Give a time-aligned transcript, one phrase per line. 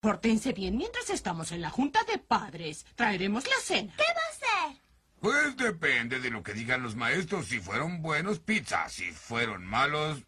[0.00, 2.86] Pórtense bien mientras estamos en la junta de padres.
[2.94, 3.92] Traeremos la cena.
[3.96, 4.82] ¿Qué va a ser?
[5.20, 7.46] Pues depende de lo que digan los maestros.
[7.46, 8.88] Si fueron buenos, pizza.
[8.88, 10.18] Si fueron malos,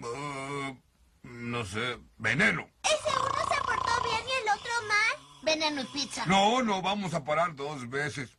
[0.00, 0.76] uh,
[1.22, 2.68] no sé, veneno.
[2.84, 5.42] ¿Ese uno se portó bien y el otro mal?
[5.42, 6.26] Veneno y pizza.
[6.26, 8.37] No, no vamos a parar dos veces.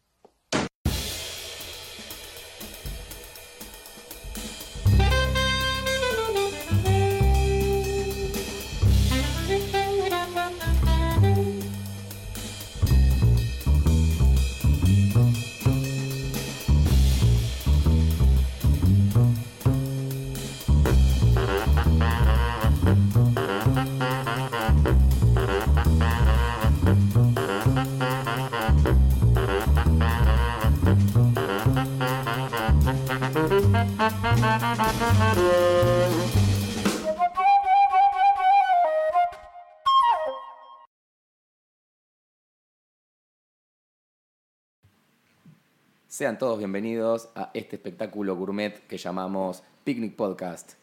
[46.20, 50.74] Sean todos bienvenidos a este espectáculo gourmet que llamamos Picnic Podcast.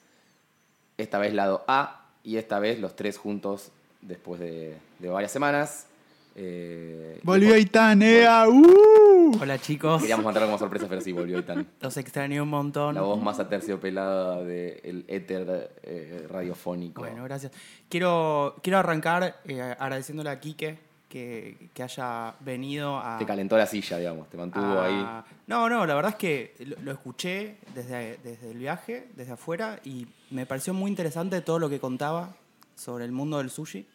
[0.97, 3.70] Esta vez lado A y esta vez los tres juntos
[4.01, 5.89] después de, de varias semanas.
[6.37, 7.55] Eh, Volvió.
[7.55, 8.95] ¡Uh!
[9.41, 11.67] Hola chicos, Queríamos mandarlo como sorpresa, pero sí, volvió Itán.
[11.81, 12.95] los extrañé un montón.
[12.95, 17.03] La voz más aterciopelada del éter eh, radiofónico.
[17.03, 17.53] Bueno, gracias.
[17.89, 23.19] Quiero, quiero arrancar eh, agradeciéndole a Quique que, que haya venido a...
[23.19, 25.25] Te calentó la silla, digamos, te mantuvo a- ahí.
[25.47, 29.79] No, no, la verdad es que lo, lo escuché desde, desde el viaje, desde afuera,
[29.85, 32.35] y me pareció muy interesante todo lo que contaba
[32.75, 33.87] sobre el mundo del sushi.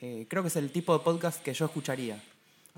[0.00, 2.22] Eh, creo que es el tipo de podcast que yo escucharía.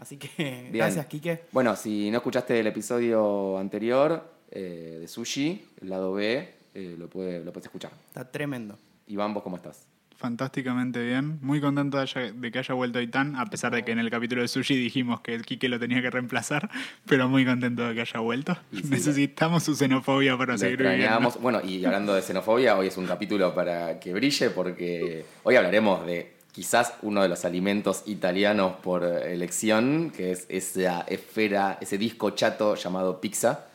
[0.00, 0.72] Así que Bien.
[0.72, 1.42] gracias, Quique.
[1.52, 7.08] Bueno, si no escuchaste el episodio anterior eh, de Sushi, el lado B, eh, lo,
[7.08, 7.92] puede, lo puedes escuchar.
[8.08, 8.78] Está tremendo.
[9.06, 9.86] Iván, ¿vos cómo estás?
[10.16, 11.38] Fantásticamente bien.
[11.40, 14.10] Muy contento de, haya- de que haya vuelto Itán, a pesar de que en el
[14.10, 16.70] capítulo de Sushi dijimos que Quique lo tenía que reemplazar,
[17.06, 18.56] pero muy contento de que haya vuelto.
[18.72, 21.30] Sí, Necesitamos su xenofobia para seguir viviendo.
[21.40, 26.04] Bueno, y hablando de xenofobia, hoy es un capítulo para que brille porque hoy hablaremos
[26.06, 32.30] de quizás uno de los alimentos italianos por elección, que es esa esfera, ese disco
[32.30, 33.66] chato llamado pizza.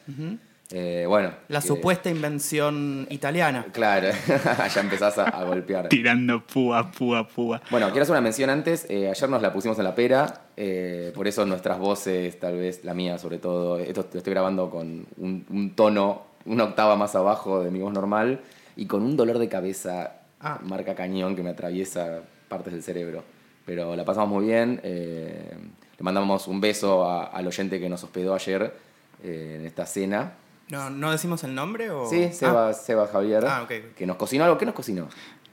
[0.72, 1.32] Eh, bueno.
[1.48, 3.68] La que- supuesta invención italiana.
[3.72, 4.10] Claro,
[4.74, 5.90] ya empezás a, a golpear.
[5.90, 7.62] Tirando púa, púa, púa.
[7.70, 8.86] Bueno, quiero hacer una mención antes.
[8.90, 12.84] eh, ayer nos la pusimos en la pera, eh, por eso nuestras voces, tal vez
[12.84, 17.14] la mía sobre todo, esto lo estoy grabando con un, un tono, una octava más
[17.16, 18.42] abajo de mi voz normal
[18.76, 20.60] y con un dolor de cabeza Ah.
[20.64, 23.24] marca cañón que me atraviesa partes del cerebro.
[23.66, 24.80] Pero la pasamos muy bien.
[24.84, 25.54] eh,
[25.98, 28.74] le mandamos un beso a- al oyente que nos hospedó ayer
[29.24, 30.34] eh, en esta cena.
[30.70, 31.90] No, ¿No decimos el nombre?
[31.90, 32.10] O...
[32.10, 33.96] Sí, Seba, Seba Javier, Ah, ok, ok.
[33.96, 34.58] que nos cocinó algo.
[34.58, 35.08] ¿Qué nos cocinó?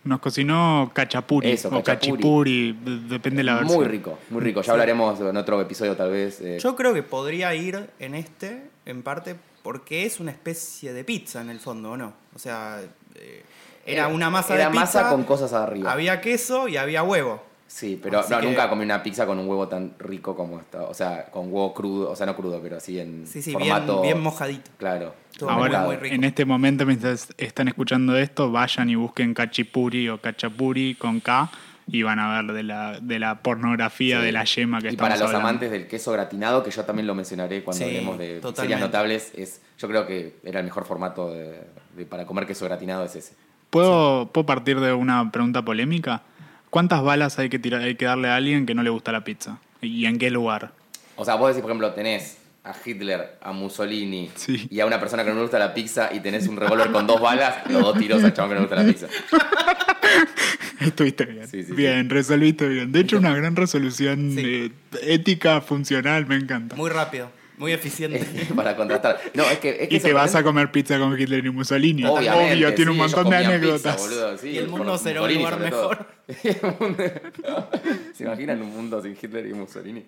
[0.05, 2.73] Nos cocinó cachapuri Eso, o cachipuri,
[3.09, 3.79] depende de la versión.
[3.79, 4.61] Muy rico, muy rico.
[4.63, 6.41] Ya hablaremos en otro episodio tal vez.
[6.41, 11.05] eh, Yo creo que podría ir en este, en parte, porque es una especie de
[11.05, 12.15] pizza en el fondo, ¿o no?
[12.35, 12.81] O sea,
[13.15, 13.45] eh,
[13.87, 14.81] era una masa era de pizza.
[14.81, 15.93] masa con cosas arriba.
[15.93, 17.43] Había queso y había huevo.
[17.67, 20.83] Sí, pero no, que- nunca comí una pizza con un huevo tan rico como esta.
[20.83, 24.03] O sea, con huevo crudo, o sea, no crudo, pero así en Sí, sí, formato...
[24.03, 24.71] bien, bien mojadito.
[24.77, 25.15] Claro.
[25.39, 26.15] Todo Ahora, muy, muy rico.
[26.15, 31.51] en este momento, mientras están escuchando esto, vayan y busquen cachipuri o cachapuri con K
[31.87, 34.27] y van a ver de la, de la pornografía Sí.
[34.27, 35.49] de la yema que Y estamos para los hablando.
[35.49, 38.61] amantes del queso gratinado, que yo también lo mencionaré cuando Sí, hablemos de totalmente.
[38.61, 41.63] series notables, es, yo creo que era el mejor formato de-
[41.97, 43.35] de- para comer queso gratinado es ese.
[43.73, 46.21] ¿Puedo, ¿Puedo partir de una pregunta polémica?
[46.69, 49.25] ¿Cuántas balas hay que, tirar, hay que darle a alguien que no le gusta la
[49.25, 49.61] pizza?
[49.81, 50.73] ¿Y en qué lugar?
[51.17, 54.69] O sea, vos decís, por ejemplo, tenés a Hitler, a Mussolini Sí.
[54.71, 57.07] y a una persona que no le gusta la pizza y tenés un revólver con
[57.07, 59.07] dos balas, los dos tiros al chabón que no le gusta la pizza.
[60.81, 61.49] Estuviste bien.
[61.49, 62.93] Sí, sí, bien, resolviste bien.
[62.93, 64.43] De hecho, una gran resolución Sí.
[64.45, 64.73] eh,
[65.03, 66.77] ética, funcional, me encanta.
[66.77, 68.25] Muy rápido, muy eficiente.
[68.57, 69.21] para contrastar.
[69.35, 72.05] No, es que, es que y te vas a comer pizza con Hitler y Mussolini.
[72.05, 73.97] Obviamente, Obvio, tiene un montón de anécdotas.
[73.97, 76.07] pizza, boludo, sí, Y el mundo será un lugar mejor.
[78.15, 80.07] ¿Se imaginan un mundo sin Hitler y Mussolini?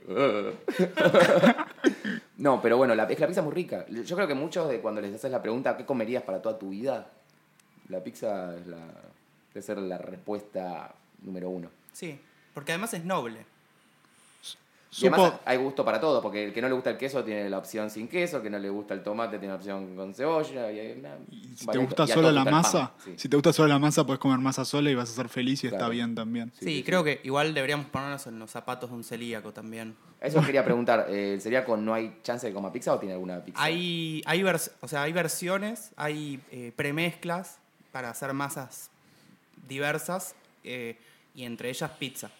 [2.38, 3.86] no, pero bueno, la, es que la pizza es muy rica.
[3.88, 6.70] Yo creo que muchos de cuando les haces la pregunta ¿qué comerías para toda tu
[6.70, 7.10] vida?
[7.88, 8.78] La pizza es la,
[9.52, 11.68] debe ser la respuesta número uno.
[11.92, 12.18] Sí,
[12.54, 13.44] porque además es noble.
[14.96, 17.50] Y además hay gusto para todo, porque el que no le gusta el queso tiene
[17.50, 20.14] la opción sin queso, el que no le gusta el tomate tiene la opción con
[20.14, 20.70] cebolla.
[20.70, 23.14] Y, hay una- y si te gusta y a solo todos la masa, sí.
[23.16, 25.64] si te gusta solo la masa, puedes comer masa sola y vas a ser feliz
[25.64, 26.52] y está bien también.
[26.58, 29.96] Sí, Sí, sí, creo que igual deberíamos ponernos en los zapatos de un celíaco también.
[30.20, 33.44] Eso quería preguntar, ¿el celíaco no hay chance de que coma pizza o tiene alguna
[33.44, 33.62] pizza?
[33.62, 37.58] Hay, hay, vers- o sea, hay versiones, hay eh, premezclas
[37.92, 38.90] para hacer masas
[39.68, 40.96] diversas eh,
[41.34, 42.30] y entre ellas pizza.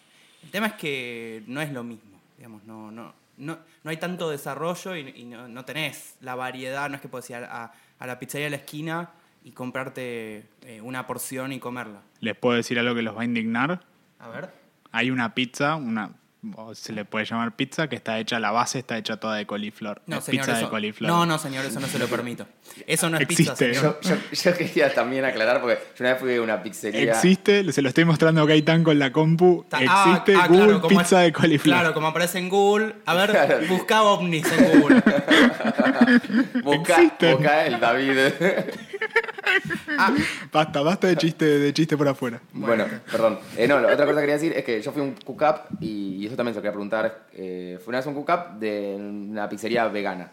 [0.43, 4.29] El tema es que no es lo mismo, digamos, no, no, no, no hay tanto
[4.29, 8.07] desarrollo y, y no, no tenés la variedad, no es que puedes ir a, a
[8.07, 9.09] la pizzería de la esquina
[9.43, 12.01] y comprarte eh, una porción y comerla.
[12.19, 13.81] Les puedo decir algo que los va a indignar.
[14.19, 14.49] A ver.
[14.91, 16.11] Hay una pizza, una
[16.55, 19.45] o se le puede llamar pizza, que está hecha, la base está hecha toda de
[19.45, 20.01] coliflor.
[20.05, 21.09] No, Es señor, pizza eso, de coliflor.
[21.09, 22.45] no, no, señor, eso no se lo permito.
[22.87, 23.73] Eso no es pizza, Existe.
[23.75, 23.99] señor.
[24.01, 27.11] Yo, yo- yo quería también aclarar, porque yo una vez fui a una pizzería.
[27.13, 29.65] Existe, se lo estoy mostrando a Gaitán con la compu.
[29.69, 31.75] Ta- Existe ah, ah, Google claro, pizza es- de coliflor.
[31.77, 32.95] Claro, como aparece en Google.
[33.05, 33.59] A ver, Claro.
[33.67, 35.01] busca ovnis en Google.
[36.63, 36.97] Busca,
[37.31, 38.17] busca el David.
[40.51, 42.41] Basta, basta de chiste, de chiste por afuera.
[42.53, 43.39] Bueno, perdón.
[43.57, 46.15] Eh, no, la otra cosa que quería decir es que yo fui un cook-up y,
[46.17, 47.27] y eso también se lo quería preguntar.
[47.33, 50.31] eh, fue una vez un cook-up de una pizzería vegana.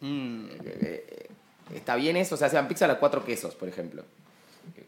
[0.00, 1.28] Mm, Eh,
[1.74, 2.34] ¿Está bien eso?
[2.34, 4.04] O sea, hacían pizza a los cuatro quesos, por ejemplo.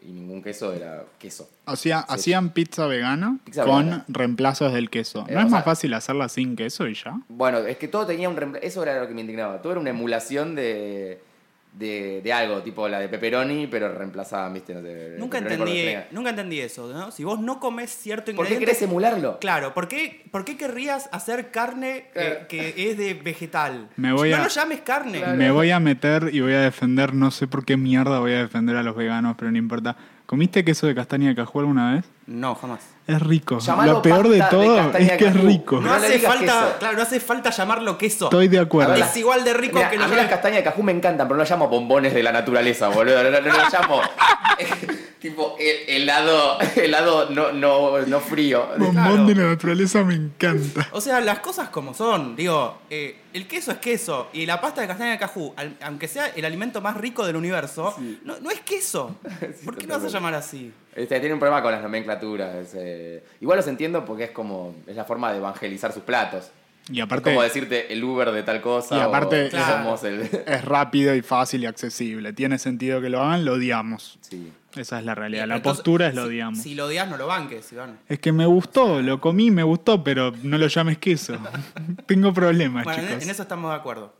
[0.07, 1.49] Y ningún queso era queso.
[1.65, 2.07] Hacía- Sí.
[2.09, 4.05] hacían pizza vegana Pizza con vegana.
[4.09, 5.25] reemplazos del queso.
[5.29, 7.19] Eh, ¿No o es sea- más fácil hacerla sin queso y ya?
[7.29, 9.61] Bueno, es que todo tenía un reempla- Eso era lo que me indignaba.
[9.63, 11.21] Todo era una emulación de,
[11.79, 14.73] de, de algo, tipo la de pepperoni, pero reemplazaban, ¿viste?
[14.75, 17.11] No sé, nunca, entendí, nunca entendí eso, ¿no?
[17.11, 18.65] Si vos no comés cierto ¿Por qué ingrediente...
[18.67, 19.39] querés emularlo?
[19.41, 22.47] Claro, ¿por qué, ¿por qué querrías hacer carne eh, Claro.
[22.49, 23.89] que es de vegetal?
[23.97, 25.23] Me voy no a- lo llames carne.
[25.35, 28.39] Me voy a meter y voy a defender, no sé por qué mierda voy a
[28.39, 29.97] defender a los veganos, pero no importa.
[30.25, 32.05] ¿Comiste queso de castaña de cajú alguna vez?
[32.27, 32.81] No, jamás.
[33.07, 33.59] Es rico.
[33.61, 35.81] Llamalo Lo peor de todo es que es rico.
[35.81, 36.77] No, hace falta, queso.
[36.81, 38.25] claro, no hace falta llamarlo queso.
[38.27, 38.95] Estoy de acuerdo.
[38.95, 40.91] Ver, Es igual de rico Mira, que a lo mí las castañas de cajú me
[40.91, 43.23] encantan, pero no las llamo bombones de la naturaleza, boludo.
[43.23, 44.01] No, no, no las llamo.
[45.29, 48.67] tipo, he- helado, helado no, no, no frío.
[48.79, 49.25] Bombón Claro.
[49.27, 50.89] de la naturaleza me encanta.
[50.93, 52.37] O sea, las cosas como son.
[52.37, 56.09] Digo, eh, el queso es queso y la pasta de castaña de cajú, al- aunque
[56.09, 57.95] sea el alimento más rico del universo,
[58.25, 59.17] no, no es queso.
[59.65, 60.73] ¿Por qué no vas a llamar así?
[60.95, 62.69] Este, tiene un problema con las nomenclaturas.
[62.75, 63.23] eh.
[63.41, 64.75] Igual los entiendo porque es como.
[64.87, 66.51] Es la forma de evangelizar sus platos.
[66.91, 68.97] Y Es aparte como decirte el Uber de tal cosa.
[68.97, 69.77] Y aparte, o Claro.
[69.85, 70.21] somos el.
[70.47, 72.33] es rápido y fácil y accesible.
[72.33, 74.19] Tiene sentido que lo hagan, lo odiamos.
[74.21, 74.53] Sí.
[74.77, 75.43] Esa es la realidad.
[75.45, 76.59] Pero La entonces, postura es lo si- odiamos.
[76.61, 77.99] Si lo odias, no lo banques, Iván.
[78.09, 81.37] Es que me gustó, lo comí, me gustó, pero no lo llames queso.
[82.07, 83.23] Tengo problemas, Bueno, en, chicos.
[83.25, 84.13] en eso estamos de acuerdo.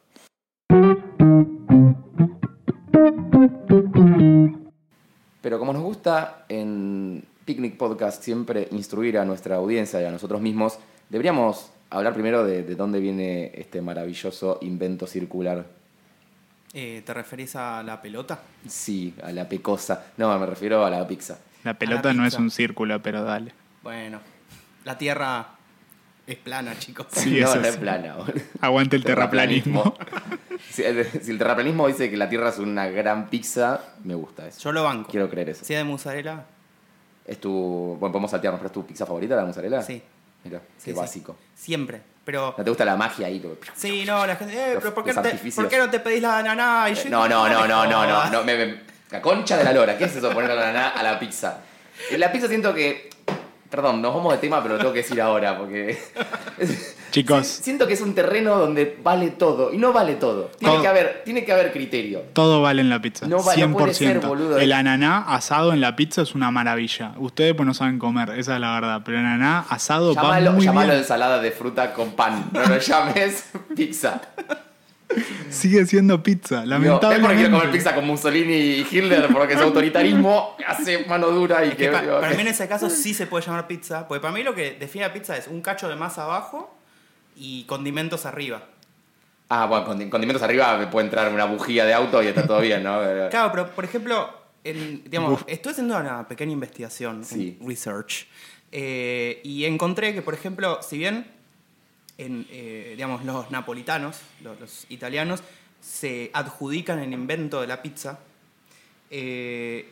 [5.41, 10.41] Pero como nos gusta en Picnic Podcast siempre instruir a nuestra audiencia y a nosotros
[10.41, 10.79] mismos,
[11.09, 15.67] deberíamos hablar primero de, de dónde viene este maravilloso invento circular.
[16.73, 18.41] Eh, ¿Te referís a la pelota?
[18.69, 20.07] Sí, a la pecosa.
[20.17, 21.39] No, me refiero a la pizza.
[21.65, 23.53] La pelota no es un círculo, pero dale.
[23.83, 24.21] Bueno,
[24.85, 25.49] la Tierra
[26.27, 27.07] es plana, chicos.
[27.11, 27.77] Sí, no, no es.
[27.77, 28.17] plana.
[28.61, 29.97] Aguante el terraplanismo.
[30.71, 34.47] si, el, si el terraplanismo dice que la Tierra es una gran pizza, me gusta
[34.47, 34.61] eso.
[34.61, 35.11] Yo lo banco.
[35.11, 35.65] Quiero creer eso.
[35.65, 36.45] Si es de mozzarella,
[37.25, 37.97] ¿Es tu.
[37.99, 39.83] Bueno, podemos saltearnos, pero es tu pizza favorita, la mozzarella?
[39.83, 40.03] sí.
[40.47, 40.97] Mira, sí, qué sí.
[40.97, 41.37] básico.
[41.55, 42.01] Siempre.
[42.25, 42.55] Pero.
[42.59, 43.41] ¿No te gusta la magia ahí?
[43.75, 44.55] Sí, no, la gente.
[44.55, 45.63] Eh, Los- pero ¿por qué, no te, artificios.
[45.63, 46.89] ¿por qué no te pedís la ananá?
[46.91, 49.73] Y yo- No, no, no, no, no, no, no, me- me- la concha de la
[49.73, 51.61] lora, ¿qué es eso poner la naná a la pizza?
[52.11, 53.11] En la pizza siento que,
[53.77, 55.97] perdón, nos vamos de tema, pero lo tengo que decir ahora, porque
[57.13, 60.51] Chicos, siento que es un terreno donde vale todo, y no vale todo.
[60.59, 60.83] Tiene, Todo.
[60.83, 62.23] que haber, tiene que haber criterio.
[62.33, 63.27] todo vale en la pizza.
[63.27, 63.73] No va- no 100%.
[63.73, 64.59] puede ser, boludo.
[64.59, 67.13] El ananá asado en la pizza es una maravilla.
[67.19, 69.03] Ustedes pues no saben comer, esa es la verdad.
[69.05, 70.99] Pero el ananá asado Llámalo, va muy llámalo bien.
[71.01, 74.21] ensalada de fruta con pan, no lo llames pizza.
[75.51, 77.21] Sigue siendo pizza, No, es lamentablemente.
[77.23, 81.69] porque quiero comer pizza con Mussolini y Hitler, porque su autoritarismo hace mano dura y
[81.69, 81.91] Es que que...
[81.91, 84.55] pa- para mí en ese caso sí se puede llamar pizza, porque para mí lo
[84.55, 86.75] que define la pizza es un cacho de masa abajo
[87.37, 88.63] y condimentos arriba.
[89.49, 92.61] Ah, bueno, con condimentos arriba me puede entrar una bujía de auto y está todo
[92.61, 92.99] bien, ¿no?
[92.99, 94.29] Pero- Claro, pero por ejemplo,
[94.65, 97.57] en- digamos, estoy haciendo una pequeña investigación, Sí.
[97.61, 98.27] un research,
[98.73, 101.29] eh, y encontré que, por ejemplo, si bien
[102.19, 105.43] en, eh, digamos, los napolitanos, los, italianos,
[105.81, 108.19] se adjudican el invento de la pizza,
[109.11, 109.89] eh,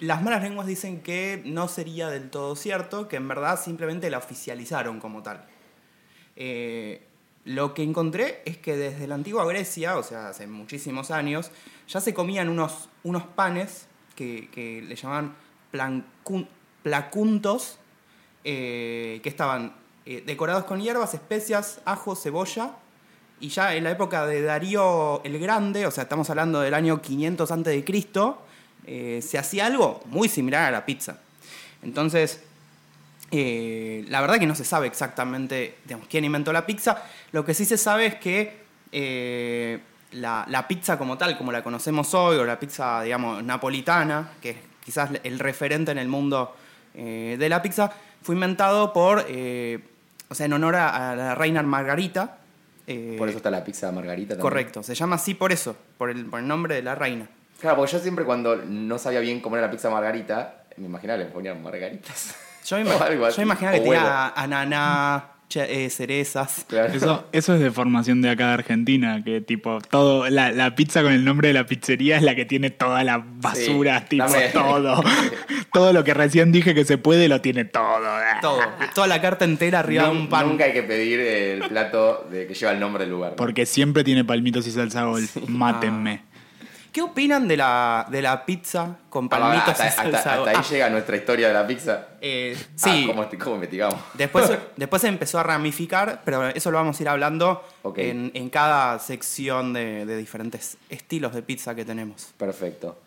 [0.00, 4.18] las malas lenguas dicen que no sería del todo cierto, que en verdad simplemente la
[4.18, 5.44] oficializaron como tal.
[6.36, 7.02] Eh,
[7.44, 11.50] lo que encontré es que desde la antigua Grecia, o sea, hace muchísimos años,
[11.86, 15.36] ya se comían unos, unos panes que, que le llamaban
[16.82, 17.78] placuntos,
[18.44, 19.74] eh, que estaban
[20.06, 22.72] eh, decorados con hierbas, especias, ajo, cebolla.
[23.38, 27.00] Y ya en la época de Darío el Grande, o sea, estamos hablando del año
[27.00, 28.42] 500 antes de Cristo,
[28.86, 31.18] eh, se hacía algo muy similar a la pizza.
[31.82, 32.42] Entonces,
[33.30, 35.76] eh, la verdad que no se sabe exactamente
[36.08, 37.02] quién inventó la pizza.
[37.32, 38.60] Lo que sí se sabe es que
[40.12, 44.56] la, pizza como tal, como la conocemos hoy, o la pizza, digamos, napolitana, que es
[44.84, 46.56] quizás el referente en el mundo
[46.92, 47.92] de la pizza,
[48.22, 49.78] fue inventado por, eh,
[50.28, 52.38] o sea, en honor a, a la reina Margarita.
[52.86, 54.42] eh, Por eso está la pizza margarita también.
[54.42, 57.26] Correcto, se llama así por eso, por el, por el nombre de la reina.
[57.60, 61.18] Claro, porque yo siempre cuando no sabía bien cómo era la pizza margarita, me imaginaba
[61.18, 62.34] que le ponían margaritas.
[62.64, 62.84] Yo, me
[63.36, 65.24] yo imaginaba que tenía ananá,
[65.56, 66.64] eh, cerezas.
[66.68, 66.92] Claro.
[66.94, 71.02] Eso, eso es de formación de acá de Argentina, que tipo, todo, la, la pizza
[71.02, 74.24] con el nombre de la pizzería es la que tiene toda la basura, Sí, tipo,
[74.24, 74.48] dame.
[74.48, 75.02] todo.
[75.72, 77.80] todo lo que recién dije que se puede lo tiene todo.
[78.40, 78.60] Todo,
[78.94, 80.48] toda la carta entera arriba de un pan.
[80.48, 83.30] Nunca hay que pedir el plato de que lleva el nombre del lugar.
[83.30, 83.36] ¿no?
[83.36, 85.22] Porque siempre tiene palmitos y salsa gol.
[85.48, 86.22] Mátenme.
[86.92, 90.18] ¿Qué opinan de la, de la pizza con Ah, palmitos hasta, y salsa?
[90.34, 92.08] hasta ahí Ah, llega nuestra historia de la pizza.
[92.20, 94.00] eh, Ah, sí, ¿cómo, cómo investigamos?
[94.14, 97.64] después, después se empezó a ramificar, pero eso lo vamos a ir hablando
[97.96, 102.32] en, en cada sección de, de diferentes estilos de pizza que tenemos.
[102.36, 102.98] Perfecto.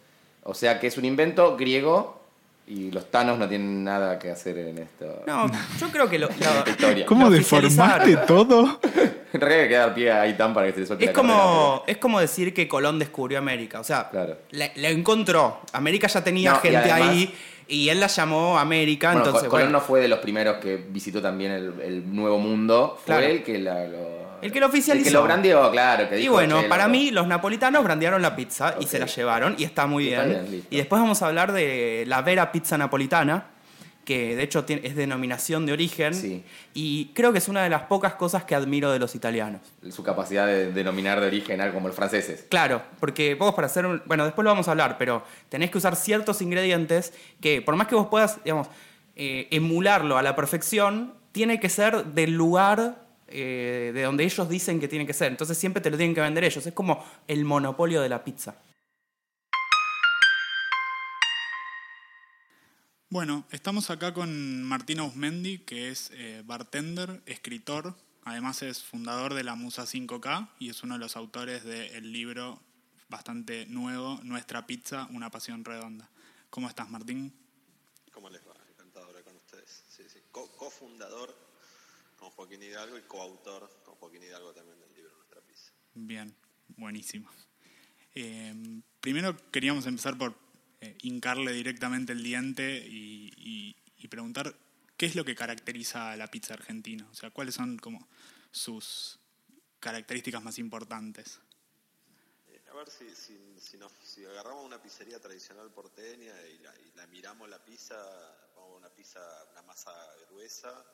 [0.43, 2.22] O sea que es un invento griego
[2.65, 5.24] y los tanos no tienen nada que hacer en esto.
[5.27, 5.48] No,
[5.79, 7.05] yo creo que lo, lo- Esta historia.
[7.05, 8.79] ¿Cómo Lo deformaste todo?
[9.34, 11.34] En realidad que dar pie a Aitan para que se le suelte es la carrera,
[11.39, 13.79] como, es como decir que Colón descubrió América.
[13.79, 14.38] O sea, Claro.
[14.51, 15.60] le, le encontró.
[15.72, 17.36] América ya tenía No, y gente además- ahí
[17.67, 19.08] y él la llamó América.
[19.13, 22.38] Bueno, entonces, Colón bueno, no fue de los primeros que visitó también el, el Nuevo
[22.38, 23.00] Mundo.
[23.03, 23.25] Fue Claro.
[23.25, 24.22] el que la- lo...
[24.43, 25.07] El que lo oficializó.
[25.07, 26.09] El que lo brandeó, claro.
[26.09, 26.91] Que Y bueno, "Che, para loco".
[26.91, 30.65] mí los napolitanos brandearon la pizza y se la llevaron y está muy Está bien.
[30.69, 33.47] y después vamos a hablar de la Vera Pizza Napolitana,
[34.05, 36.43] que de hecho es denominación de origen Sí.
[36.73, 39.62] y creo que es una de las pocas cosas que admiro de los italianos.
[39.91, 42.45] Su capacidad de denominar de origen algo como los franceses.
[42.50, 44.01] Claro, porque vos para hacer un...
[44.05, 47.88] Bueno, después lo vamos a hablar, pero tenés que usar ciertos ingredientes que por más
[47.88, 48.67] que vos puedas, digamos,
[49.15, 53.02] eh, emularlo a la perfección, tiene que ser del lugar
[53.33, 55.31] eh, de donde ellos dicen que tiene que ser.
[55.31, 56.65] Entonces siempre te lo tienen que vender ellos.
[56.65, 58.55] Es como el monopolio de la pizza.
[63.09, 69.43] Bueno, estamos acá con Martín Ausmendi, que es eh, bartender, escritor, además es fundador de
[69.43, 72.59] la Musa 5K y es uno de los autores del libro
[73.09, 76.09] bastante nuevo, Nuestra Pizza, una pasión redonda.
[76.49, 77.31] ¿Cómo estás, Martín?
[78.11, 78.53] ¿Cómo les va?
[78.71, 79.83] Encantado de hablar con ustedes.
[79.89, 80.19] Sí, sí.
[80.31, 81.35] Co- cofundador
[82.23, 85.73] con Joaquín Hidalgo y coautor con Joaquín Hidalgo también del libro Nuestra Pizza.
[85.93, 86.33] Bien,
[86.77, 87.29] buenísimo.
[88.15, 90.33] Eh, primero queríamos empezar por
[90.79, 94.55] eh, hincarle directamente el diente y, y- y preguntar
[94.95, 98.07] qué es lo que caracteriza a la pizza argentina, o sea, cuáles son como
[98.51, 99.19] sus
[99.81, 101.39] características más importantes.
[102.47, 106.73] Eh, a ver si, si, si, nos- si agarramos una pizzería tradicional porteña y la,
[106.79, 107.95] y la miramos la pizza,
[108.55, 109.19] vamos a una pizza,
[109.51, 109.91] una masa
[110.29, 110.85] gruesa,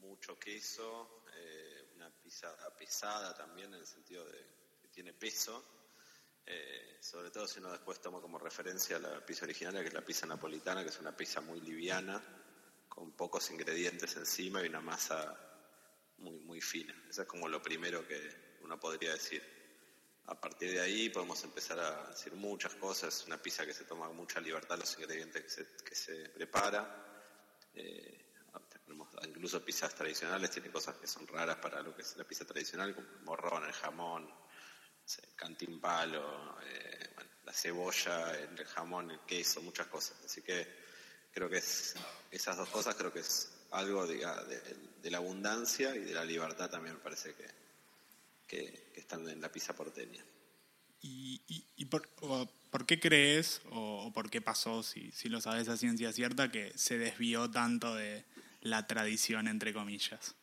[0.00, 4.44] mucho queso, eh, una pizza pesada también en el sentido de
[4.80, 5.64] que tiene peso.
[6.46, 10.04] Eh, sobre todo si uno después toma como referencia la pizza originaria, que es la
[10.04, 12.22] pizza napolitana, que es una pizza muy liviana,
[12.88, 15.38] con pocos ingredientes encima y una masa
[16.18, 16.94] muy, muy fina.
[17.08, 19.42] Eso es como lo primero que uno podría decir.
[20.26, 23.26] A partir de ahí podemos empezar a decir muchas cosas.
[23.26, 27.06] Una pizza que se toma mucha libertad los ingredientes que se, que se prepara.
[27.74, 28.29] Eh,
[29.26, 32.94] incluso pizzas tradicionales, tiene cosas que son raras para lo que es la pizza tradicional,
[32.94, 34.30] como el morrón, el jamón,
[35.04, 37.10] sé, cantimpalo, eh,
[37.44, 40.16] la cebolla, el jamón, el queso, muchas cosas.
[40.24, 40.66] Así que
[41.32, 41.94] creo que es,
[42.30, 44.18] esas dos cosas creo que es algo de,
[45.02, 47.46] de la abundancia y de la libertad también me parece que,
[48.46, 50.24] que, están en la pizza porteña.
[51.02, 52.06] ¿Y, por,
[52.70, 56.50] por qué crees, o, o por qué pasó, si, si lo sabes a ciencia cierta,
[56.50, 58.24] que se desvió tanto de
[58.60, 60.34] la tradición, entre comillas?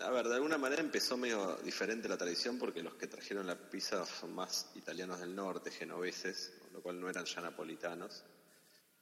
[0.00, 3.56] A ver, de alguna manera empezó medio diferente la tradición porque los que trajeron la
[3.56, 8.22] pizza son más italianos del norte, genoveses, con lo cual no eran ya napolitanos.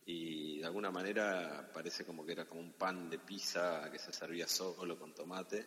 [0.07, 4.13] Y de alguna manera parece como que era como un pan de pizza que se
[4.13, 5.67] servía solo con tomate.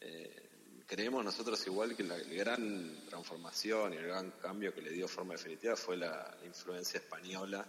[0.00, 0.48] Eh,
[0.86, 5.34] creemos nosotros igual que la gran transformación y el gran cambio que le dio forma
[5.34, 7.66] definitiva fue la, la influencia española,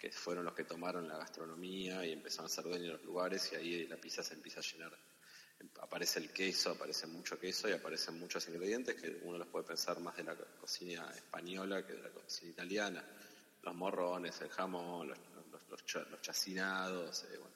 [0.00, 3.52] que fueron los que tomaron la gastronomía y empezaron a ser dueños de los lugares
[3.52, 4.96] y ahí la pizza se empieza a llenar
[5.82, 10.00] aparece el queso, aparece mucho queso y aparecen muchos ingredientes que uno los puede pensar
[10.00, 13.04] más de la cocina española que de la cocina italiana.
[13.62, 15.18] Los morrones, el jamón, los,
[15.68, 17.54] los chacinados, eh, bueno,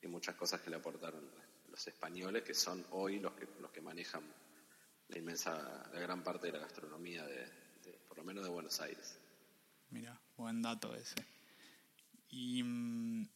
[0.00, 1.30] y muchas cosas que le aportaron
[1.68, 4.22] los españoles que son hoy los que, los que manejan
[5.08, 7.40] la inmensa, la gran parte de la gastronomía de,
[7.84, 9.18] de- por lo menos de Buenos Aires.
[9.90, 11.16] Mira, buen dato ese.
[12.34, 13.28] Y mm,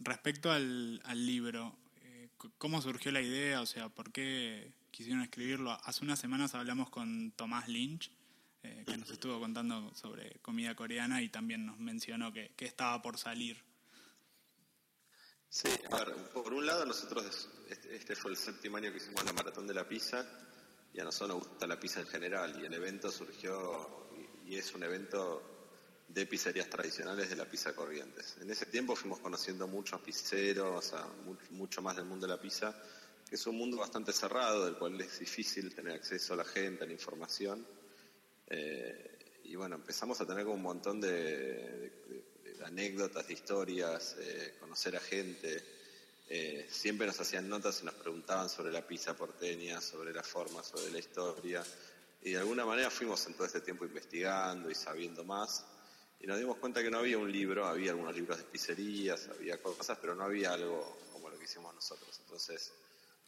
[0.00, 3.60] respecto al, libro, eh, ¿cómo surgió la idea?
[3.60, 5.70] O sea, ¿por qué quisieron escribirlo?
[5.84, 8.10] Hace unas semanas hablamos con Tomás Lynch,
[8.64, 13.00] eh, que nos estuvo contando sobre comida coreana y también nos mencionó que, que estaba
[13.00, 13.62] por salir.
[15.48, 19.32] Sí, a ver, por un lado nosotros, este, este fue el séptimo que hicimos la
[19.34, 20.26] Maratón de la Pizza
[20.92, 24.08] y a nosotros nos gusta la pizza en general y el evento surgió
[24.44, 25.51] y es un evento
[26.12, 28.36] de pizzerías tradicionales de la pizza Corrientes.
[28.40, 30.92] En ese tiempo fuimos conociendo muchos pizzeros,
[31.50, 32.74] mucho más del mundo de la pizza,
[33.28, 36.84] que es un mundo bastante cerrado, del cual es difícil tener acceso a la gente,
[36.84, 37.66] a la información.
[38.46, 41.92] Eh, y bueno, empezamos a tener como un montón de
[42.64, 45.64] anécdotas, de historias, eh, conocer a gente.
[46.28, 50.62] Eh, siempre nos hacían notas y nos preguntaban sobre la pizza porteña, sobre la forma,
[50.62, 51.64] sobre la historia.
[52.22, 55.64] Y de alguna manera fuimos en todo este tiempo investigando y sabiendo más.
[56.22, 59.60] Y nos dimos cuenta que no había un libro, había algunos libros de pizzerías, había
[59.60, 62.16] cosas, pero no había algo como lo que hicimos nosotros.
[62.20, 62.72] Entonces,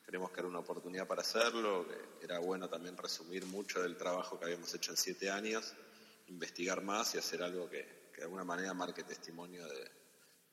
[0.06, 4.38] creemos que era una oportunidad para hacerlo, que era bueno también resumir mucho del trabajo
[4.38, 5.74] que habíamos hecho en siete años,
[6.28, 9.90] investigar más y hacer algo que, que de alguna manera marque testimonio de,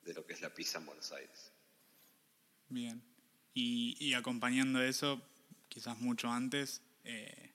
[0.04, 1.52] de lo que es la pizza en Buenos Aires.
[2.68, 3.02] Bien.
[3.54, 5.20] Y, acompañando eso,
[5.68, 7.51] quizás mucho antes, eh,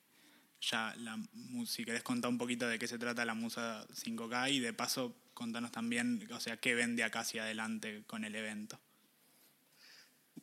[0.61, 1.17] ya la,
[1.65, 5.15] si querés contar un poquito de qué se trata la Musa 5K y de paso
[5.33, 8.79] contanos también, o sea, qué ven de acá hacia adelante con el evento.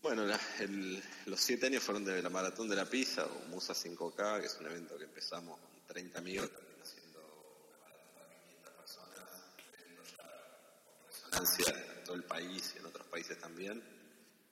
[0.03, 4.47] Bueno, los siete años fueron de la Maratón de la Pizza, o Musa 5K, que
[4.47, 6.51] es un evento que empezamos con 30 amigos,
[6.83, 7.21] haciendo
[7.69, 9.31] una maratón para 500 personas,
[10.13, 10.21] ya
[10.93, 13.83] con resonancia en todo el país y en otros países también,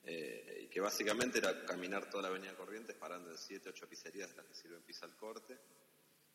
[0.04, 4.36] eh, que básicamente era caminar toda la avenida Corrientes, parando en siete, ocho pizzerías de
[4.36, 5.58] las que sirven pizza al corte,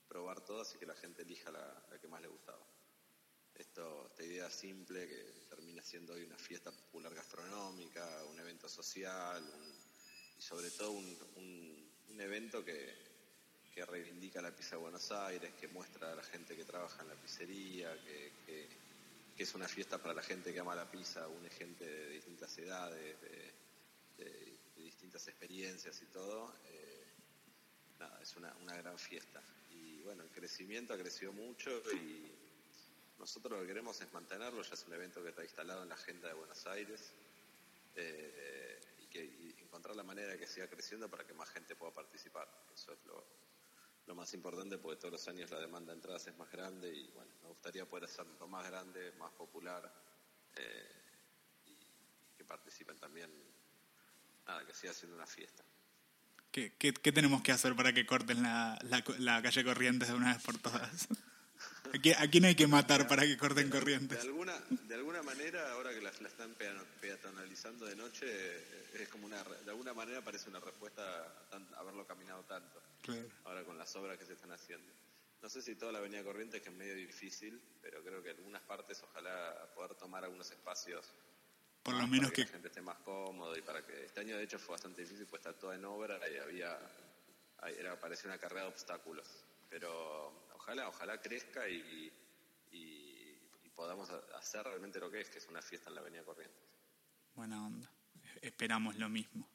[0.07, 2.63] probar todas y que la gente elija la, que más le gustaba.
[3.55, 3.81] Esta
[4.19, 9.43] idea simple que termina siendo hoy una fiesta popular gastronómica, un evento social
[10.37, 11.87] y sobre todo un,
[12.19, 12.93] evento que,
[13.73, 17.09] que reivindica la pizza de Buenos Aires, que muestra a la gente que trabaja en
[17.09, 18.87] la pizzería, que, que-
[19.37, 23.21] es una fiesta para la gente que ama la pizza, une gente de distintas edades,
[23.21, 23.66] de,
[24.17, 26.53] de- de distintas experiencias y todo.
[26.65, 27.05] Eh,
[27.99, 29.41] nada, es una, una gran fiesta.
[29.71, 32.31] Y bueno, el crecimiento ha crecido mucho y
[33.19, 35.95] nosotros lo que queremos es mantenerlo, ya es un evento que está instalado en la
[35.95, 37.11] agenda de Buenos Aires
[37.95, 41.93] eh, y, que, encontrar la manera de que siga creciendo para que más gente pueda
[41.93, 42.47] participar.
[42.73, 43.25] Eso es lo,
[44.05, 47.07] lo más importante porque todos los años la demanda de entradas es más grande y
[47.09, 49.91] bueno, me gustaría poder hacerlo más grande, más popular
[50.55, 50.91] eh,
[51.65, 51.75] y
[52.37, 53.31] que participen también,
[54.47, 55.63] nada, que siga siendo una fiesta.
[56.51, 60.13] ¿Qué, qué, qué tenemos que hacer para que corten la, la, la calle Corrientes de
[60.15, 61.07] una vez por todas?
[61.93, 64.19] ¿A qui- ¿A quién hay que matar para que corten De Corrientes?
[64.21, 69.09] alguna, de alguna manera, ahora que la, la están pea- peatonalizando de noche, eh, es
[69.09, 73.27] como una, de alguna manera parece una respuesta a, tan- haberlo caminado tanto, Claro.
[73.45, 74.91] ahora con las obras que se están haciendo.
[75.41, 78.61] No sé si toda la avenida Corrientes, que es medio difícil, pero creo que algunas
[78.63, 81.05] partes ojalá poder tomar algunos espacios
[81.87, 84.37] Por lo menos para que la gente esté más cómodo y para que este año
[84.37, 86.77] de hecho fue bastante difícil pues está toda en obra y había
[87.79, 89.27] era parecía una carrera de obstáculos
[89.69, 92.11] pero ojalá ojalá crezca y,
[92.71, 96.01] y, y podamos ha- hacer realmente lo que es que es una fiesta en la
[96.01, 96.61] avenida Corrientes
[97.35, 97.89] Buena onda.
[98.41, 99.47] Esperamos lo mismo.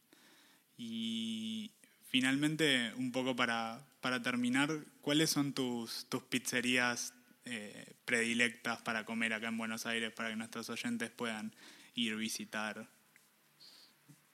[0.76, 1.72] Y
[2.04, 7.12] finalmente, un poco para, para terminar, ¿cuáles son tus, tus pizzerías
[7.44, 11.52] eh, predilectas para comer acá en Buenos Aires para que nuestros oyentes puedan
[11.94, 12.88] ir visitar?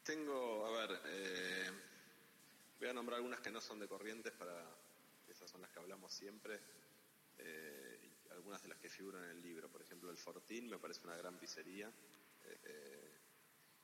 [0.03, 1.71] tengo a ver eh,
[2.79, 4.55] voy a nombrar algunas que no son de Corrientes para
[5.29, 6.59] esas son las que hablamos siempre
[7.37, 11.05] eh, algunas de las que figuran en el libro por ejemplo el Fortín me parece
[11.05, 11.92] una gran pizzería
[12.64, 12.99] eh,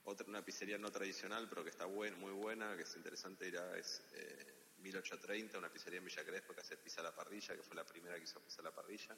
[0.04, 3.58] otra, una pizzería no tradicional, pero que está buen, muy buena, que es interesante ir
[3.58, 7.56] a, es eh, 1830, una pizzería en Villa Crespo que hace pizza a la parrilla,
[7.56, 9.16] que fue la primera que hizo pizza a la parrilla.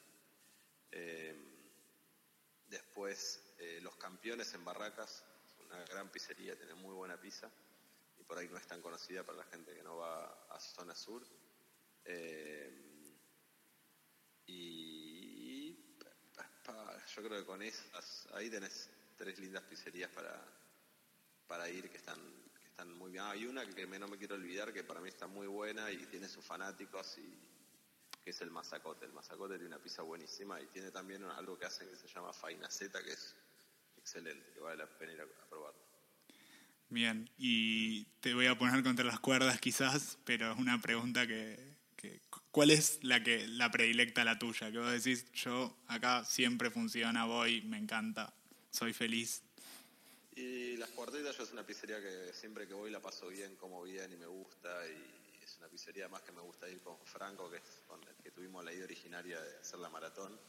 [2.67, 5.23] Después, eh, Los Campeones en Barracas,
[5.65, 7.49] una gran pizzería, tiene muy buena pizza,
[8.17, 10.95] y por ahí no es tan conocida para la gente que no va a zona
[10.95, 11.25] sur.
[12.05, 12.87] Eh,
[14.45, 14.97] y
[17.15, 20.39] yo creo que con esas, ahí tenés tres lindas pizzerías para,
[21.47, 22.19] para ir que están,
[22.59, 23.23] que están muy bien.
[23.23, 26.27] Hay una que no me quiero olvidar que para mí está muy buena y tiene
[26.27, 27.56] sus fanáticos y
[28.27, 29.05] que es el mazacote.
[29.05, 32.33] El mazacote tiene una pizza buenísima y tiene también algo que hacen que se llama
[32.33, 33.33] fainaceta que es
[33.97, 35.79] excelente, que vale la pena ir a, a probarlo.
[36.89, 41.57] Bien, y te voy a poner contra las cuerdas quizás, pero es una pregunta que,
[41.95, 42.19] que-
[42.51, 44.73] ¿cuál es la que la predilecta la tuya?
[44.73, 48.33] Que vos decís, yo acá siempre funciona, voy, me encanta,
[48.71, 49.41] soy feliz.
[50.35, 53.83] Y Las Cuartetas yo es una pizzería que siempre que voy la paso bien, como
[53.83, 54.85] bien y me gusta.
[54.85, 55.16] Y
[55.57, 58.29] es una pizzería además que me gusta ir con Franco, que es con el que
[58.29, 60.39] tuvimos la idea originaria de hacer la maratón.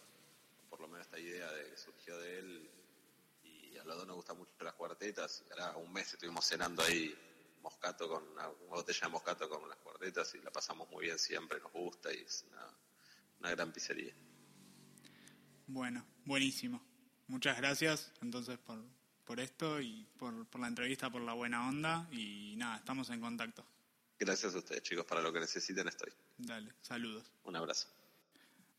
[0.69, 2.71] Por lo menos esta idea de surgió de él.
[3.43, 5.45] Y a los dos nos gustan mucho las cuartetas.
[5.49, 7.17] Y ahora un mes estuvimos cenando ahí
[7.63, 11.19] moscato con una, una botella de moscato con las cuartetas y la pasamos muy bien
[11.19, 12.67] siempre, nos gusta y es una,
[13.41, 14.15] una gran pizzería.
[15.67, 16.81] Bueno, buenísimo.
[17.27, 18.83] Muchas gracias entonces por,
[19.25, 23.21] por esto y por, por la entrevista, por la buena onda y nada, estamos en
[23.21, 23.65] contacto.
[24.19, 25.05] Gracias a ustedes, chicos.
[25.05, 26.13] Para lo que necesiten estoy.
[26.39, 27.25] Dale, saludos.
[27.45, 27.89] Un abrazo.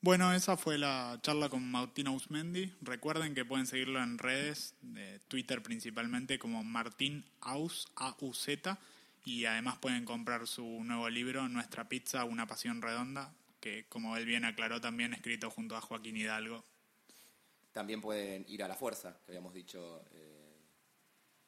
[0.01, 2.73] Bueno, esa fue la charla con Martín Ausmendi.
[2.81, 8.77] Recuerden que pueden seguirlo en redes, de Twitter principalmente, como Martín Aus, A-U-Z,
[9.25, 14.25] y además pueden comprar su nuevo libro, Nuestra Pizza, Una Pasión Redonda, que como él
[14.25, 16.63] bien aclaró, también escrito junto a Joaquín Hidalgo.
[17.73, 20.55] También pueden ir a la fuerza, que habíamos dicho, eh,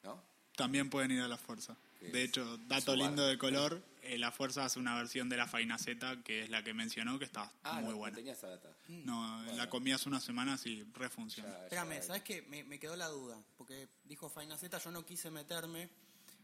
[0.02, 0.22] ¿no?
[0.56, 1.74] También pueden ir a la fuerza.
[2.10, 5.78] De hecho, dato lindo de color, eh, la fuerza hace una versión de la Faina
[5.78, 8.10] Z, que es la que mencionó, que está Ah, muy no, buena.
[8.12, 8.74] no tenía esa data.
[8.88, 11.48] No, la comí hace unas semanas y refunciona.
[11.50, 12.02] Ya- ya Espérame.
[12.02, 12.42] ¿sabes qué?
[12.42, 15.88] Me, me quedó la duda, porque dijo Faina Z, yo no quise meterme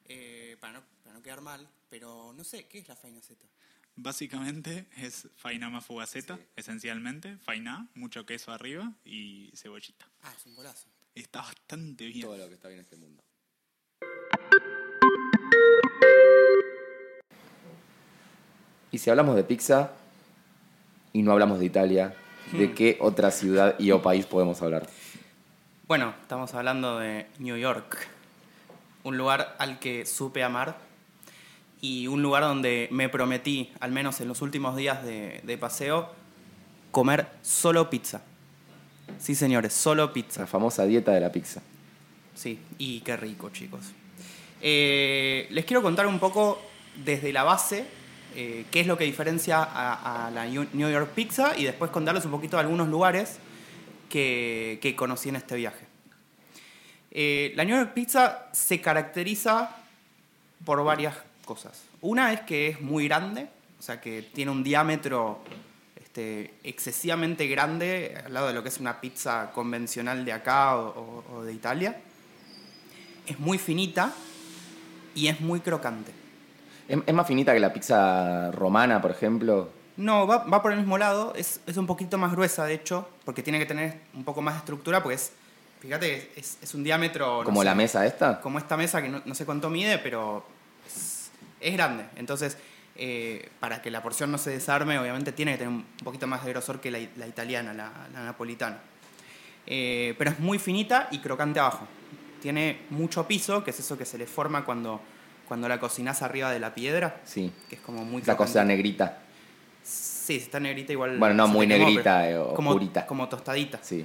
[0.04, 3.44] eh, para, no, para no quedar mal, pero no sé, ¿qué es la Faina Z?
[4.00, 7.36] Básicamente es faina más fugaceta, esencialmente.
[7.38, 10.08] Faina, mucho queso arriba y cebollita.
[10.22, 10.86] Ah, es un golazo.
[11.16, 12.20] Está bastante bien.
[12.20, 13.24] Todo lo que está bien en este mundo.
[18.90, 19.92] Y si hablamos de pizza
[21.12, 22.14] y no hablamos de Italia,
[22.53, 24.88] ¿de qué otra ciudad y o país podemos hablar?
[25.87, 28.09] Bueno, estamos hablando de New York,
[29.05, 30.77] un lugar al que supe amar
[31.81, 36.11] y un lugar donde me prometí, al menos en los últimos días de, de paseo,
[36.90, 38.22] comer solo pizza.
[39.18, 40.42] Sí, señores, solo pizza.
[40.42, 41.62] La famosa dieta de la pizza.
[42.35, 43.81] Sí, y qué rico, chicos.
[44.61, 46.61] Eh, les quiero contar un poco
[47.05, 47.87] desde la base
[48.40, 52.31] eh, qué es lo que diferencia a, la New York Pizza y después contarles un
[52.31, 53.38] poquito de algunos lugares
[54.09, 55.85] que, conocí en este viaje.
[57.11, 59.74] Eh, la New York Pizza se caracteriza
[60.64, 61.83] por varias cosas.
[62.01, 65.42] Una es que es muy grande, o sea que tiene un diámetro
[65.96, 71.24] este, excesivamente grande al lado de lo que es una pizza convencional de acá o-
[71.35, 72.01] o de Italia.
[73.27, 74.14] Es muy finita
[75.16, 76.17] y es muy crocante.
[76.88, 79.70] ¿Es, es más finita que la pizza romana, por ejemplo?
[79.96, 83.09] No, va, va por el mismo lado, es, es un poquito más gruesa de hecho,
[83.24, 85.33] porque tiene que tener un poco más de estructura, porque es,
[85.81, 87.38] fíjate, es, es un diámetro...
[87.38, 88.40] no ¿Como sé, la mesa esta?
[88.40, 90.44] como esta mesa que no, no sé cuánto mide, pero
[90.87, 92.05] es, es grande.
[92.16, 92.57] Entonces,
[92.94, 96.44] eh, para que la porción no se desarme, obviamente tiene que tener un poquito más
[96.44, 98.79] de grosor que la, la italiana, la, la napolitana.
[99.66, 101.87] Eh, pero es muy finita y crocante abajo.
[102.40, 105.01] Tiene mucho piso, que es eso que se le forma cuando,
[105.48, 107.50] cuando la cocinás arriba de la piedra, Sí.
[107.68, 109.18] que es como muy Esa cosa negrita.
[109.82, 111.18] Sí, está negrita igual.
[111.18, 113.06] Bueno, no muy quemó, negrita, eh, como, oscurita.
[113.06, 113.78] como tostadita.
[113.82, 114.04] Sí.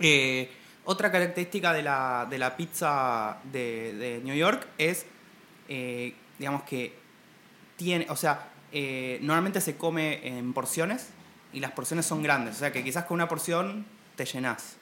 [0.00, 0.50] Eh,
[0.86, 5.04] otra característica de la, de la pizza de, de New York es,
[5.68, 6.94] eh, digamos que
[7.76, 11.10] tiene, o sea, eh, normalmente se come en porciones
[11.52, 13.84] y las porciones son grandes, o sea que quizás con una porción
[14.16, 14.76] te llenas.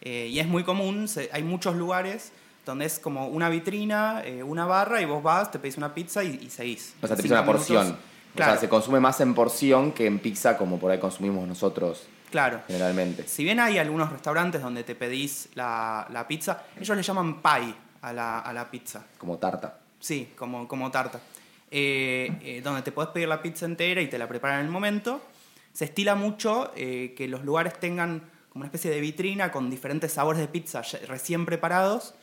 [0.00, 2.32] Eh, y es muy común, se- hay muchos lugares
[2.66, 6.24] donde es como una vitrina, eh, una barra y vos vas, te pedís una pizza
[6.24, 6.94] y, y seguís.
[7.00, 7.66] O sea, te pide una minutos.
[7.66, 7.96] porción.
[8.34, 11.46] Claro, O sea, se consume más en porción que en pizza como por ahí consumimos
[11.48, 12.60] nosotros claro.
[12.66, 13.26] generalmente.
[13.28, 17.72] Si bien hay algunos restaurantes donde te pedís la, la pizza, ellos le llaman pie
[18.02, 19.06] a la, a la pizza.
[19.16, 19.78] Como tarta.
[20.00, 21.20] Sí, como, como tarta.
[21.70, 24.72] Eh, eh, donde te podés pedir la pizza entera y te la preparan en el
[24.72, 25.22] momento.
[25.72, 30.40] Se estila mucho que los lugares tengan como una especie de vitrina con diferentes sabores
[30.40, 32.14] de pizza recién preparados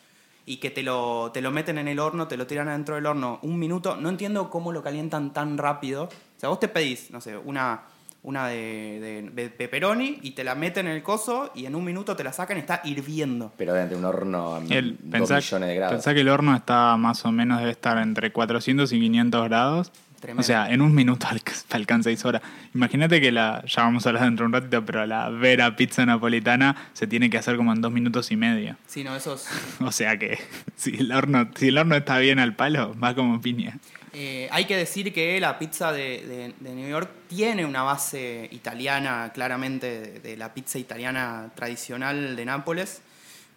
[0.46, 3.06] y que te lo, te lo meten en el horno, te lo tiran adentro del
[3.06, 3.96] horno un minuto.
[3.96, 6.04] No entiendo cómo lo calientan tan rápido.
[6.06, 7.82] O sea, vos te pedís, no sé, una,
[8.24, 11.84] una de, de- de pepperoni y te la meten en el coso y en un
[11.86, 13.54] minuto te la sacan y está hirviendo.
[13.58, 15.94] Pero dentro de un horno a El, dos pensá, millones de grados.
[15.96, 19.92] pensá que el horno está más o menos, debe estar entre 400 y 500 grados.
[20.24, 20.40] Tremendo.
[20.40, 22.42] O sea, en un minuto alca- alcanza 6 horas.
[22.74, 26.06] Imagínate que la, ya vamos a hablar dentro de un ratito, pero la vera pizza
[26.06, 28.78] napolitana se tiene que hacer como en dos minutos y medio.
[28.88, 29.48] Sí, no, esos...
[29.82, 30.40] O sea que
[30.78, 33.78] si el horno, si el horno está bien al palo, va como piña.
[34.14, 38.48] Eh, hay que decir que la pizza de, de- de New York tiene una base
[38.52, 43.02] italiana, claramente, de, de la pizza italiana tradicional de Nápoles,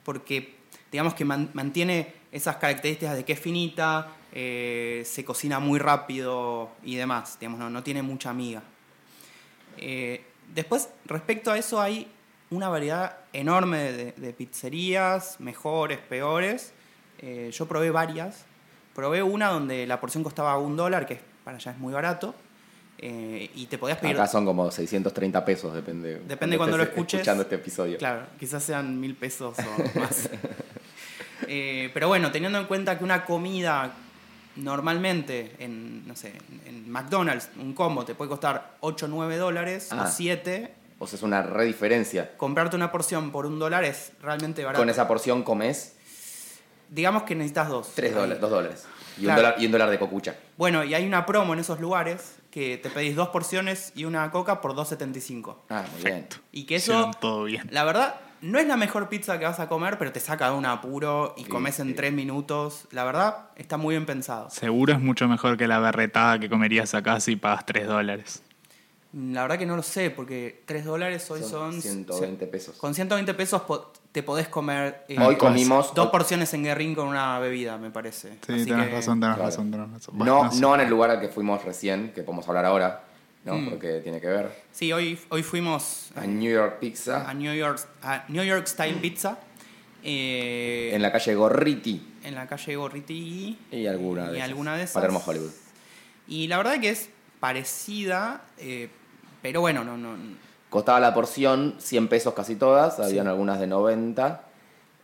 [0.02, 0.56] porque
[0.90, 6.70] digamos que man- mantiene esas características de que es finita, eh, se cocina muy rápido
[6.82, 8.62] y demás, digamos, no, no tiene mucha miga.
[9.78, 12.08] Eh, después, respecto a eso, hay
[12.50, 16.72] una variedad enorme de, de pizzerías, mejores, peores.
[17.18, 18.44] Eh, yo probé varias.
[18.94, 22.34] Probé una donde la porción costaba un dólar, que para allá es muy barato.
[22.98, 24.16] eh, y te podías pedir.
[24.16, 26.20] Acá son como 630 pesos, depende.
[26.26, 27.20] Depende cuando lo estés escuches.
[27.20, 27.98] escuchando este episodio.
[27.98, 30.30] Claro, quizás sean mil pesos o más.
[31.48, 33.92] Eh, pero bueno, teniendo en cuenta que una comida
[34.56, 36.32] normalmente en, no sé,
[36.64, 40.04] en McDonald's, un combo te puede costar 8 o 9 dólares Ah.
[40.04, 42.36] o 7, O sea, es una re diferencia.
[42.36, 44.80] comprarte una porción por un dólar es realmente barato.
[44.80, 45.92] Con esa porción comes
[46.88, 47.90] Digamos que necesitas dos.
[47.96, 48.14] 3 Ahí.
[48.16, 48.84] dólares, 2 dólares.
[49.18, 49.40] Y, Claro.
[49.40, 50.36] un dólar, y un dólar de cocucha.
[50.56, 54.30] Bueno, y hay una promo en esos lugares que te pedís dos porciones y una
[54.30, 55.56] coca por 2.75.
[55.68, 56.28] Ah, muy bien.
[56.52, 57.66] Y que eso, todo bien.
[57.72, 60.56] la verdad, no es la mejor pizza que vas a comer, pero te saca de
[60.56, 61.94] un apuro y Sí, comes en sí.
[61.94, 62.86] tres minutos.
[62.92, 64.50] La verdad, está muy bien pensado.
[64.50, 68.42] Seguro es mucho mejor que la berretada que comerías acá si pagas 3 dólares.
[69.12, 71.82] La verdad que no lo sé, porque 3 dólares hoy Son son...
[71.82, 72.76] 120 pesos.
[72.76, 73.62] Con 120 pesos
[74.12, 75.94] te podés comer eh, Hoy comimos.
[75.94, 78.32] dos porciones en Guerrín con una bebida, me parece.
[78.46, 79.50] Sí, Así tenés que- razón, tenés Claro.
[79.50, 80.18] razón, tenés razón.
[80.18, 83.04] No, Bueno, no en el lugar al que fuimos recién, que podemos hablar ahora,
[83.46, 83.54] ¿no?
[83.56, 83.70] Mm.
[83.70, 84.50] Porque tiene que ver.
[84.72, 88.96] Sí, hoy, hoy fuimos A New York Pizza, a New York, a New York Style
[89.00, 89.38] Pizza.
[90.02, 93.56] eh, en la calle Gorriti en la calle Gorriti.
[93.70, 94.48] y alguna Y de esas.
[94.48, 94.94] alguna de esas.
[94.94, 95.52] Palermo Hollywood.
[96.28, 98.88] Y la verdad que es parecida, eh,
[99.42, 100.16] pero bueno, no, no,
[100.68, 104.42] Costaba la porción 100 pesos casi todas, habían algunas de 90.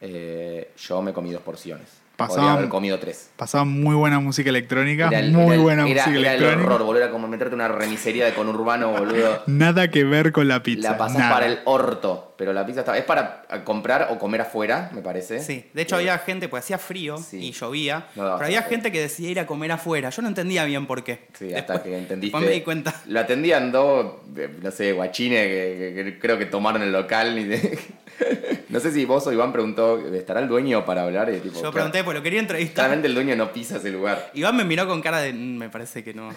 [0.01, 2.02] Eh, yo me comí dos porciones.
[2.31, 3.31] Haber comido tres.
[3.37, 6.43] Pasaba muy buena música electrónica, Era el- muy era el- buena era- música era el
[6.43, 6.67] electrónica.
[6.75, 7.03] horror, boludo.
[7.03, 9.43] Era como meterte una remisería de conurbano, boludo.
[9.47, 10.91] Nada que ver con la pizza.
[10.93, 11.33] La pasás nada.
[11.35, 12.97] para el orto, pero la pizza está...
[12.99, 15.41] Es para comprar o comer afuera, me parece.
[15.41, 17.39] Sí, de hecho Eh, había gente, pues hacía frío Sí.
[17.39, 20.11] y llovía, No pero había gente que decidía ir a comer afuera.
[20.11, 21.27] Yo no entendía bien por qué.
[21.39, 22.37] Sí, hasta Después- que entendiste.
[22.37, 22.95] después me di cuenta.
[23.07, 27.35] Lo atendían dos, eh, no sé, guachines que, que- que creo que tomaron el local.
[27.35, 27.79] Ni de-
[28.69, 31.33] no sé si vos o Iván preguntó, ¿estará el dueño para hablar?
[31.33, 32.75] Y tipo, Yo pregunté, pues lo quería entrevistar.
[32.75, 34.31] Claramente el dueño no pisa ese lugar.
[34.35, 36.31] Iván me miró con cara de, "Mm, me parece que no.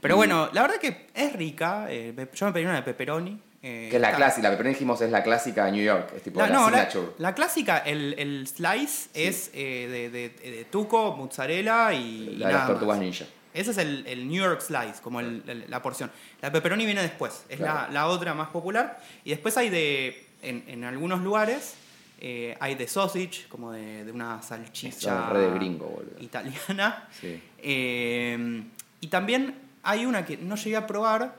[0.00, 1.86] Pero bueno, la verdad que es rica.
[1.90, 3.40] eh, pe- yo me pedí una de pepperoni.
[3.62, 5.82] eh, Que es la está- clásica, la que primero dijimos es la clásica de New
[5.84, 7.12] York, es tipo La, la, no, la, signature.
[7.18, 12.46] la clásica, el, el slice es eh, de, de- de tuco, mozzarella y, y La
[12.48, 13.04] de nada las tortugas más.
[13.04, 13.24] ninja.
[13.52, 16.12] Ese es el, el New York Slice, como el- el- la porción.
[16.40, 17.92] La pepperoni viene después, es la, Claro.
[17.92, 19.00] la otra más popular.
[19.24, 21.74] Y después hay de, en, en algunos lugares,
[22.20, 26.20] eh, hay de sausage, como de, de una salchicha de gringo, boludo.
[26.20, 27.08] italiana.
[27.20, 27.40] Sí.
[27.58, 28.62] Eh,
[29.00, 31.34] y también hay una que no llegué a probar,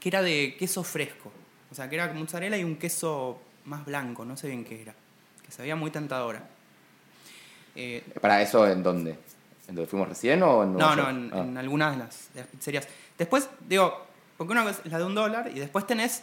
[0.00, 1.32] que era de queso fresco.
[1.70, 4.94] O sea, que era mozzarella y un queso más blanco, no sé bien qué era.
[5.44, 6.48] Que se veía muy tentadora.
[7.74, 9.10] Eh, ¿Para eso en dónde?
[9.68, 11.38] ¿En donde fuimos recién o en Nueva no, no, en, Ah.
[11.42, 12.88] en algunas de las, de las pizzerías.
[13.18, 16.22] Después, digo, porque una cosa es la de un dólar y después tenés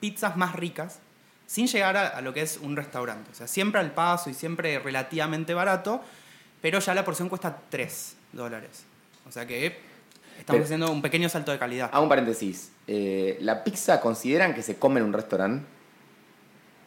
[0.00, 0.98] pizzas más ricas
[1.46, 3.30] sin llegar a, a lo que es un restaurante.
[3.30, 6.02] O sea, siempre al paso y siempre relativamente barato,
[6.60, 8.84] pero ya la porción cuesta 3 dólares.
[9.28, 11.90] O sea que estamos Pero- haciendo un pequeño salto de calidad.
[11.92, 12.72] Hago un paréntesis.
[12.86, 15.64] Eh, ¿La pizza consideran que se come en un restaurante?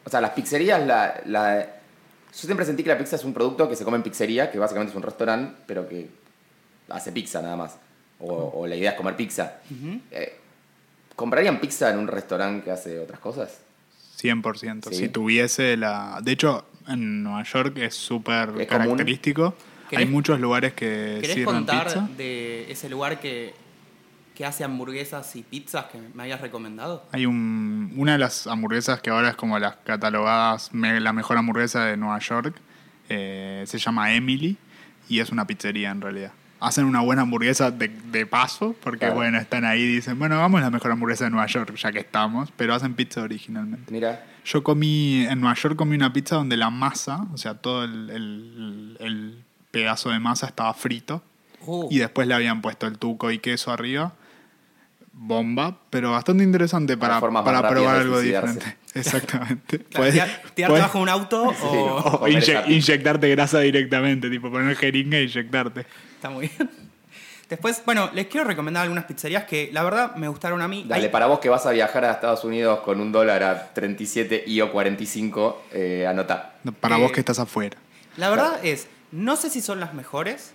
[0.04, 3.68] O sea, las pizzerías, la, la- yo siempre sentí que la pizza es un producto
[3.68, 6.08] que se come en pizzería, que básicamente es un restaurante, pero que
[6.88, 7.76] hace pizza nada más.
[8.20, 9.58] O, o la idea es comer pizza.
[10.10, 10.38] Eh,
[11.16, 13.60] ¿Comprarían pizza en un restaurante que hace otras cosas?
[14.20, 14.88] 100%.
[14.88, 14.94] Sí.
[14.94, 16.20] Si tuviese la...
[16.22, 19.54] De hecho, en Nueva York es súper característico.
[19.90, 22.08] Hay ¿Querés- muchos lugares que ¿Querés sirven contar pizza.
[22.16, 23.52] de ese lugar que,
[24.34, 27.04] que hace hamburguesas y pizzas que me habías recomendado?
[27.12, 31.36] Hay un, una de las hamburguesas que ahora es como las catalogadas me- la mejor
[31.36, 32.54] hamburguesa de Nueva York.
[33.08, 34.56] eh, se llama Emily
[35.08, 36.32] y es una pizzería en realidad.
[36.62, 39.14] Hacen una buena hamburguesa de, de paso, porque Claro.
[39.16, 41.90] bueno, están ahí y dicen, bueno, vamos a la mejor hamburguesa de Nueva York, ya
[41.92, 43.90] que estamos, pero hacen pizza originalmente.
[43.92, 47.84] Mira, Yo comí, en Nueva York comí una pizza donde la masa, o sea, todo
[47.84, 51.22] el, el- el pedazo de masa estaba frito
[51.64, 54.12] Uh, y después le habían puesto el tuco y queso arriba.
[55.14, 58.76] Bomba, pero bastante interesante para, para probar algo diferente.
[58.94, 59.78] Exactamente.
[59.78, 62.26] claro, Puedes- tirar- tirarte puedes- bajo un auto o...
[62.28, 65.86] inyectarte grasa directamente, tipo poner jeringa e inyectarte.
[66.14, 66.70] Está muy bien.
[67.48, 70.84] Después, bueno, les quiero recomendar algunas pizzerías que la verdad me gustaron a mí.
[70.88, 73.74] dale, Hay- para vos que vas a viajar a Estados Unidos con un dólar a
[73.74, 76.54] 37 y o 45, eh, anotá.
[76.80, 77.76] Para Eh, vos que estás afuera.
[78.16, 80.52] La verdad es, no sé si son las mejores,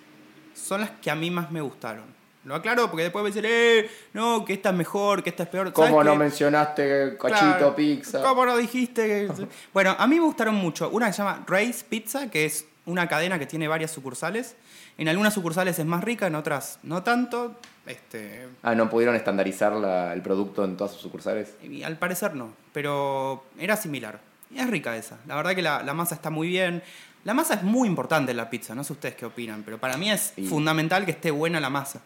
[0.56, 2.17] son las que a mí más me gustaron.
[2.48, 5.50] Lo aclaro porque después me dicen, eh, no, que esta es mejor, que esta es
[5.50, 5.74] peor.
[5.74, 6.18] ¿Cómo ¿Sabes no qué?
[6.20, 8.22] mencionaste cachito, Claro, pizza?
[8.24, 9.06] ¿Cómo no dijiste?
[9.28, 10.90] que- bueno, a mí me gustaron mucho.
[10.90, 14.56] Una que se llama Ray's Pizza, que es una cadena que tiene varias sucursales.
[14.98, 17.56] En algunas sucursales es más rica, en otras no tanto.
[17.86, 21.54] Este, Ah, ¿no pudieron estandarizar la- el producto en todas sus sucursales?
[21.62, 24.20] y al parecer no, pero era similar.
[24.50, 25.18] Y es rica esa.
[25.28, 26.82] La verdad que la, la masa está muy bien.
[27.26, 29.98] La masa es muy importante en la pizza, no sé ustedes qué opinan, pero para
[29.98, 30.48] mí es Sí.
[30.48, 32.00] fundamental que esté buena la masa.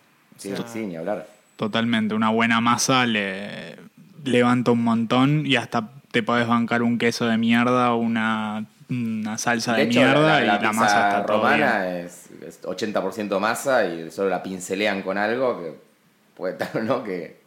[0.50, 1.28] O Sí, sea, sí, ni hablar.
[1.56, 3.76] Totalmente, una buena masa le
[4.24, 9.38] levanta un montón y hasta te podés bancar un queso de mierda o una una
[9.38, 11.96] salsa de, De hecho, mierda la, la y la masa está romana bien.
[12.08, 15.74] es, es 80% masa y solo la pincelean con algo que
[16.36, 17.02] puede estar, ¿no?
[17.04, 17.40] Que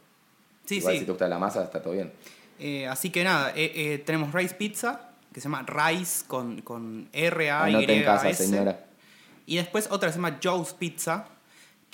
[0.65, 0.99] Sí, igual sí.
[1.01, 2.11] si te gusta la masa está todo bien.
[2.59, 7.09] Eh, así que nada, eh, eh, tenemos Rice Pizza, que se llama Rice con, con
[7.13, 8.79] R, A, Y, en casa, señora.
[9.45, 11.25] Y después otra que se llama Joe's Pizza,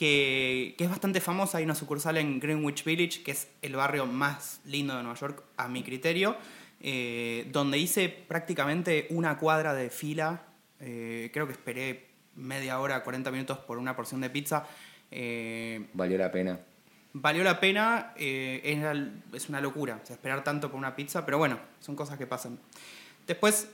[0.06, 1.60] que, que es bastante famosa.
[1.60, 5.44] Hay una sucursal en Greenwich Village, que es el barrio más lindo de Nueva York,
[5.58, 6.36] a mi criterio,
[6.80, 10.42] eh, donde hice prácticamente una cuadra de fila.
[10.80, 14.66] Eh, creo que esperé media hora, 40 minutos por una porción de pizza.
[15.12, 16.60] Eh, Valió la pena.
[17.14, 18.96] valió la pena, era-
[19.34, 22.26] es una locura, o sea, esperar tanto por una pizza, pero bueno, son cosas que
[22.26, 22.58] pasan.
[23.28, 23.70] Después,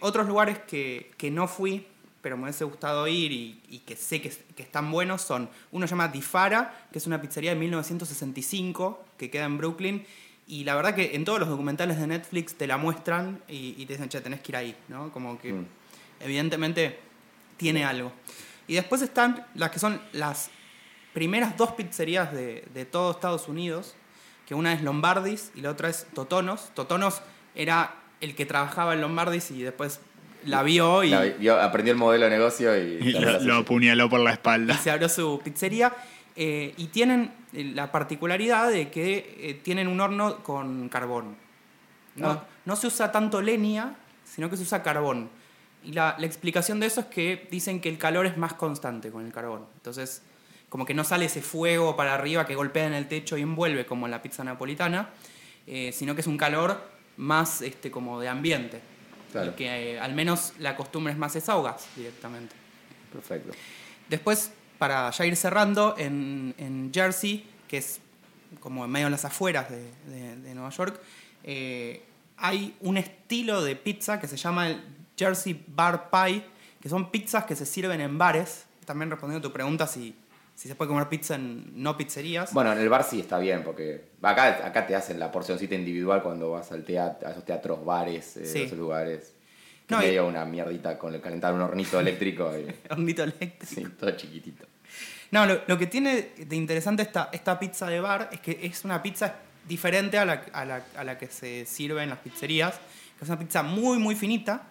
[0.00, 1.86] otros lugares que, que no fui,
[2.24, 5.86] pero me hubiese gustado ir y, y que sé que, que están buenos son, uno
[5.86, 10.06] se llama Difara, que es una pizzería de 1965, que queda en Brooklyn,
[10.46, 13.86] y la verdad que en todos los documentales de Netflix te la muestran y, y
[13.86, 15.12] te dicen, che, tenés que ir ahí, ¿no?
[15.12, 15.66] Como que Mm.
[16.20, 16.98] evidentemente
[17.58, 18.10] tiene algo.
[18.66, 20.50] Y después están las que son las
[21.12, 23.94] primeras dos pizzerías de, de todo Estados Unidos,
[24.46, 26.70] que una es Lombardis y la otra es Totonos.
[26.74, 27.20] Totonos
[27.54, 30.00] era el que trabajaba en Lombardis y después
[30.44, 34.30] la vio y, La- vio- aprendió el modelo de negocio y, lo, apuñaló por la
[34.30, 34.76] y espalda.
[34.78, 35.92] se abrió su pizzería.
[36.36, 41.36] eh, y tienen eh, la particularidad de que eh, tienen un horno con carbón.
[42.16, 42.44] No, Ah.
[42.64, 45.28] no se usa tanto leña, sino que se usa carbón.
[45.84, 49.10] Y la, la explicación de eso es que dicen que el calor es más constante
[49.10, 49.66] con el carbón.
[49.76, 50.22] Entonces,
[50.68, 53.86] como que no sale ese fuego para arriba que golpea en el techo y envuelve
[53.86, 55.10] como en la pizza napolitana,
[55.66, 56.82] eh, sino que es un calor
[57.16, 58.80] más este, como de ambiente.
[59.34, 59.50] Claro.
[59.50, 62.54] Y que eh, al menos la costumbre es más es a gas directamente.
[63.12, 63.52] Perfecto.
[64.08, 68.00] Después, para ya ir cerrando, en, en Jersey, que es
[68.60, 71.00] como en medio de las afueras de, de- de Nueva York,
[71.42, 72.04] eh,
[72.36, 74.80] hay un estilo de pizza que se llama el
[75.16, 76.44] Jersey Bar Pie,
[76.80, 78.66] que son pizzas que se sirven en bares.
[78.84, 80.14] También respondiendo a tu pregunta si,
[80.54, 82.52] si se puede comer pizza en no pizzerías.
[82.52, 86.22] Bueno, en el bar sí está bien, porque acá, acá te hacen la porcioncita individual
[86.22, 88.62] cuando vas al teatro, a esos teatros, bares, eh, Sí.
[88.62, 89.32] esos lugares.
[89.88, 93.66] No, y- una mierdita con el calentar un hornito eléctrico y Hornito eléctrico.
[93.66, 94.64] sí, todo chiquitito.
[95.30, 98.84] No, lo, lo que tiene de interesante esta, esta pizza de bar es que es
[98.84, 99.34] una pizza
[99.66, 102.74] diferente a la, a, la, a la que se sirve en las pizzerías,
[103.18, 104.62] que es una pizza muy, muy finita,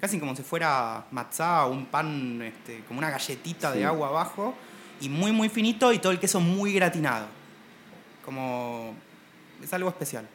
[0.00, 3.78] casi como si fuera matzá o un pan, este, como una galletita Sí.
[3.78, 4.54] de agua abajo,
[5.00, 7.26] y muy, muy finito y todo el queso muy gratinado.
[8.24, 8.94] Como...
[9.62, 10.28] es algo especial.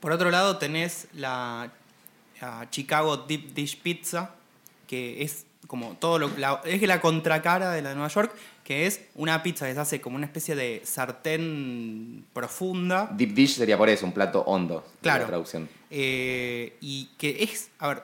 [0.00, 1.70] Por otro lado tenés la,
[2.40, 4.30] la Chicago Deep Dish Pizza,
[4.86, 8.32] que es como todo lo la, es la contracara de la de Nueva York,
[8.62, 13.08] que es una pizza que se hace como una especie de sartén profunda.
[13.12, 14.86] Deep dish sería por eso, un plato hondo.
[15.00, 15.22] Claro.
[15.22, 15.68] La traducción.
[15.90, 18.02] eh, y que es, a ver,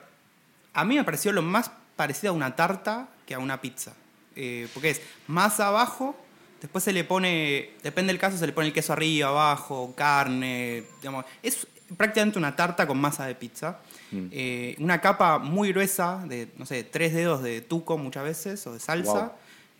[0.73, 3.93] a mí me pareció lo más parecido a una tarta que a una pizza.
[4.35, 6.15] Eh, porque es más abajo,
[6.61, 10.83] después se le pone, depende del caso, se le pone el queso arriba, abajo, carne,
[11.01, 11.25] digamos.
[11.41, 13.79] Es prácticamente una tarta con masa de pizza.
[14.11, 14.27] Mm.
[14.31, 18.73] Eh, una capa muy gruesa de, no sé, tres dedos de tuco muchas veces, o
[18.73, 19.11] de salsa.
[19.11, 19.31] Wow.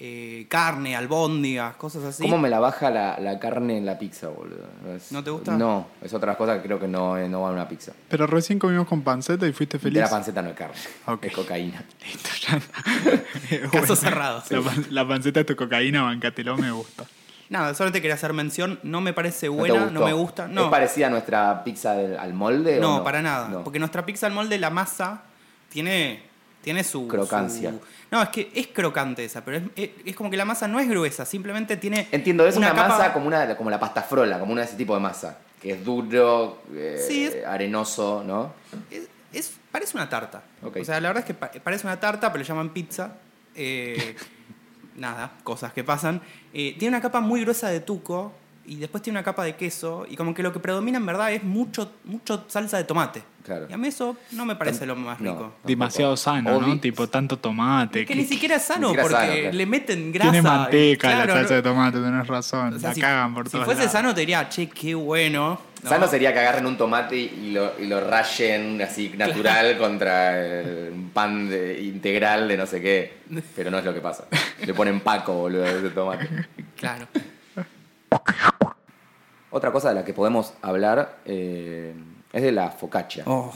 [0.06, 2.24] Eh, carne, albóndigas, cosas así.
[2.24, 4.68] ¿Cómo me la baja la, la carne en la pizza, boludo?
[4.94, 5.56] Es- ¿No te gusta?
[5.56, 7.94] No, es otra cosa que creo que no, eh, no va en una pizza.
[8.10, 10.00] Pero recién comimos con panceta y fuiste De feliz.
[10.02, 11.24] la panceta no es carne, Ok.
[11.24, 11.86] es cocaína.
[12.06, 13.70] Listo, ya está.
[13.80, 14.44] Caso cerrado.
[14.50, 17.06] La, pan- la panceta es tu cocaína, bancatelo, me gusta.
[17.50, 20.06] Nada, solo te quería hacer mención, no me parece ¿No te buena, no, gustó?
[20.06, 20.48] me gusta.
[20.50, 22.80] No, ¿Es parecida a nuestra pizza del- al molde?
[22.80, 23.48] o No, no, para nada.
[23.48, 23.64] No.
[23.64, 25.22] Porque nuestra pizza al molde, la masa,
[25.70, 26.24] tiene,
[26.64, 27.08] tiene su...
[27.08, 27.70] Crocancia.
[27.72, 30.80] su- No, es que es crocante esa, pero es, es- como que la masa no
[30.80, 32.08] es gruesa, simplemente tiene...
[32.12, 34.94] Entiendo, es una, masa como, una, como la pasta frola, como una de ese tipo
[34.96, 35.38] de masa.
[35.62, 38.54] Que es duro, eh, Sí, es- arenoso, ¿no?
[38.90, 40.44] Es, es- parece una tarta.
[40.64, 43.14] O sea, la verdad es que pa- parece una tarta, pero le llaman pizza.
[43.56, 44.16] Eh,
[44.96, 46.22] nada, cosas que pasan.
[46.54, 48.34] Eh, tiene una capa muy gruesa de tuco
[48.66, 51.32] y después tiene una capa de queso y como que lo que predomina en verdad
[51.34, 53.24] es mucho, mucho salsa de tomate.
[53.44, 53.66] Claro.
[53.70, 55.32] Y a mí eso no me parece lo más No.
[55.32, 55.42] rico.
[55.44, 55.68] Tampoco.
[55.68, 56.80] Demasiado sano, ¿no?
[56.80, 58.00] Tipo, tanto tomate.
[58.00, 59.52] Que que- ni siquiera es sano siquiera porque sano, claro.
[59.58, 60.32] le meten grasa.
[60.32, 62.74] Tiene y- manteca la claro, salsa no- de tomate, tenés razón.
[62.76, 63.92] o sea, la si, cagan por si todos fuese lados.
[63.92, 65.60] sano te diría, che, qué bueno.
[65.84, 65.90] ¿no?
[65.90, 70.36] Sano sería que agarren un tomate y lo, y lo rayen así natural contra
[70.94, 73.18] un pan de- integral de no sé qué.
[73.58, 74.24] Pero no es lo que pasa.
[74.66, 76.30] Le ponen paco, boludo, a ese tomate.
[76.78, 77.08] Claro.
[79.52, 81.94] Otra cosa de la que podemos hablar eh,
[82.32, 83.24] es de la focaccia.
[83.28, 83.52] Oh,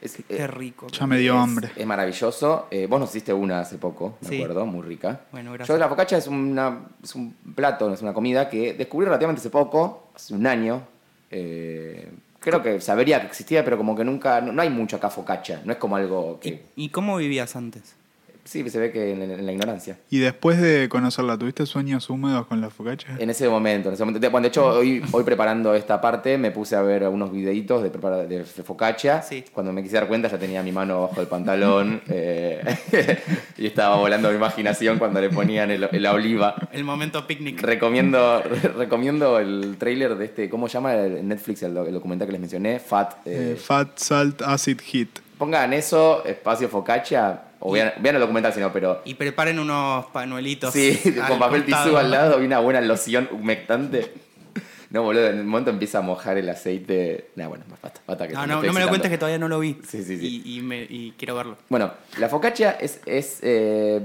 [0.00, 0.86] Es- qué eh, rico.
[0.88, 1.70] Ya me dio es- hambre.
[1.74, 2.68] Es maravilloso.
[2.70, 4.36] Eh, vos nos hiciste una hace poco, me Sí.
[4.36, 5.22] acuerdo, muy rica.
[5.32, 5.74] Bueno, gracias.
[5.74, 9.50] Yo la focaccia es, una, es un plato, es una comida que descubrí relativamente hace
[9.50, 10.82] poco, hace un año.
[11.30, 14.38] eh, Creo que sabría que existía, pero como que nunca.
[14.42, 15.62] No, no hay mucho acá focaccia.
[15.64, 16.66] No es como algo ¿Y, que.
[16.76, 17.96] y cómo vivías antes?
[18.44, 19.98] Sí, se ve que en, en la ignorancia.
[20.10, 23.16] Y después de conocerla, ¿tuviste sueños húmedos con la focaccia?
[23.18, 24.20] En ese momento, en ese momento.
[24.20, 27.82] De- Bueno, de hecho, hoy, hoy preparando esta parte me puse a ver unos videitos
[27.82, 29.22] de, prepara- de focaccia.
[29.22, 29.44] Sí.
[29.52, 32.62] Cuando me quise dar cuenta ya tenía mi mano bajo el pantalón eh,
[33.56, 36.54] y estaba volando mi imaginación cuando le ponían el, el- la oliva.
[36.72, 37.60] El momento picnic.
[37.62, 41.94] Recomiendo, re- recomiendo el tráiler de este, ¿cómo se llama el Netflix, el, do- el
[41.94, 42.78] documental que les mencioné?
[42.78, 43.14] Fat.
[43.26, 45.08] eh, Eh, fat, salt, acid, heat.
[45.38, 49.00] pongan eso, espacio focaccia, o vean, vean el documental si no, pero...
[49.06, 50.70] Y preparen unos panuelitos.
[50.74, 54.12] Sí, con papel tisú al lado y una buena loción humectante.
[54.90, 57.30] No, boludo, en el momento empieza a mojar el aceite.
[57.36, 57.64] Nah, bueno,
[58.06, 59.78] basta que No, me no, me lo cuentes que todavía no lo vi.
[59.88, 60.42] Sí, sí, sí.
[60.44, 61.56] Y, y me- y quiero verlo.
[61.70, 64.00] Bueno, la focaccia es, es eh,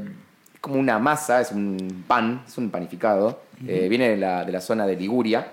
[0.61, 3.41] como una masa, es un pan, es un panificado.
[3.67, 5.51] Eh, viene de la, de la zona de Liguria.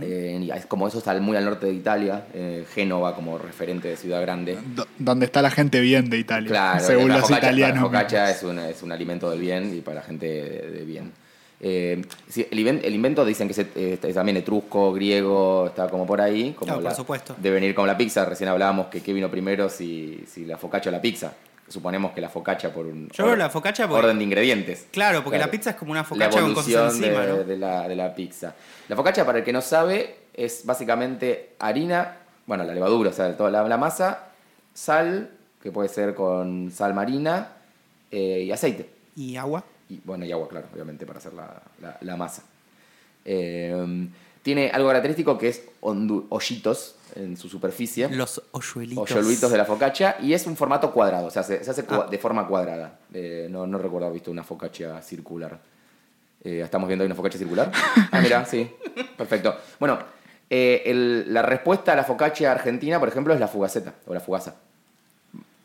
[0.00, 2.26] Eh, y es como eso está muy al norte de Italia.
[2.32, 4.56] eh, Génova como referente de ciudad grande.
[4.74, 6.48] Do- donde está la gente bien de Italia.
[6.48, 7.76] Claro, según la los focaccia, italianos.
[7.76, 10.84] La focaccia es un, es un alimento del bien y para la gente de, de
[10.84, 11.10] bien.
[11.62, 16.06] Eh, sí, el, el invento dicen que es, eh, es también etrusco, griego, está como
[16.06, 16.52] por ahí.
[16.52, 17.34] Como Claro, por la- supuesto.
[17.36, 18.24] De venir con la pizza.
[18.24, 21.32] Recién hablábamos que qué vino primero, si, si la focaccia o la pizza.
[21.70, 23.48] Suponemos que la focaccia por un Yo la
[23.88, 24.86] porque- orden de ingredientes.
[24.90, 25.48] Claro, porque Claro.
[25.48, 27.44] la pizza es como una La focaccia con cosas encima, de, ¿no?
[27.44, 28.54] de la, de la pizza.
[28.88, 32.16] La focaccia, para el que no sabe, es básicamente harina,
[32.46, 34.24] bueno, la levadura, o sea, toda la, la masa,
[34.74, 35.30] sal,
[35.62, 37.52] que puede ser con sal marina,
[38.10, 38.90] eh, y aceite.
[39.14, 39.62] ¿Y agua?
[39.88, 42.42] Y, bueno, y agua, claro, obviamente, para hacer la, la- la masa.
[43.24, 44.08] Eh,
[44.42, 48.08] tiene algo característico que es hoyitos en su superficie.
[48.08, 49.10] Los hoyuelitos.
[49.10, 52.06] Hoyuelitos de la focaccia y es un formato cuadrado, o sea, se, se hace Ah.
[52.10, 52.98] de forma cuadrada.
[53.12, 55.58] Eh, no, no recuerdo haber visto una focaccia circular.
[56.44, 57.70] Eh, ¿Estamos viendo ahí una focaccia circular?
[58.12, 58.70] Ah, mira, sí.
[59.16, 59.56] Perfecto.
[59.78, 59.98] Bueno,
[60.48, 64.20] eh, el- la respuesta a la focaccia argentina, por ejemplo, es la fugaceta o la
[64.20, 64.54] fugaza.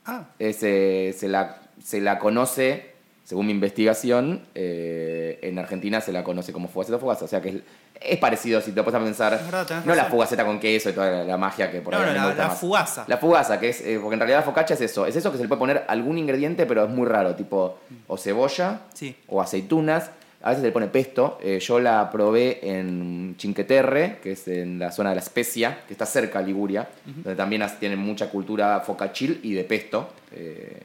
[0.06, 2.92] Ah, se, la, se la conoce,
[3.24, 7.26] según mi investigación, eh, en Argentina se la conoce como fugaceta o fugaza.
[7.26, 7.56] O sea que es,
[8.02, 11.10] es parecido, si te pones a pensar, verdad, no la fugaceta con queso y toda
[11.10, 12.60] la, la magia que por No, ahí no, a me la- gusta la más.
[12.60, 13.06] fugaza.
[13.08, 15.38] La fugaza, que es, eh, porque en realidad la focaccia es eso, es eso que
[15.38, 19.16] se le puede poner algún ingrediente, pero es muy raro, tipo o cebolla Sí.
[19.28, 20.12] o aceitunas.
[20.44, 21.40] A veces se le pone pesto.
[21.42, 25.94] Eh, yo la probé en Chinqueterre, que es en la zona de la Spezia, que
[25.96, 30.08] está cerca de Liguria, donde también tienen mucha cultura focacil y de pesto.
[30.34, 30.84] eh,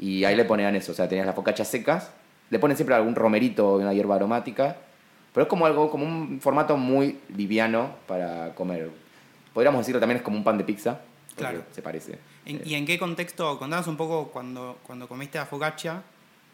[0.00, 2.10] y ahí le ponían eso, o sea, tenías las focaccias secas,
[2.50, 4.76] le ponen siempre algún romerito o una hierba aromática,
[5.32, 8.90] pero es como algo, como un formato muy liviano para comer.
[9.52, 11.00] Podríamos decirlo también es como un pan de pizza,
[11.36, 11.62] Claro.
[11.72, 12.18] se parece.
[12.46, 13.58] ¿En- ¿Y en qué contexto?
[13.58, 16.02] Contanos un poco cuando, cuando comiste la focaccia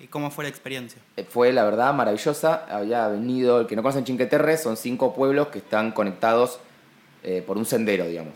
[0.00, 1.00] y cómo fue la experiencia.
[1.16, 2.66] Eh, Fue la verdad maravillosa.
[2.68, 6.58] Había venido, el que no conocen Chinqueterre, son cinco pueblos que están conectados
[7.22, 8.34] eh, por un sendero, digamos.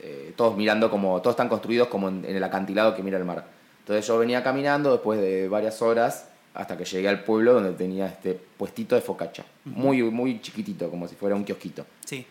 [0.00, 3.24] Eh, todos mirando como, todos están construidos como en, en el acantilado que mira el
[3.24, 3.44] mar.
[3.80, 8.06] Entonces yo venía caminando después de varias horas hasta que llegué al pueblo donde tenía
[8.06, 9.44] este puestito de focaccia.
[9.64, 11.86] Muy, muy chiquitito, como si fuera un kiosquito.
[12.04, 12.26] Sí.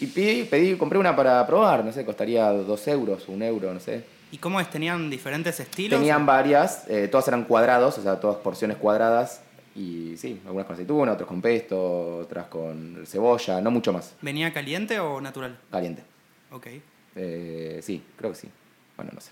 [0.00, 3.80] Y pedí, pedí, compré una para probar, no sé, costaría dos euros, un euro, no
[3.80, 4.04] sé.
[4.32, 4.70] ¿Y cómo es?
[4.70, 5.98] ¿Tenían diferentes estilos?
[5.98, 9.42] Tenían varias, eh, todas eran cuadrados, o sea, todas porciones cuadradas.
[9.74, 14.14] Y sí, algunas con aceituna, otras con pesto, otras con cebolla, no mucho más.
[14.20, 15.58] ¿Venía caliente o natural?
[15.70, 16.02] Caliente.
[16.50, 16.66] Ok.
[17.16, 18.48] Eh, sí, creo que sí.
[18.96, 19.30] Bueno, no sé.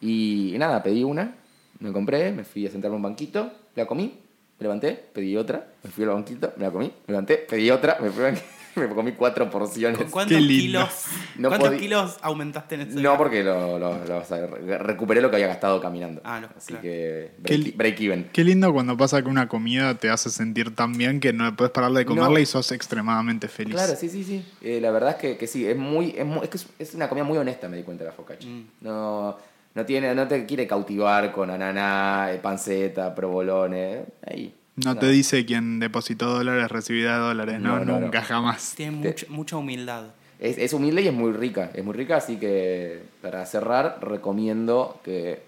[0.00, 1.34] Y nada, pedí una,
[1.82, 4.18] me compré, me fui a sentarme en un banquito, la comí,
[4.58, 7.98] me levanté, pedí otra, me fui al banquito, me la comí, me levanté, pedí otra,
[8.00, 9.98] me, fui al banquito, me comí cuatro porciones.
[9.98, 10.62] ¿Con cuántos, Qué lindo.
[10.78, 10.88] kilos,
[11.36, 14.78] No ¿cuántos podí- kilos aumentaste en ese No, porque lo, lo- lo- o sea, re-
[14.78, 16.20] recuperé lo que había gastado caminando.
[16.24, 16.82] Ah, no, Así claro.
[16.82, 17.32] que
[17.74, 18.28] break, even.
[18.32, 21.72] Qué lindo cuando pasa que una comida te hace sentir tan bien que no puedes
[21.72, 22.38] parar de comerla No.
[22.38, 23.74] y sos extremadamente feliz.
[23.74, 24.44] Claro, sí, sí, sí.
[24.62, 26.94] Eh, la verdad es que, que sí, es muy, es muy- es que es, es
[26.94, 28.48] una comida muy honesta, me di cuenta de la focaccia.
[28.48, 28.64] Mm.
[28.82, 29.36] No,
[29.74, 33.92] no tiene, no te quiere cautivar con ananá, eh, panceta, provolone.
[33.94, 34.54] eh, Ahí.
[34.76, 38.26] No te dice quién depositó dólares recibirá dólares, no, No, no, nunca no.
[38.26, 38.74] jamás.
[38.74, 40.04] Tiene mucha, mucha humildad.
[40.38, 44.98] Es, es humilde y es muy rica, es muy rica, así que para cerrar recomiendo
[45.04, 45.42] que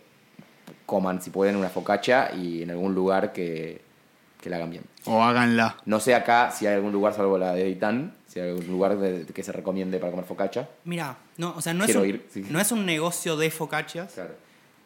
[0.87, 3.81] coman si pueden una focaccia y en algún lugar que,
[4.41, 4.85] que la hagan bien.
[5.07, 5.77] O háganla.
[5.87, 8.99] No sé acá si hay algún lugar, salvo la de Itán, si hay algún lugar
[8.99, 10.69] de- que se recomiende para comer focaccia.
[10.85, 12.45] Mira, no, o sea, no es, Quiero un, ir, sí.
[12.51, 14.35] no es un negocio de focaccias, Claro.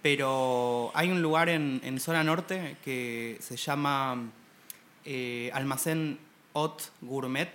[0.03, 4.31] pero hay un lugar en, en zona norte que se llama
[5.07, 6.19] eh, Almacén
[6.53, 7.49] Hot Gourmet,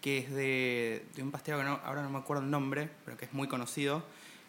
[0.00, 3.16] que es de, de un pastero que no- ahora no me acuerdo el nombre, pero
[3.16, 4.04] que es muy conocido,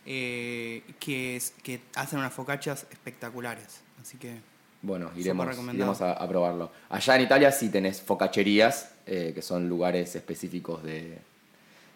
[0.06, 3.82] eh, que, es, que hacen unas focaccias espectaculares.
[4.00, 4.38] Así que
[4.84, 6.70] Bueno, iremos, iremos a, a probarlo.
[6.90, 11.20] Allá en Italia sí tenés focaccerías, eh, que son lugares específicos de,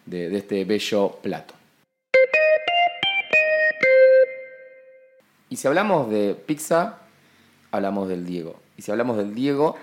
[0.06, 1.52] de, de este bello plato.
[5.50, 7.00] Y si hablamos de pizza,
[7.72, 8.58] hablamos del Diego.
[8.78, 9.76] Y si hablamos del Diego,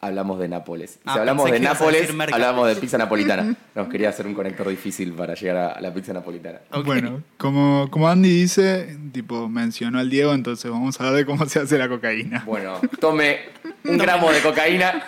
[0.00, 0.90] hablamos de Nápoles.
[0.90, 3.54] Y si Ah, hablamos de Nápoles, hablamos de pizza napolitana.
[3.74, 6.60] Nos quería hacer un conector difícil para llegar a, la pizza napolitana.
[6.72, 6.84] Ok.
[6.86, 11.44] Bueno, como, como Andy dice, tipo, mencionó al Diego, entonces vamos a ver de cómo
[11.46, 12.42] se hace la cocaína.
[12.46, 13.40] Bueno, tome
[13.84, 15.04] un gramo de cocaína,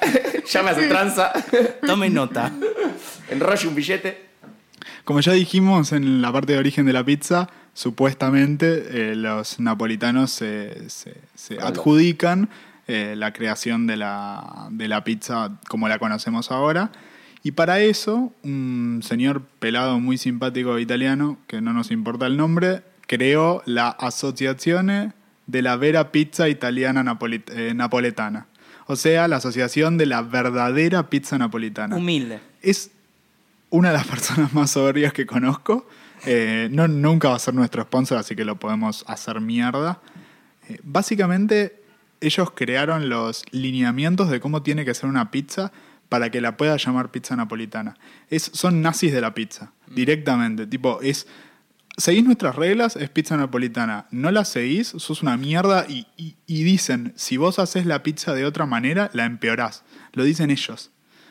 [0.50, 1.32] llame a su tranza,
[1.86, 2.52] Tome nota.
[3.30, 4.30] enrolle un billete.
[5.04, 10.30] Como ya dijimos en la parte de origen de la pizza, supuestamente eh, los napolitanos
[10.30, 12.48] se, se- se adjudican
[12.86, 16.90] eh, la creación de la, de la pizza como la conocemos ahora.
[17.42, 22.82] Y para eso, un señor pelado muy simpático italiano, que no nos importa el nombre,
[23.06, 25.12] creó la Associazione
[25.46, 27.18] de la Vera Pizza Italiana
[27.48, 28.46] eh, Napoletana.
[28.86, 32.40] O sea, la asociación de la verdadera pizza napolitana Humilde.
[32.62, 32.90] es
[33.70, 35.86] una de las personas más soberbias que conozco.
[36.26, 40.00] Eh, no, nunca va a ser nuestro sponsor, así que lo podemos hacer mierda.
[40.68, 41.81] Eh, básicamente,
[42.22, 45.72] ellos crearon los lineamientos de cómo tiene que ser una pizza
[46.08, 47.94] para que la pueda llamar pizza napolitana.
[48.30, 50.66] Es, son nazis de la pizza, directamente.
[50.66, 51.26] Tipo, es.
[51.98, 54.06] Seguís nuestras reglas, es pizza napolitana.
[54.10, 55.84] No la seguís, sos una mierda.
[55.88, 59.84] Y, y- y dicen: si vos haces la pizza de otra manera, la empeorás.
[60.14, 60.90] Lo dicen ellos.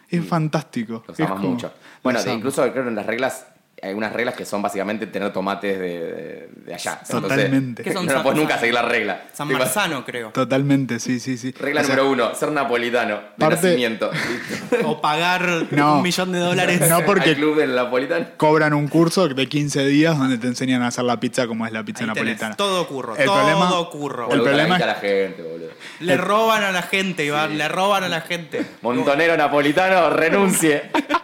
[0.09, 1.03] Es fantástico.
[1.07, 1.73] Los Es amas como- mucho.
[2.03, 3.45] Bueno, incluso creo en las reglas,
[3.83, 6.99] hay unas reglas que son básicamente tener tomates de, de- de allá.
[7.01, 7.83] Entonces, Totalmente.
[7.83, 9.23] ¿Qué son no puedes nunca seguir la regla.
[9.33, 10.29] San Tipo, Marzano, creo.
[10.29, 11.51] Totalmente, sí, sí, sí.
[11.59, 14.11] Regla O sea, número uno, ser napolitano de Parte- nacimiento.
[14.85, 15.95] O pagar No.
[15.97, 16.81] un millón de dólares.
[16.89, 18.25] No, porque- Al club del napolitano.
[18.37, 21.71] Cobran un curso de 15 días donde te enseñan a hacer la pizza como es
[21.71, 22.55] la pizza Ahí tenés, napolitana.
[22.55, 24.31] todo curro, El todo problema- curro.
[24.31, 25.69] El problema la es- a la gente, boludo.
[26.01, 28.63] Le roban a la gente, Iván, le roban a la gente.
[28.81, 30.83] Montonero napolitano, renuncie.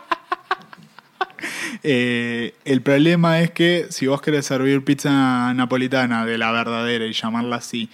[1.89, 7.13] Eh, el problema es que si vos querés servir pizza napolitana de la verdadera y
[7.13, 7.89] llamarla así,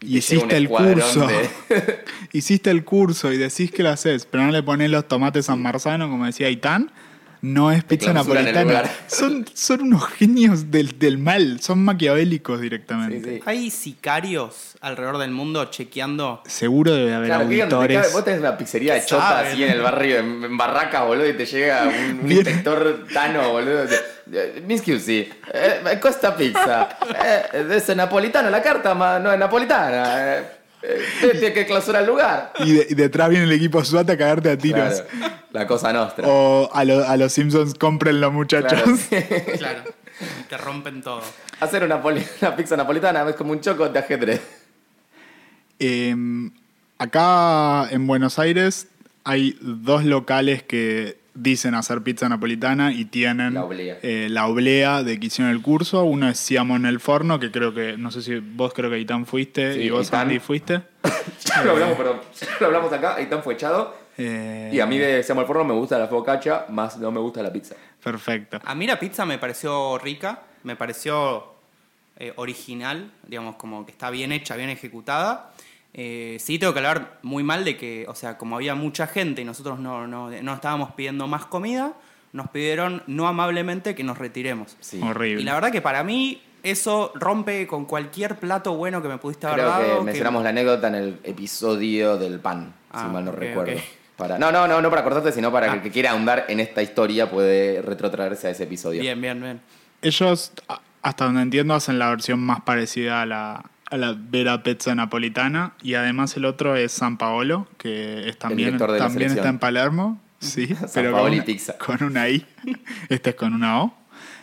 [0.00, 4.50] y, hiciste el curso, de- hiciste el curso y decís que lo haces, pero no
[4.50, 6.90] le pones los tomates San Marzano, como decía Itán,
[7.54, 8.62] no es pizza napolitana.
[8.62, 8.90] lugar.
[9.06, 13.28] Son, son unos genios del, del mal, son maquiavélicos directamente.
[13.30, 13.42] Sí, sí.
[13.46, 16.42] Hay sicarios alrededor del mundo chequeando.
[16.46, 18.00] Seguro debe haber Claro, auditores.
[18.02, 19.52] cabe- vos tenés una pizzería de ¿Qué chota saben?
[19.52, 23.86] así en el barrio, en, en Barracas, boludo, y te llega un, inspector tano, boludo.
[24.26, 26.88] de- Mi scusi, eh, costa pizza.
[27.24, 30.36] Eh, es napolitano la carta, ma no es napolitana.
[30.38, 30.42] Eh,
[31.20, 32.52] tiene que clausurar el lugar.
[32.60, 35.02] Y, de- y detrás viene el equipo SWAT a cagarte a tiros.
[35.02, 36.26] Claro, la cosa nostra.
[36.28, 38.82] O a, lo- a los Simpsons, cómprenlo, muchachos.
[39.08, 39.26] Claro.
[39.58, 39.82] Claro.
[40.48, 41.20] Te rompen todo.
[41.60, 44.40] Hacer una, poli- una pizza napolitana es como un choco de ajedrez.
[45.78, 46.14] Eh,
[46.98, 48.88] acá en Buenos Aires
[49.24, 53.98] hay dos locales que dicen hacer pizza napolitana y tienen La oblea.
[54.02, 56.02] eh, la oblea de que hicieron el curso.
[56.04, 58.98] Uno es Siamo en el Forno, que creo que, no sé si vos creo que
[58.98, 60.22] Itán fuiste Sí, y vos Itán.
[60.28, 60.82] Andy fuiste.
[61.44, 62.20] Ya lo hablamos, perdón.
[62.40, 63.96] Ya lo hablamos acá, tan fue echado.
[64.18, 67.20] Eh, Y a mí de Seamos el Forno me gusta la focaccia, más no me
[67.20, 67.74] gusta la pizza.
[68.02, 68.58] Perfecto.
[68.64, 71.54] A mí la pizza me pareció rica, me pareció
[72.18, 75.52] eh, original, digamos, como que está bien hecha, bien ejecutada.
[75.98, 79.40] Eh, sí tengo que hablar muy mal de que, o sea, como había mucha gente
[79.40, 81.94] y nosotros no, no, no estábamos pidiendo más comida,
[82.34, 84.76] nos pidieron no amablemente que nos retiremos.
[84.80, 85.00] Sí.
[85.02, 85.40] Horrible.
[85.40, 89.46] Y la verdad que para mí eso rompe con cualquier plato bueno que me pudiste
[89.46, 89.98] haber Creo dado.
[90.00, 93.80] que mencionamos la anécdota en el episodio del pan, Ah, si mal no recuerdo.
[94.18, 95.76] Para, no, no, no, no para cortarte, sino para que Ah.
[95.76, 99.00] el que quiera ahondar en esta historia puede retrotraerse a ese episodio.
[99.00, 99.60] Bien, bien, bien.
[100.02, 100.52] Ellos,
[101.02, 105.74] hasta donde entiendo, hacen la versión más parecida a la, a la Vera Pizza napolitana.
[105.82, 110.20] Y además el otro es San Paolo, que es también, también está en Palermo.
[110.38, 111.78] Sí, San pero con una, Pizza.
[111.84, 112.44] con una I.
[113.08, 113.94] Este es con una O.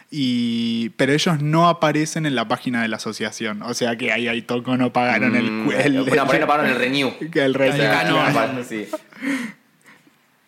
[0.10, 3.62] Y, pero ellos no aparecen en la página de la asociación.
[3.62, 6.66] O sea que ahí hay toco, no pagaron el, Mm, el, por ahí no pagaron
[6.72, 7.12] el renew.
[7.34, 8.64] el renew, claro.
[8.68, 8.88] sí.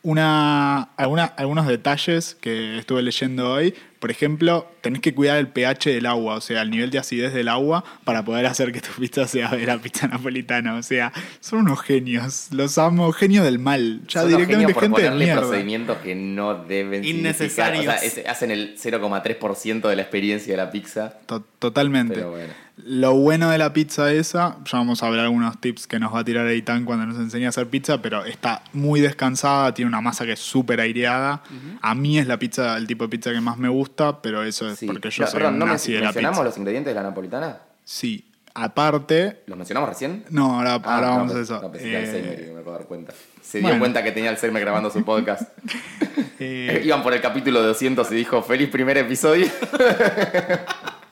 [0.04, 3.74] una, alguna- algunos detalles que estuve leyendo hoy.
[4.06, 7.34] Por ejemplo, tenés que cuidar el pH del agua, o sea, el nivel de acidez
[7.34, 10.76] del agua para poder hacer que tu pizza sea la pizza napolitana.
[10.76, 12.49] O sea, son unos genios.
[12.51, 14.01] Los amo, genio del mal.
[14.08, 15.41] Ya Son directamente genios por gente de ponerle mierda.
[15.41, 17.80] procedimientos que no deben Innecesarios.
[17.82, 21.16] O sea, es- hacen el 0,3% de la experiencia de la pizza.
[21.26, 22.14] To- Totalmente.
[22.14, 22.53] Pero bueno.
[22.86, 26.20] Lo bueno de la pizza esa, ya vamos a hablar algunos tips que nos va
[26.20, 30.01] a tirar Eitan cuando nos enseñe a hacer pizza, pero está muy descansada, tiene una
[30.01, 31.41] masa que es súper aireada.
[31.82, 34.70] A mí es la pizza, el tipo de pizza que más me gusta, pero eso
[34.70, 34.86] es Sí.
[34.88, 36.50] porque yo No, soy perdón, ¿no men- nazi de la mencionamos pizza.
[36.50, 37.58] los ingredientes de la napolitana?
[37.84, 38.26] Sí.
[38.58, 40.24] aparte, ¿Los mencionamos recién?
[40.30, 41.62] no, ahora, Ah, ahora no, vamos a pues- eso.
[41.62, 43.14] No, pensé que Eh, me de dar cuenta.
[43.41, 43.76] Se bueno.
[43.76, 45.50] dio cuenta que tenía Alzheimer grabando su podcast.
[46.39, 49.48] eh, Iban por el capítulo 200 y dijo, feliz primer episodio.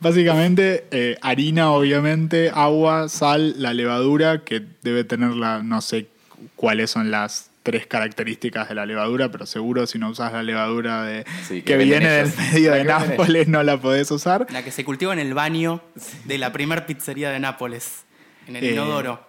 [0.00, 6.06] Básicamente, eh, harina, obviamente, agua, sal, la levadura, que debe tener la, no sé
[6.54, 11.02] cuáles son las tres características de la levadura, pero seguro si no usas la levadura
[11.02, 14.46] de, Sí, que viene del medio de Nápoles no la podés usar.
[14.52, 15.80] La que se cultiva en el baño
[16.26, 18.04] de la primer pizzería de Nápoles,
[18.46, 19.26] en el Eh, inodoro.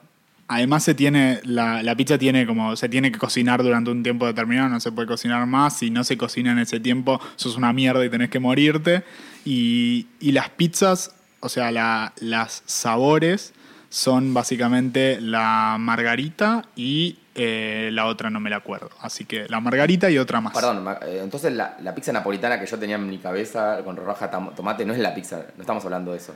[0.49, 4.27] Además se tiene, la, la pizza tiene como, se tiene que cocinar durante un tiempo
[4.27, 7.73] determinado, no se puede cocinar más, si no se cocina en ese tiempo, sos una
[7.73, 9.03] mierda y tenés que morirte.
[9.45, 11.11] Y, y las pizzas,
[11.41, 13.53] o sea, la- las sabores
[13.89, 18.89] son básicamente la margarita y eh, la otra no me la acuerdo.
[18.99, 20.53] Así que la margarita y otra más.
[20.53, 24.53] Perdón, eh, entonces la, pizza napolitana que yo tenía en mi cabeza con roja tam-
[24.55, 26.35] tomate no es la pizza, no estamos hablando de eso.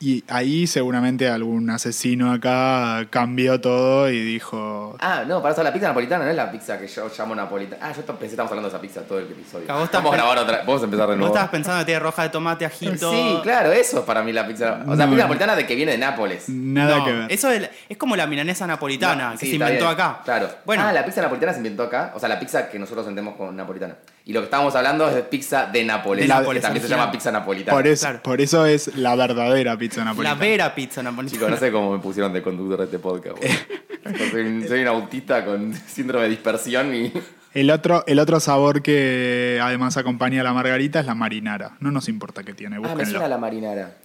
[0.00, 5.72] Y ahí seguramente algún asesino acá cambió todo y dijo, Ah, no, para eso la
[5.72, 7.84] pizza napolitana no es la pizza que yo llamo napolitana.
[7.84, 9.66] Ah, yo pensé que estábamos hablando de esa pizza todo el episodio.
[9.66, 11.34] Vos Vamos a grabar otra, vamos a empezar de Vos nuevo.
[11.34, 13.10] estabas pensando que tiene roja de tomate, ajito.
[13.10, 14.82] Sí, claro, eso es para mí la pizza.
[14.86, 16.48] O sea, No, pizza napolitana de que viene de Nápoles.
[16.48, 17.32] nada No, que ver.
[17.32, 20.20] Eso es, es como la milanesa napolitana, No, que sí, se inventó bien, acá.
[20.24, 20.48] Claro.
[20.64, 22.12] Bueno, Ah, la pizza napolitana se inventó acá.
[22.14, 23.96] O sea, la pizza que nosotros entendemos como napolitana.
[24.28, 26.22] Y lo que estábamos hablando es de pizza de Nápoles.
[26.24, 27.74] De Nápoles, que también se llama pizza napolitana.
[27.74, 28.22] Por eso, Claro.
[28.22, 30.38] por eso es la verdadera pizza la napolitana.
[30.38, 31.34] vera pizza napolitana.
[31.38, 33.38] Chicos, no sé cómo me pusieron de conductor de este podcast.
[34.30, 37.10] soy, un, soy un autista con síndrome de dispersión y...
[37.54, 41.78] El otro, el otro sabor que además acompaña a la margarita es la marinara.
[41.80, 43.96] No nos importa qué tiene, Ah, me suena la marinara.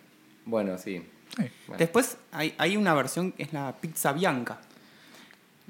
[0.46, 1.06] Bueno, sí.
[1.38, 1.44] Sí.
[1.78, 4.60] Después hay, hay una versión que es la pizza bianca.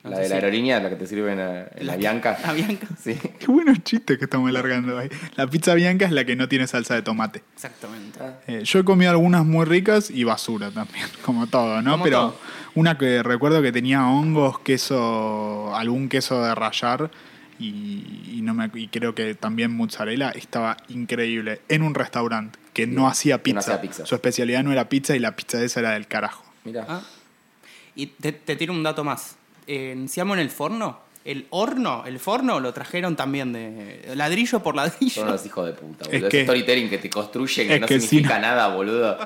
[0.04, 2.38] No la de la aerolínea, la que te sirve en la, en la La- Bianca.
[2.46, 2.88] la Bianca.
[3.02, 3.16] Sí.
[3.40, 5.08] Qué buenos chistes que estamos alargando ahí.
[5.36, 7.42] La pizza bianca es la que no tiene salsa de tomate.
[7.56, 8.20] Exactamente.
[8.48, 11.92] Eh, yo he comido algunas muy ricas y basura también, como todo, ¿no?
[11.94, 12.40] Como Pero todo.
[12.76, 17.10] una que recuerdo que tenía hongos, queso, algún queso de rallar
[17.60, 22.88] y, y no me, y creo que también mozzarella estaba increíble en un restaurante que
[22.88, 23.74] no hacía que no pizza.
[23.76, 24.06] hacía pizza.
[24.06, 26.44] Su especialidad no era pizza y la pizza esa era del carajo.
[26.66, 26.86] Mira.
[26.90, 27.02] Ah.
[27.96, 29.38] Y te, te tiro un dato más.
[29.68, 34.76] En Siamo en el forno, el horno, el forno lo trajeron también de ladrillo por
[34.76, 35.14] ladrillo.
[35.22, 36.30] Son unos hijos de puta, Es boludo.
[36.30, 39.18] que- Ese storytelling que te construyen que es no que significa si no- nada, boludo.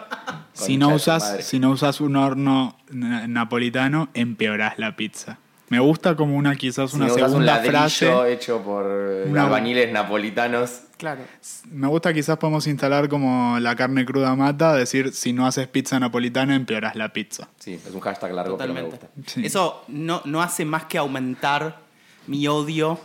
[0.54, 5.40] Si no, usas, si no usas un horno na- napolitano, empeorás la pizza.
[5.70, 8.34] Me gusta como una quizás Si una no usas un segunda ladrillo frase.
[8.34, 10.82] hecho por eh, Una- albañiles napolitanos.
[10.98, 11.22] Claro.
[11.70, 16.00] Me gusta quizás podemos instalar como la carne cruda mata, decir si no haces pizza
[16.00, 17.50] napolitana empeorás la pizza.
[17.60, 19.08] Sí, es un hashtag largo, pero me Totalmente.
[19.16, 19.32] gusta.
[19.34, 19.46] Sí.
[19.46, 21.80] Eso no, no hace más que aumentar
[22.28, 23.00] mi odio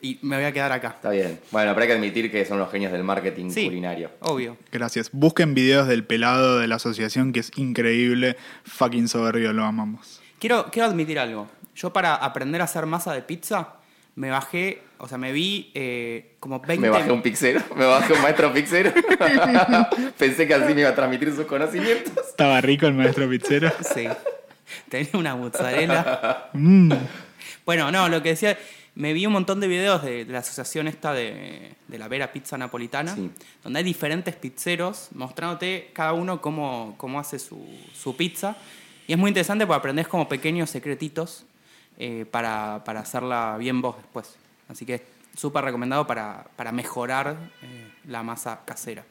[0.00, 0.88] y me voy a quedar acá.
[0.88, 1.38] Está bien.
[1.52, 4.10] Bueno, pero hay que admitir que son los genios del marketing Sí, culinario.
[4.20, 4.56] obvio.
[4.72, 5.10] Gracias.
[5.12, 8.36] Busquen videos del pelado de la asociación que es increíble.
[8.64, 10.20] Fucking soberbio, lo amamos.
[10.42, 11.46] Quiero, quiero admitir algo.
[11.76, 13.74] Yo para aprender a hacer masa de pizza
[14.16, 16.82] me bajé, o sea, me vi eh, como 20...
[16.82, 18.92] Me bajé un pixero, me bajé un maestro pixero.
[20.18, 22.12] Pensé que así me iba a transmitir sus conocimientos.
[22.28, 23.70] Estaba rico el maestro pizzero.
[23.94, 24.08] Sí.
[24.88, 26.48] Tenía una mozzarella.
[26.54, 26.92] Mm.
[27.64, 28.58] Bueno, no, lo que decía,
[28.96, 32.32] me vi un montón de videos de, de la asociación esta de, de la Vera
[32.32, 33.30] Pizza Napolitana, Sí.
[33.62, 37.64] donde hay diferentes pizzeros mostrándote cada uno cómo, cómo hace su,
[37.94, 38.56] su pizza.
[39.12, 41.44] Y es muy interesante porque aprendés como pequeños secretitos
[41.98, 44.36] eh, para, para hacerla bien vos después.
[44.70, 45.02] Así que es
[45.36, 49.04] súper recomendado para, para mejorar eh, la masa casera.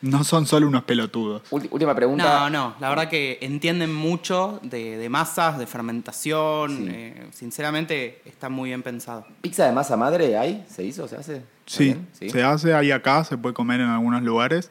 [0.00, 1.42] No son solo unos pelotudos.
[1.50, 2.48] Última pregunta.
[2.48, 6.76] No, no, la verdad que entienden mucho de, de masas, de fermentación.
[6.76, 6.86] Sí.
[6.92, 9.26] eh, sinceramente está muy bien pensado.
[9.40, 10.64] ¿Pizza de masa madre hay?
[10.70, 11.08] ¿Se hizo?
[11.08, 11.42] ¿Se hace?
[11.66, 11.96] ¿Sí?
[12.12, 14.70] se hace ahí acá, se puede comer en algunos lugares.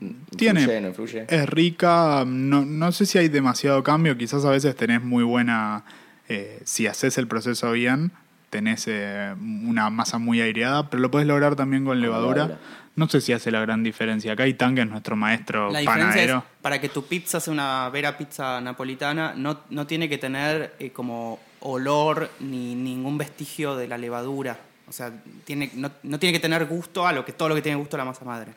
[0.00, 1.26] ¿Influye, tiene, no influye?
[1.28, 5.84] es rica, no, no sé si hay demasiado cambio, quizás a veces tenés muy buena,
[6.28, 8.12] eh, si haces el proceso bien,
[8.50, 12.46] tenés eh, una masa muy aireada, pero lo puedes lograr también con levadura.
[12.46, 12.60] levadura.
[12.96, 14.32] No sé si hace la gran diferencia.
[14.32, 16.38] Acá Itang es nuestro maestro La diferencia panadero.
[16.38, 20.74] es, para que tu pizza sea una vera pizza napolitana, no, no tiene que tener
[20.78, 24.58] eh, como olor ni ningún vestigio de la levadura.
[24.88, 25.12] O sea,
[25.44, 27.96] tiene, no, no tiene que tener gusto a lo que todo lo que tiene gusto
[27.96, 28.52] la masa madre.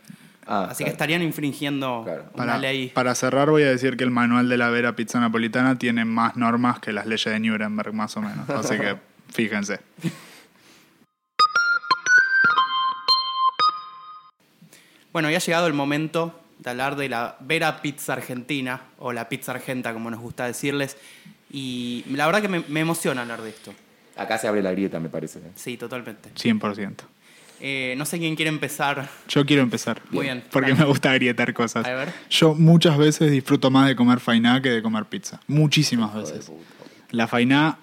[0.45, 0.91] Ah, Así que claro.
[0.93, 2.23] estarían infringiendo Claro.
[2.33, 2.89] una Para, ley.
[2.93, 6.35] para cerrar voy a decir que el manual de la Vera Pizza Napolitana tiene más
[6.35, 8.49] normas que las leyes de Nuremberg, más o menos.
[8.49, 8.97] Así que
[9.31, 9.79] fíjense.
[15.11, 19.29] Bueno, ya ha llegado el momento de hablar de la Vera Pizza Argentina, o la
[19.29, 20.97] pizza argenta, como nos gusta decirles.
[21.51, 23.73] Y la verdad que me, me emociona hablar de esto.
[24.15, 25.39] Acá se abre la grieta, me parece.
[25.55, 26.29] Sí, totalmente.
[26.35, 26.95] 100%.
[27.65, 29.09] Eh, no sé quién quiere empezar.
[29.29, 30.01] Yo quiero empezar.
[30.11, 30.43] Muy bien.
[30.51, 30.81] Porque Dale.
[30.81, 31.85] me gusta agrietar cosas.
[31.85, 32.13] A ver.
[32.29, 35.39] Yo muchas veces disfruto más de comer fainá que de comer pizza.
[35.47, 36.51] Muchísimas veces.
[37.11, 37.77] La fainá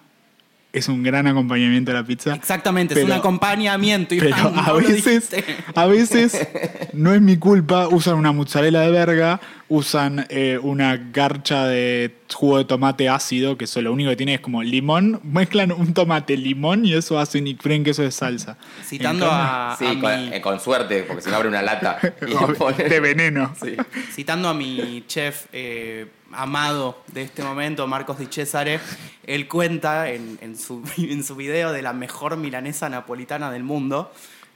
[0.72, 2.34] es un gran acompañamiento de la pizza.
[2.34, 4.14] Exactamente, es Pero- un acompañamiento.
[4.18, 5.28] Pero Iván, a no lo veces,
[5.74, 6.48] a veces
[6.92, 12.58] no es mi culpa, usan una mozzarella de verga, usan eh, una garcha de jugo
[12.58, 16.36] de tomate ácido, que eso lo único que tiene es como limón, mezclan un tomate,
[16.36, 18.56] limón y eso hacen y creen que eso es salsa.
[18.84, 20.00] Citando a, Sí, a con,
[20.30, 21.98] mi, eh, con suerte, porque si no abre una lata.
[22.88, 23.52] de veneno.
[23.60, 23.74] Sí.
[24.12, 28.80] citando a mi chef eh, amado de este momento, Marcos Di Cesare,
[29.24, 34.12] él cuenta en, en su, en su video de la mejor milanesa napolitana del mundo,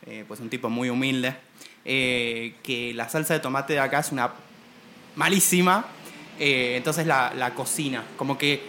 [0.06, 1.36] eh, pues un tipo muy humilde,
[1.84, 4.32] eh, que la salsa de tomate de acá es una
[5.16, 5.86] malísima,
[6.38, 8.04] eh, entonces la, la cocina.
[8.16, 8.62] Como que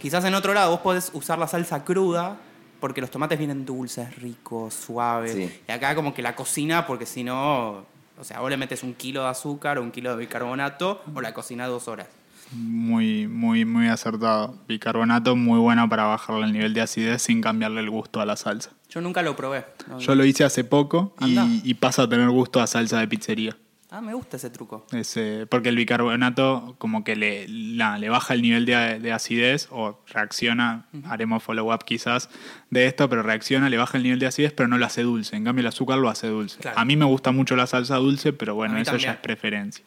[0.00, 2.38] quizás en otro lado vos podés usar la salsa cruda
[2.80, 5.32] porque los tomates vienen dulces, ricos, suaves.
[5.32, 5.60] Sí.
[5.68, 7.86] Y acá como que la cocina porque si no,
[8.18, 11.20] o sea, vos le metes un kilo de azúcar o un kilo de bicarbonato o
[11.20, 12.08] la cocina dos horas.
[12.54, 14.54] Muy, muy, muy acertado.
[14.68, 18.36] Bicarbonato muy bueno para bajarle el nivel de acidez sin cambiarle el gusto a la
[18.36, 18.70] salsa.
[18.88, 19.64] Yo nunca lo probé.
[19.88, 23.08] No- Yo lo hice hace poco y, y pasa a tener gusto a salsa de
[23.08, 23.56] pizzería.
[23.94, 24.86] Ah, me gusta ese truco.
[24.92, 29.12] Es, eh, porque el bicarbonato como que le, la- le baja el nivel de, de
[29.12, 32.30] acidez o reacciona, haremos follow-up quizás
[32.70, 35.36] de esto, pero reacciona, le baja el nivel de acidez, pero no lo hace dulce.
[35.36, 36.58] En cambio el azúcar lo hace dulce.
[36.58, 36.78] Claro.
[36.78, 39.08] A mí me gusta mucho la salsa dulce, pero bueno, eso también.
[39.08, 39.84] ya es preferencia.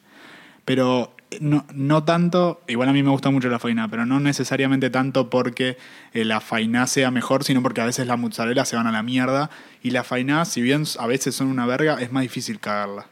[0.65, 4.89] Pero no, no tanto, igual a mí me gusta mucho la faina, pero no necesariamente
[4.89, 5.77] tanto porque
[6.13, 9.03] eh, la faina sea mejor, sino porque a veces la mozzarella se van a la
[9.03, 9.49] mierda
[9.83, 13.07] y la faina, si bien a veces son una verga, es más difícil cagarla.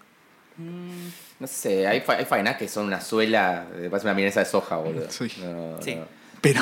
[1.39, 4.45] No sé, hay, fa- hay fainas que son una suela, eh, parece una milanesa de
[4.45, 5.09] soja, boludo.
[5.09, 5.28] Sí.
[5.41, 5.97] No, Sí.
[6.44, 6.62] Pero,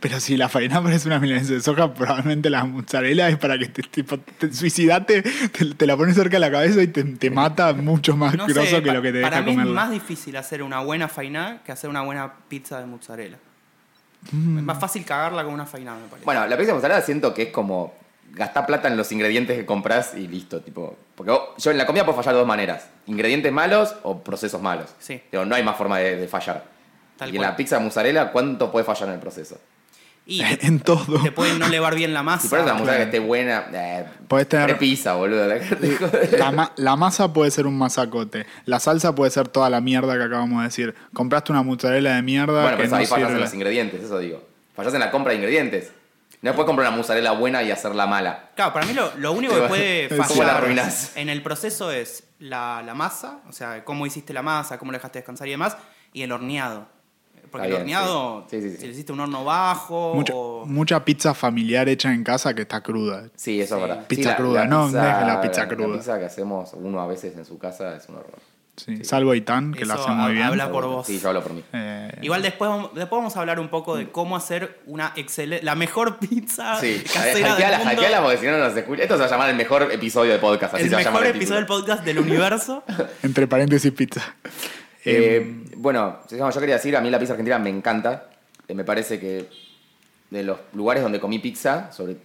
[0.00, 3.68] pero si la faina parece una milanesa de soja, probablemente la mozzarella es para que
[3.68, 7.30] te, tipo, te suicidate, te, te la pones cerca de la cabeza y te, te
[7.30, 9.66] mata mucho más No grosso sé, que lo que te para deja mí comer.
[9.68, 13.38] es más difícil hacer una buena fainá que hacer una buena pizza de mozzarella.
[14.30, 14.58] Mm.
[14.58, 16.24] Es más fácil cagarla con una fainá, me parece.
[16.26, 17.94] Bueno, la pizza de mozzarella siento que es como
[18.34, 20.98] gastar plata en los ingredientes que compras y listo, tipo.
[21.14, 24.60] Porque vos- yo en la comida puedo fallar de dos maneras: ingredientes malos o procesos
[24.60, 24.90] malos.
[24.98, 25.22] Sí.
[25.32, 26.73] Digo, no hay más forma de, de fallar.
[27.16, 27.50] Tal y en cual.
[27.50, 29.58] la pizza de mozzarella, ¿cuánto puede fallar en el proceso?
[30.26, 31.22] Y te, en todo.
[31.22, 32.42] te puede no levar bien la masa.
[32.42, 35.46] Si pones una mozzarella que esté buena, eh, Podés tener- pizza, boludo.
[36.38, 38.46] La, ma- la masa puede ser un masacote.
[38.64, 40.94] La salsa puede ser toda la mierda que acabamos de decir.
[41.12, 44.18] Compraste una mozzarella de mierda Bueno, que pero no ahí fallas en los ingredientes, eso
[44.18, 44.42] digo.
[44.74, 45.92] Fallas en la compra de ingredientes.
[46.40, 48.50] No puedes comprar una mozzarella buena y hacerla mala.
[48.54, 52.24] Claro, para mí lo, lo único que puede ¿Cómo fallar la en el proceso es
[52.38, 55.76] la, la masa, o sea, cómo hiciste la masa, cómo la dejaste descansar y demás,
[56.12, 56.86] y el horneado.
[57.54, 58.60] Porque Está el bien, horneado, sí.
[58.60, 58.80] Sí, sí, sí.
[58.80, 60.66] si le hiciste un horno bajo Mucha, o...
[60.66, 63.28] mucha pizza familiar hecha en casa que está cruda.
[63.36, 64.06] Sí, eso es verdad.
[64.08, 65.96] Pizza Sí, la- cruda, la no, pizza- dejen la pizza La cruda.
[65.98, 68.40] pizza que hacemos uno a veces en su casa es un horror.
[68.76, 69.04] Sí.
[69.04, 70.46] Salvo Itán, que lo hace muy bien.
[70.46, 71.06] habla por vos.
[71.06, 71.62] Sí, yo hablo por mí.
[71.72, 75.64] Eh, Igual después, vamos- después vamos a hablar un poco de cómo hacer una excelente,
[75.64, 79.02] la mejor pizza Sí, hackeala, hackeala porque si no no nos escucha.
[79.04, 80.74] Esto se va a llamar el mejor episodio de podcast.
[80.74, 82.82] Así el se va a mejor llamar el episodio del podcast del universo.
[83.22, 84.34] entre paréntesis, pizza.
[85.04, 88.30] Eh, bueno, yo quería decir, a mí la pizza argentina me encanta.
[88.68, 89.46] Eh, me parece que
[90.30, 92.16] de los lugares donde comí pizza, sobre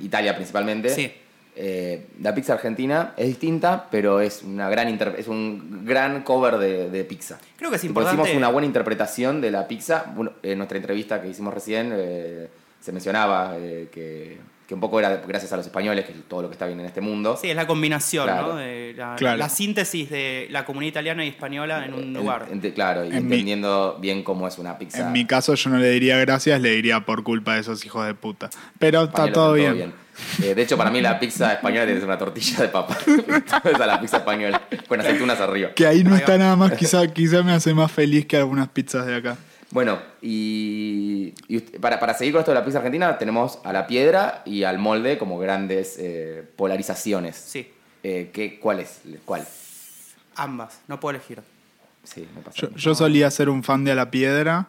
[0.00, 1.10] Italia principalmente, Sí.
[1.56, 6.58] eh, la pizza argentina es distinta, pero es una gran inter- es un gran cover
[6.58, 7.38] de, de pizza.
[7.56, 10.04] Creo que es importante- Hicimos una buena interpretación de la pizza.
[10.14, 12.48] Bueno, en nuestra entrevista que hicimos recién eh,
[12.80, 14.38] se mencionaba que,
[14.68, 16.78] que un poco era gracias a los españoles, que es todo lo que está bien
[16.78, 17.38] en este mundo.
[17.40, 18.48] Sí, es la combinación, Claro.
[18.48, 18.56] ¿no?
[18.56, 19.38] De la, Claro.
[19.38, 22.46] la síntesis de la comunidad italiana y española en un En- lugar.
[22.74, 25.06] claro, y En mi- entendiendo bien cómo es una pizza.
[25.06, 28.06] En mi caso yo no le diría gracias, le diría por culpa de esos hijos
[28.06, 28.50] de puta.
[28.78, 29.94] Pero está Españoles, todo bien.
[30.42, 32.94] Eh, de hecho, para mí la pizza española tiene que ser una tortilla de papa.
[33.64, 34.60] Esa es la pizza española.
[34.86, 35.70] Con aceitunas arriba.
[35.74, 39.06] Que ahí no está nada más, quizá, quizá me hace más feliz que algunas pizzas
[39.06, 39.38] de acá.
[39.70, 41.30] Bueno, y,
[41.80, 44.78] para, para seguir con esto de la pizza argentina, tenemos a la piedra y al
[44.78, 47.36] molde como grandes eh, polarizaciones.
[47.36, 47.70] Sí,
[48.02, 49.00] Eh, ¿qué, ¿Cuál es?
[49.24, 49.46] ¿Cuál?
[50.36, 51.42] ambas, no puedo elegir.
[52.04, 52.56] Sí, me pasa.
[52.56, 54.68] Yo, yo solía ser un fan de a la piedra.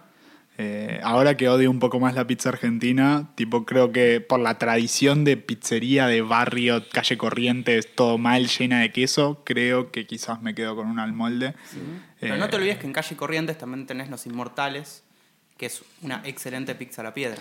[0.61, 4.57] Eh, ahora que odio un poco más la pizza argentina, tipo creo que por la
[4.57, 10.41] tradición de pizzería de barrio, calle Corrientes, todo mal, llena de queso, creo que quizás
[10.41, 11.53] me quedo con un al molde.
[12.19, 15.03] Pero Eh, no te olvides que en Calle Corrientes también tenés Los Inmortales,
[15.57, 17.37] que es una excelente pizza a la piedra.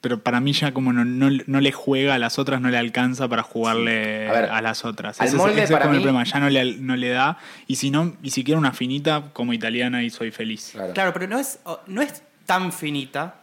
[0.00, 2.78] Pero para mí ya como no, no, no le juega a las otras, no le
[2.78, 5.20] alcanza para jugarle A ver, a las otras.
[5.20, 6.94] al Ese, es- molde ese es para como el mí- problema, ya no le, no
[6.94, 7.38] le da.
[7.66, 10.70] Y si no, y si quiero una finita como italiana y soy feliz.
[10.74, 10.92] Claro.
[10.92, 11.58] Claro, pero no es,
[11.88, 13.36] no es tan finita,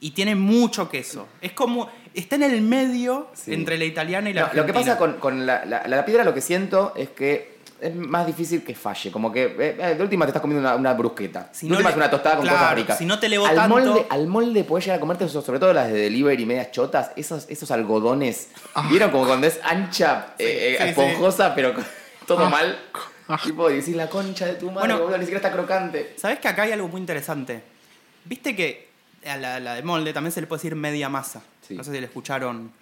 [0.00, 1.28] y tiene mucho queso.
[1.40, 1.88] Es como.
[2.14, 3.54] Está en el medio Sí.
[3.54, 6.24] entre la italiana y la No, lo que pasa con, con la, la- la piedra,
[6.24, 9.10] lo que siento es que es más difícil que falle.
[9.10, 11.48] Como que eh, eh, de última te estás comiendo una, una brusqueta.
[11.52, 12.98] Si de no última le- es una tostada con claro, cosas ricas.
[12.98, 15.58] si no te elevó al tanto- Molde, al molde podés llegar a comerte, eso, sobre
[15.58, 18.50] todo las de delivery medias chotas, esos, esos algodones.
[18.90, 20.88] ¿Vieron como cuando es ancha, eh, eh, sí, sí.
[20.90, 21.72] esponjosa, pero
[22.26, 22.50] todo Ah.
[22.50, 22.78] mal?
[23.42, 24.98] Tipo, y decís la concha de tu madre, Bueno.
[24.98, 26.12] boludo, ni siquiera está crocante.
[26.18, 27.62] ¿Sabes que acá hay algo muy interesante?
[28.24, 28.88] Viste que
[29.26, 31.42] a la, la de molde también se le puede decir media masa.
[31.66, 31.74] Sí.
[31.74, 32.72] No sé si le escucharon.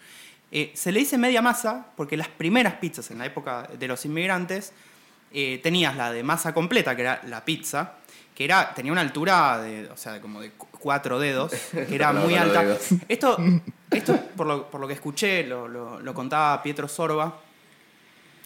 [0.53, 4.05] Eh, se le dice media masa porque las primeras pizzas en la época de los
[4.05, 4.73] inmigrantes
[5.33, 7.95] eh, tenías la de masa completa, que era la pizza,
[8.35, 12.13] que era, tenía una altura de, o sea, como de cu- cuatro dedos, que era
[12.13, 12.65] No, muy alta.
[13.09, 13.37] Esto,
[13.93, 17.39] esto por, lo, por lo que escuché, lo, lo- lo contaba Pietro Sorba,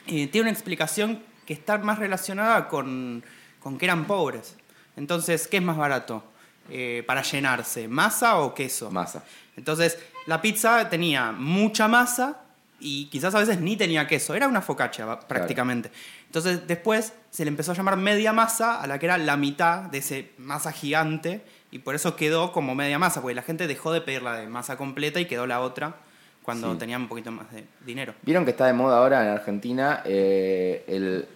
[0.07, 3.25] eh, tiene una explicación que está más relacionada con,
[3.61, 4.57] con que eran pobres.
[4.97, 6.23] Entonces, ¿qué es más barato
[6.71, 7.89] eh, para llenarse?
[7.89, 8.91] ¿Masa o queso?
[8.91, 9.23] Masa.
[9.57, 12.41] Entonces, la pizza tenía mucha masa
[12.81, 14.35] y quizás a veces ni tenía queso.
[14.35, 15.91] Era una focaccia prácticamente.
[16.27, 19.83] Entonces, después se le empezó a llamar media masa a la que era la mitad
[19.83, 23.93] de ese masa gigante y por eso quedó como media masa, porque la gente dejó
[23.93, 25.97] de pedir la de masa completa y quedó la otra
[26.43, 26.79] cuando Sí.
[26.79, 28.15] tenían un poquito más de dinero.
[28.23, 31.27] ¿Vieron que está de moda ahora en Argentina eh, el,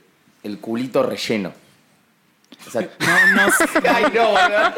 [0.42, 1.52] el culito relleno?
[2.66, 3.66] O sea, No, no sé.
[3.88, 4.74] Ay, no, boludo.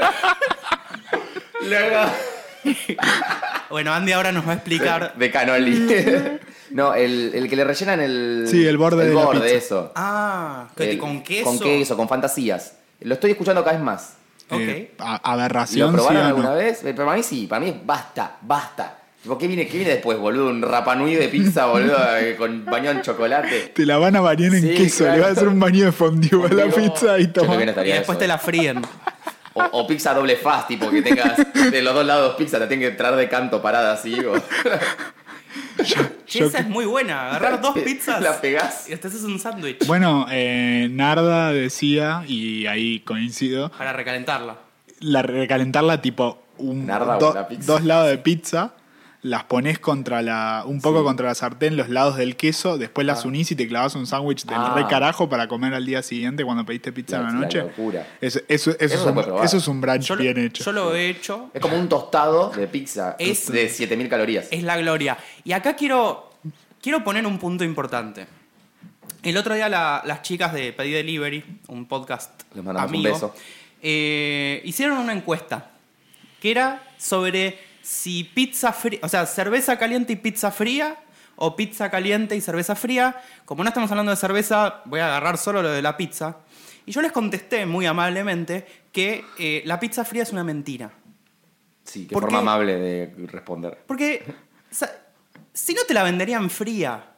[1.63, 2.11] Luego-
[3.71, 5.15] Bueno, Andy ahora nos va a explicar.
[5.17, 6.39] De canoli.
[6.71, 8.47] No, el, el que le rellenan el.
[8.49, 9.57] Sí, el borde de la borde, pizza.
[9.57, 9.93] eso.
[9.97, 11.45] Ah, El- con queso.
[11.45, 12.75] Con queso, con fantasías.
[13.01, 14.13] Lo estoy escuchando cada vez más.
[14.51, 14.61] Ok.
[14.61, 16.29] Eh, ¿Lo aberración, sí probaron o no?
[16.29, 16.85] alguna vez?
[16.85, 18.99] Eh, Para mí sí, para mí es basta, basta.
[19.23, 20.49] Tipo, ¿qué viene, qué viene después, boludo?
[20.49, 23.73] Un rapanui de pizza, boludo, eh, con bañado en chocolate.
[23.75, 25.23] Te la van a bañar en Sí, queso, le claro.
[25.23, 27.55] va a hacer un baño de fondue a la pizza y yo toma.
[27.63, 28.17] Y después eso.
[28.19, 28.81] te la fríen.
[29.53, 31.37] O, o pizza doble fast, tipo que tengas
[31.71, 34.19] de los dos lados pizza, te tienen que traer de canto parada así.
[34.25, 34.35] O...
[36.27, 37.31] Che, esa es muy buena.
[37.31, 38.89] Agarrar dos pizzas La pegás.
[38.89, 44.57] y te haces un sándwich Bueno, eh, Narda decía, y ahí coincido, para recalentarla.
[45.01, 47.73] la, recalentarla tipo un, Narda o la pizza.
[47.73, 48.75] dos lados de pizza,
[49.23, 53.27] las pones contra la, un poco contra la sartén, los lados del queso, después las
[53.27, 54.73] unís y te clavas un sándwich del Ah.
[54.75, 57.59] re carajo para comer al día siguiente cuando pediste pizza en la La noche.
[57.59, 58.07] locura.
[58.21, 60.65] Eso, eso, eso, Eso es un, eso es un brunch Yo, bien hecho.
[60.65, 61.51] yo lo he hecho.
[61.53, 64.49] Es como un tostado de pizza Es- de 7000 calorías.
[64.51, 65.19] Es la gloria.
[65.45, 66.31] Y acá quiero,
[66.83, 68.27] quiero poner un punto importante.
[69.23, 73.35] El otro día la- las chicas de Pedí Delivery, un podcast Les mandamos un beso.
[73.83, 75.73] eh, hicieron una encuesta
[76.41, 80.97] que era sobre si pizza fría, o sea, cerveza caliente y pizza fría
[81.35, 83.21] o pizza caliente y cerveza fría.
[83.45, 86.37] Como no estamos hablando de cerveza, voy a agarrar solo lo de la pizza.
[86.87, 90.93] Y yo les contesté muy amablemente que eh, la pizza fría es una mentira.
[91.83, 93.83] Sí, qué ¿Por forma amable de responder.
[93.89, 94.23] Porque
[94.71, 94.93] sa-
[95.53, 97.10] si no te la venderían fría,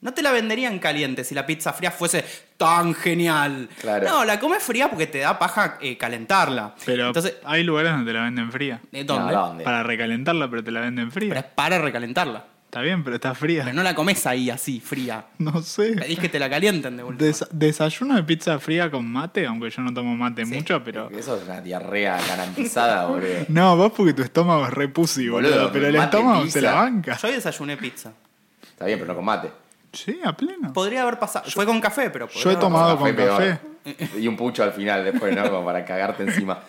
[0.00, 2.24] no te la venderían caliente si la pizza fría fuese
[2.56, 3.68] tan genial.
[3.80, 4.08] Claro.
[4.08, 6.74] No, la comes fría porque te da paja eh, calentarla.
[6.84, 8.80] Pero Entonces, hay lugares donde te la venden fría.
[8.92, 9.32] ¿de dónde?
[9.32, 9.64] No, ¿dónde?
[9.64, 11.54] Para recalentarla, pero te la venden Pero es fría.
[11.54, 12.44] para recalentarla.
[12.66, 13.62] Está bien, pero está fría.
[13.64, 15.24] Pero no la comes ahí así, fría.
[15.38, 15.94] No sé.
[15.94, 17.04] Pedís que te la calienten de.
[17.16, 21.08] Des- desayuno de pizza fría con mate, aunque yo no tomo mate mucho, pero.
[21.10, 23.46] Eso es una diarrea garantizada, boludo.
[23.48, 25.50] No, vos porque tu estómago es re pussy, boludo.
[25.50, 26.52] Boludo, pero el estómago pizza.
[26.52, 27.16] se la banca.
[27.16, 28.12] Yo hoy desayuné pizza.
[28.62, 29.50] Está bien, pero no con mate.
[29.92, 30.72] Sí, a pleno.
[30.72, 31.46] Podría haber pasado.
[31.50, 33.60] Fue con café, pero podría Yo he tomado Café con café.
[34.18, 35.48] Y un pucho al final después, ¿no?
[35.50, 36.60] Como para cagarte encima.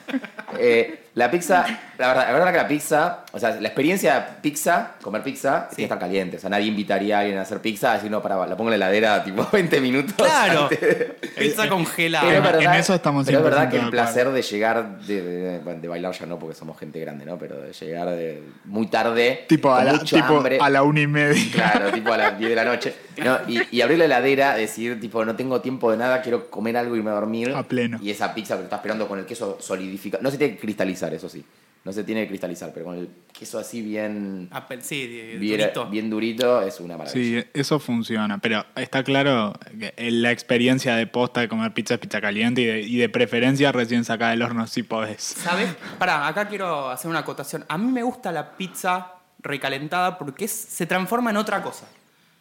[0.58, 1.66] Eh, la pizza,
[2.00, 5.68] la verdad, la verdad que la pizza, o sea, la experiencia de pizza, comer pizza,
[5.76, 5.84] sí.
[5.84, 6.38] está caliente.
[6.38, 8.72] O sea, nadie invitaría a alguien a hacer pizza a decir, no, para, la pongo
[8.72, 10.14] en la heladera tipo 20 minutos.
[10.16, 10.64] Claro.
[10.64, 11.08] antes.
[11.38, 12.26] Pizza congelada.
[12.26, 15.00] Pero En- verdad, en eso estamos pero es 100% verdad que el placer de llegar,
[15.02, 17.38] de, de- bueno, de bailar ya no, porque somos gente grande, ¿no?
[17.38, 20.58] Pero de llegar de, muy tarde, Tipo, con a la, mucho tipo hambre.
[20.62, 21.43] a la una y media.
[21.54, 22.95] Claro, tipo a las 10 de la noche.
[23.18, 26.78] No, y, y abrir la heladera, decir, tipo, no tengo tiempo de nada, quiero comer
[26.78, 27.54] algo y irme a dormir.
[27.54, 28.00] A pleno.
[28.02, 30.24] Y esa pizza que estás esperando con el queso solidificado.
[30.24, 31.43] No se tiene que cristalizar, eso sí.
[31.86, 35.08] No se tiene que cristalizar, pero con el queso así bien, pe- Sí,
[35.40, 35.86] bien, durito.
[35.90, 37.42] bien durito es una maravilla.
[37.42, 42.00] Sí, eso funciona, pero está claro que la experiencia de posta de comer pizza es
[42.02, 45.22] pizza caliente y de, y de preferencia recién sacada del horno si podés.
[45.24, 45.74] ¿Sabes?
[45.98, 47.64] Pará, acá quiero hacer una acotación.
[47.70, 51.88] A mí me gusta la pizza recalentada porque es- se transforma en otra cosa.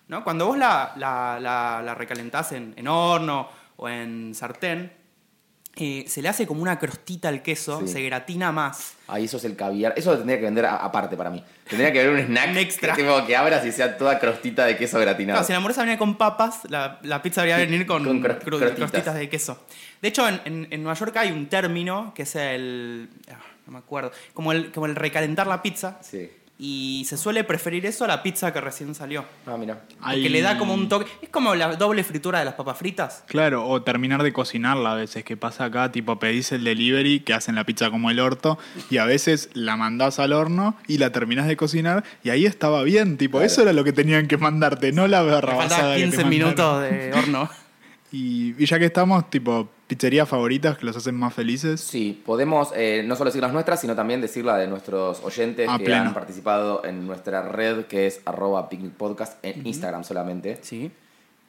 [0.08, 0.24] ¿no?
[0.24, 4.90] Cuando vos la, la, la- la recalentás en, en horno o en sartén,
[5.80, 7.88] eh, se le hace como una crostita al queso, Sí.
[7.88, 8.94] se gratina más.
[9.06, 9.94] Ahí eso es el caviar.
[9.96, 11.42] Eso lo tendría que vender aparte para mí.
[11.68, 12.94] Tendría que haber un snack extra.
[12.94, 15.36] que, tipo, que abras y sea toda crostita de queso gratinado.
[15.36, 18.38] Claro, si la hamburguesa viene con papas, la, la pizza debería venir con, Con cro-
[18.38, 18.74] cru- crostitas.
[18.76, 19.64] crostitas de queso.
[20.02, 23.08] De hecho, en, en- en Nueva York hay un término que es el.
[23.30, 24.10] ah, no me acuerdo.
[24.34, 25.98] Como el, como el recalentar la pizza.
[26.02, 26.30] Sí.
[26.60, 29.24] Y se suele preferir eso a la pizza que recién salió.
[29.46, 29.84] Ah, mira.
[30.00, 31.06] Hay- le da como un toque.
[31.22, 33.22] Es como la doble fritura de las papas fritas.
[33.28, 37.32] Claro, o terminar de cocinarla a veces, que pasa acá, tipo pedís el delivery, que
[37.32, 38.58] hacen la pizza como el orto,
[38.90, 42.82] y a veces la mandás al horno y la terminás de cocinar, y ahí estaba
[42.82, 43.46] bien, tipo, Claro.
[43.46, 46.28] eso era lo que tenían que mandarte, no la que te 15 mandaron.
[46.28, 47.48] minutos de horno.
[48.10, 51.80] Y, y ya que estamos, tipo, pizzerías favoritas que los hacen más felices.
[51.80, 55.68] Sí, podemos eh, no solo decir las nuestras, sino también decir la de nuestros oyentes
[55.68, 56.02] A que pleno.
[56.02, 60.58] han participado en nuestra red, que es arroba picnic podcast, en Instagram solamente.
[60.62, 60.92] Sí.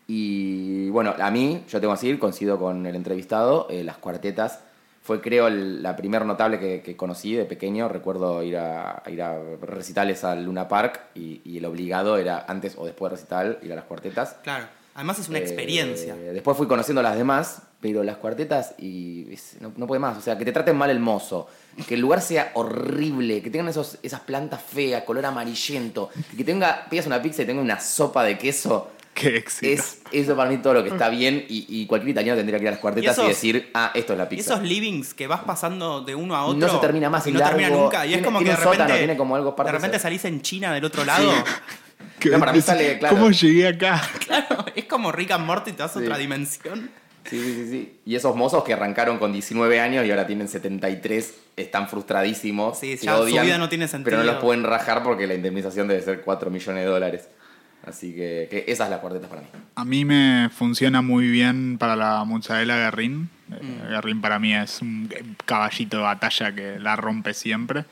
[0.07, 4.59] Y bueno, a mí, yo tengo que decir, coincido con el entrevistado, eh, las cuartetas
[5.03, 7.87] fue creo el- la primer notable que, que conocí de pequeño.
[7.89, 12.45] Recuerdo ir a, a ir a recitales al Luna Park y, y el obligado era
[12.47, 14.35] antes o después del recital ir a las cuartetas.
[14.43, 14.65] Claro.
[14.95, 16.15] Además es una Eh, experiencia.
[16.15, 20.17] después fui conociendo las demás, pero las cuartetas y es- no, no puede más.
[20.17, 21.47] O sea, que te traten mal el mozo,
[21.87, 26.87] que el lugar sea horrible, que tengan esos, esas plantas feas, color amarillento, que tenga,
[26.89, 28.91] pidas una pizza y tenga una sopa de queso.
[29.13, 29.67] Qué éxito.
[29.67, 32.63] Es eso para mí todo lo que está bien y, y cualquier italiano tendría que
[32.63, 34.53] ir a las cuartetas y, decir, ah, esto es la Y pizza.
[34.53, 36.57] esos livings que vas pasando de uno a otro.
[36.67, 37.83] No se termina más y no termina largo.
[37.83, 38.05] nunca.
[38.05, 38.97] Y es Tiene- como que de sótano, repente.
[38.97, 41.31] tiene como algo de repente salís en China del otro lado.
[42.17, 43.15] Que- No, para mí sale, claro.
[43.15, 44.01] ¿Cómo llegué acá?
[44.25, 45.99] Claro, es como Rick and Morty, te das Sí.
[45.99, 46.89] otra dimensión.
[47.29, 47.99] Sí, sí, sí, sí.
[48.05, 52.79] Y esos mozos que arrancaron con 19 años y ahora tienen 73, están frustradísimos.
[52.79, 54.23] Sí, ya su odian, vida no tiene Pero no sentido.
[54.23, 57.29] los pueden rajar porque la indemnización debe ser 4 millones de dólares.
[57.85, 59.47] Así que, que esa es la cuarteta para mí.
[59.75, 63.29] A mí me funciona muy bien para la mozzarella Guerrín.
[63.51, 63.89] Eh, Mm.
[63.89, 65.09] Guerrín para mí es un
[65.45, 67.85] caballito de batalla que la rompe siempre.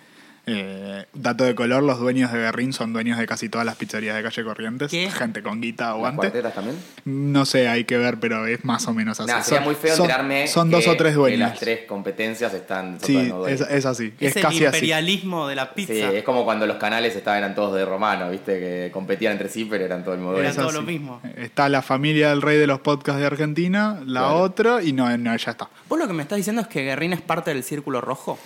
[0.49, 4.15] Eh, dato de color, los dueños de Guerrín son dueños de casi todas las pizzerías
[4.15, 4.89] de calle Corrientes.
[4.89, 5.09] ¿Qué?
[5.11, 6.17] Gente con guita ¿Las aguante.
[6.17, 6.77] cuartetas también?
[7.03, 9.29] No sé, hay que ver, pero es más o menos así.
[9.29, 11.39] Nah, sería Son- muy feo son- enterarme Son que- dos o tres dueños.
[11.39, 12.97] las tres competencias están...
[13.01, 14.13] Sí, es, es así.
[14.19, 14.63] Es, Es, el así.
[14.63, 15.93] imperialismo de la pizza.
[15.93, 18.57] Sí, es como cuando los canales estaban, eran todos de romano, ¿viste?
[18.59, 20.49] Que competían entre sí, pero eran todo el mismo Era dueño.
[20.51, 20.75] Es todo así.
[20.77, 21.21] lo mismo.
[21.35, 24.39] Está la familia del rey de los podcasts de Argentina, la Claro.
[24.39, 25.67] otra, y no, no, ya está.
[25.89, 28.39] Vos lo que me estás diciendo es que Guerrín es parte del círculo rojo.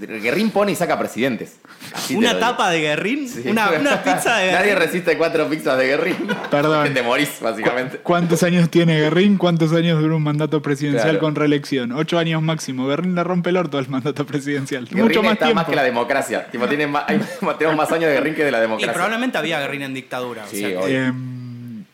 [0.00, 1.56] Guerrín pone y saca presidentes.
[1.94, 3.42] Así Una tapa de Guerrín, Sí.
[3.48, 4.82] una, una pizza de Nadie Guerrín.
[4.86, 6.16] resiste cuatro pizzas de Guerrín.
[6.50, 6.92] Perdón.
[6.94, 7.98] Te morís, básicamente.
[7.98, 9.36] ¿Cuántos años tiene Guerrín?
[9.38, 11.20] ¿Cuántos años dura un mandato presidencial Claro.
[11.20, 11.92] con reelección?
[11.92, 12.86] Ocho años máximo.
[12.86, 14.84] Guerrín le rompe el orto al mandato presidencial.
[14.86, 15.60] Guerrín Mucho más está tiempo.
[15.60, 16.46] más que la democracia.
[16.50, 17.20] Tipo, tiene más, hay-
[17.58, 18.92] tenemos más años de Guerrín que de la Y democracia.
[18.92, 20.44] probablemente había Guerrín en dictadura.
[20.44, 20.88] o Sí, sea que- obvio.
[21.08, 21.12] Eh,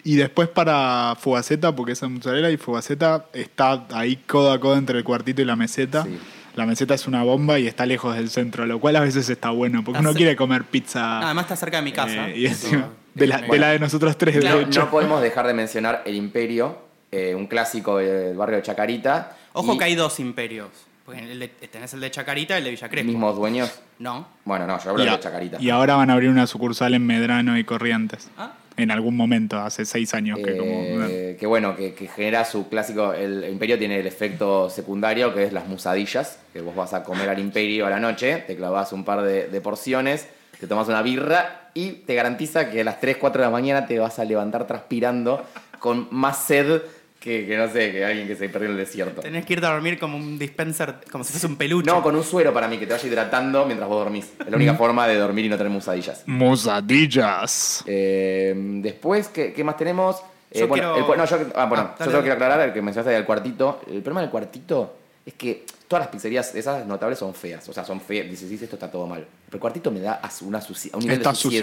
[0.05, 4.99] y después para Fugaceta, porque esa mozzarella y Fugaceta está ahí codo a codo entre
[4.99, 6.03] el cuartito y la meseta.
[6.03, 6.18] Sí.
[6.55, 9.51] La meseta es una bomba y está lejos del centro, lo cual a veces está
[9.51, 11.21] bueno, porque uno quiere comer pizza.
[11.21, 12.29] Además está cerca de mi casa.
[12.29, 14.81] eh, y Eso- encima, de, la, de la de nosotros tres, Claro, de hecho.
[14.81, 16.79] No podemos dejar de mencionar El Imperio,
[17.11, 19.37] eh, un clásico del barrio de Chacarita.
[19.55, 20.69] Ojo y que hay dos imperios.
[21.05, 23.09] Porque el de- tenés el de Chacarita y el de Villa Crespo.
[23.11, 23.81] mismos dueños.
[23.99, 24.29] No.
[24.45, 25.57] Bueno, no, yo hablo y, de a- Chacarita.
[25.61, 28.29] y ahora van a abrir una sucursal en Medrano y Corrientes.
[28.39, 28.53] Ah.
[28.77, 30.73] En algún momento, hace seis años que como...
[31.05, 33.12] Eh, que bueno, que, genera su clásico.
[33.12, 36.39] El Imperio tiene el efecto secundario que es las musadillas.
[36.53, 39.49] Que vos vas a comer al Imperio a la noche, te clavas un par de,
[39.49, 40.27] de porciones,
[40.59, 43.87] te tomas una birra y te garantiza que a las 3, 4 de la mañana
[43.87, 45.45] te vas a levantar transpirando
[45.79, 46.83] con más sed
[47.23, 49.20] que, que no sé, que alguien que se perdió en el desierto.
[49.23, 51.87] Tenés que irte a dormir como un dispenser, como si fuese un peluche.
[51.89, 54.25] No, con un suero para mí, que te vaya hidratando mientras vos dormís.
[54.41, 54.61] Es la Mm.
[54.61, 56.25] única forma de dormir y no tener musadillas.
[56.27, 57.85] Musadillas.
[57.87, 60.16] Eh, después, ¿qué, qué más tenemos?
[60.51, 62.73] Eh, Yo bueno, quiero- el no, yo, ah, bueno, Ah, yo solo quiero aclarar el
[62.73, 63.81] que mencionaste del cuartito.
[63.87, 67.66] El problema del cuartito es que todas las pizzerías, esas notables, son feas.
[67.68, 68.29] O sea, son feas.
[68.29, 69.20] Dices, sí, esto está todo mal.
[69.47, 71.61] Pero el cuartito me da una suci- un nivel Está de sucio.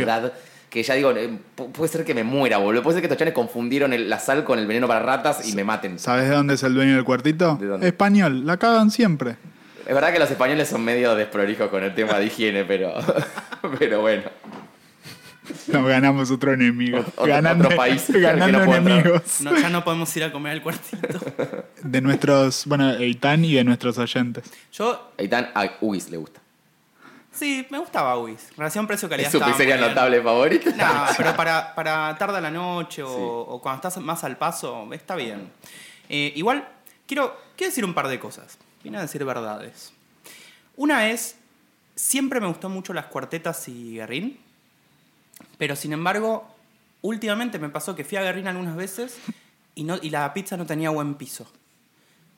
[0.69, 2.83] Que ya digo, eh, pu- puede ser que me muera, boludo.
[2.83, 5.53] Puede ser que estos chanes confundieron el- la sal con el veneno para ratas y
[5.55, 5.97] me maten.
[5.99, 7.55] ¿Sabes de dónde es el dueño del cuartito?
[7.59, 7.87] ¿De dónde?
[7.87, 9.35] Español, la cagan siempre.
[9.87, 12.93] Es verdad que los españoles son medio desprolijos con el tema de higiene, pero,
[13.79, 14.23] pero bueno.
[15.67, 16.99] Nos ganamos otro enemigo.
[16.99, 19.41] Otro- ganando otro país ganando no enemigos.
[19.41, 21.07] No, ya no podemos ir a comer al cuartito.
[21.81, 24.43] De nuestros, bueno, Eitan y de nuestros oyentes.
[24.71, 26.39] Yo, Eitan a Ugis le gusta.
[27.39, 28.49] Sí, me gustaba Uis.
[28.57, 30.69] Relación precio-calidad ¿Es su pizzería notable favorita?
[30.71, 33.15] No, pero para, para tarde a la noche o, Sí.
[33.17, 35.49] o cuando estás más al paso, está bien.
[36.09, 36.67] Eh, igual,
[37.07, 38.57] quiero, quiero decir un par de cosas.
[38.83, 39.93] Vine a decir verdades.
[40.75, 41.35] Una es,
[41.95, 44.39] siempre me gustó mucho las cuartetas y Guerrín,
[45.57, 46.47] pero sin embargo,
[47.01, 49.17] últimamente me pasó que fui a Guerrín algunas veces
[49.75, 51.51] y, no, y la pizza no tenía buen piso.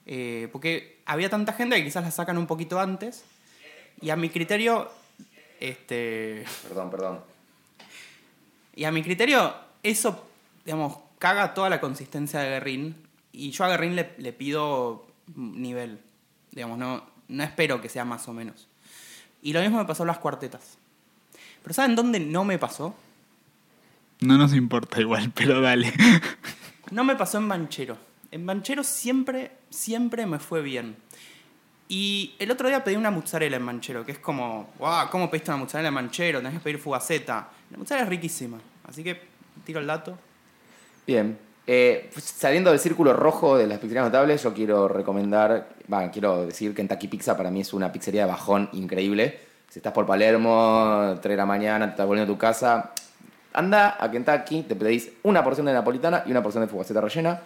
[0.08, 3.24] Eh, porque había tanta gente que quizás la sacan un poquito antes
[4.02, 4.90] y a mi criterio,
[5.60, 7.20] este, Perdón, perdón.
[8.76, 10.28] y a mi criterio, eso,
[10.66, 12.96] digamos, caga toda la consistencia de Guerrín.
[13.32, 16.00] Y yo a Guerrín le, le pido nivel.
[16.52, 18.68] Digamos, no, no espero que sea más o menos.
[19.42, 20.78] Y lo mismo me pasó en las cuartetas.
[21.64, 22.96] Pero ¿saben dónde no me pasó?
[24.20, 25.94] No nos importa igual, pero dale.
[26.92, 27.98] No me pasó en Banchero.
[28.32, 30.96] En Banchero siempre, siempre me fue bien.
[31.94, 35.52] Y el otro día pedí una mozzarella en Manchero, que es como, wow, ¿cómo pediste
[35.52, 36.40] una mozzarella en Manchero?
[36.40, 37.50] Tenés que pedir fugaceta.
[37.70, 38.62] La mozzarella es riquísima.
[38.88, 39.20] Así que
[39.66, 40.18] tiro el dato.
[41.06, 41.38] Bien.
[41.68, 46.46] Eh, pues, saliendo del círculo rojo de las pizzerías notables, yo quiero recomendar, bueno, quiero
[46.46, 49.42] decir que Kentucky Pizza para mí es una pizzería de bajón increíble.
[49.68, 52.94] Si estás por Palermo, 3 de la mañana, te estás volviendo a tu casa,
[53.52, 57.42] anda a Kentucky, te pedís una porción de napolitana y una porción de fugaceta rellena.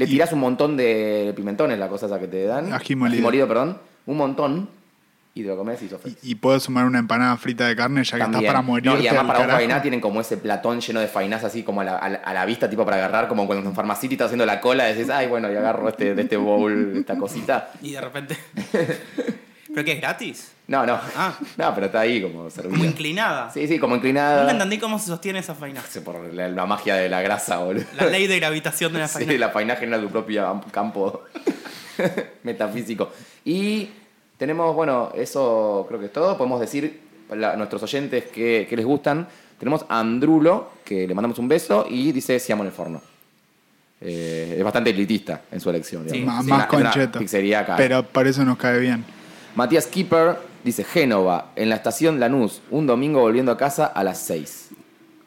[0.00, 2.72] Le tirás un montón de pimentones, la cosa esa que te dan.
[2.72, 3.46] Ají molido.
[3.46, 3.78] perdón.
[4.06, 4.68] Un montón.
[5.32, 6.18] Y te lo comes y sos feliz.
[6.24, 8.42] Y, y puedo sumar una empanada frita de carne ya que También.
[8.42, 8.86] estás para morir.
[8.86, 11.82] No, y además para un fainá tienen como ese platón lleno de fainás así como
[11.82, 14.26] a la, a la- a la vista, tipo para agarrar, como cuando en Pharmacity estás
[14.26, 17.70] haciendo la cola decís, ay, bueno, y agarro este, de este bowl, esta cosita.
[17.80, 18.36] Y de repente.
[19.72, 20.52] ¿Pero qué es gratis?
[20.66, 20.98] No, no.
[21.16, 21.36] Ah.
[21.56, 22.72] No, pero está ahí como servido.
[22.74, 23.50] Como inclinada.
[23.52, 24.50] Sí, sí, como Nunca inclinada.
[24.50, 25.82] entendí cómo se sostiene esa faina.
[26.04, 27.84] Por la, la magia de la grasa, boludo.
[27.96, 29.32] La ley de gravitación de la Sí, faina.
[29.38, 31.22] la faina genera tu propio campo
[32.42, 33.10] metafísico.
[33.44, 33.88] Y
[34.36, 36.36] tenemos, bueno, eso creo que es todo.
[36.36, 37.00] Podemos decir
[37.30, 39.26] a nuestros oyentes que, que les gustan.
[39.58, 43.02] Tenemos a Andrulo, que le mandamos un beso, y dice Siamo en el forno.
[44.00, 46.08] Eh, es bastante elitista en su elección.
[46.08, 46.20] Sí.
[46.22, 47.18] Más, Sí, más una- es una concheto.
[47.18, 47.76] Pizzería acá.
[47.76, 49.04] Pero por eso nos cae bien.
[49.54, 54.18] Matías Kipper dice Génova, en la estación Lanús, un domingo volviendo a casa a las
[54.20, 54.70] 6.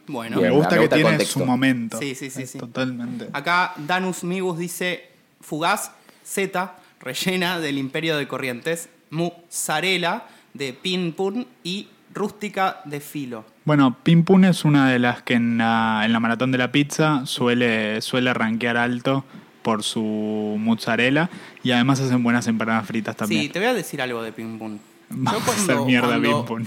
[0.08, 0.38] Bueno.
[0.38, 0.52] Bien.
[0.52, 1.40] me gusta me que gusta tiene contexto.
[1.40, 1.98] su momento.
[1.98, 2.58] Sí, sí, sí, Es sí.
[2.58, 3.30] Totalmente.
[3.34, 5.10] Acá Danus Migus dice
[5.42, 5.92] fugaz
[6.24, 13.46] Z rellena del Imperio de Corrientes, mozzarella de pin pun y rústica de filo.
[13.66, 16.72] Bueno, Pim Pum es una de las que en la, en la maratón de la
[16.72, 19.26] pizza suele, suele rankear alto
[19.64, 21.30] por su mozzarella
[21.64, 23.42] y además hacen buenas empanadas fritas también.
[23.44, 24.80] Sí, te voy a decir algo de pin pun.
[25.10, 26.66] Vamos a hacer mierda Pim Pum.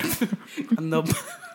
[0.75, 1.05] Cuando,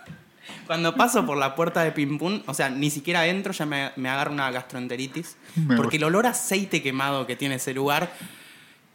[0.68, 3.92] cuando paso por la puerta de Pim Pum, o sea, ni siquiera entro, ya me,
[3.96, 5.38] me agarra una gastroenteritis.
[5.56, 8.12] Me porque el olor a aceite quemado que tiene ese lugar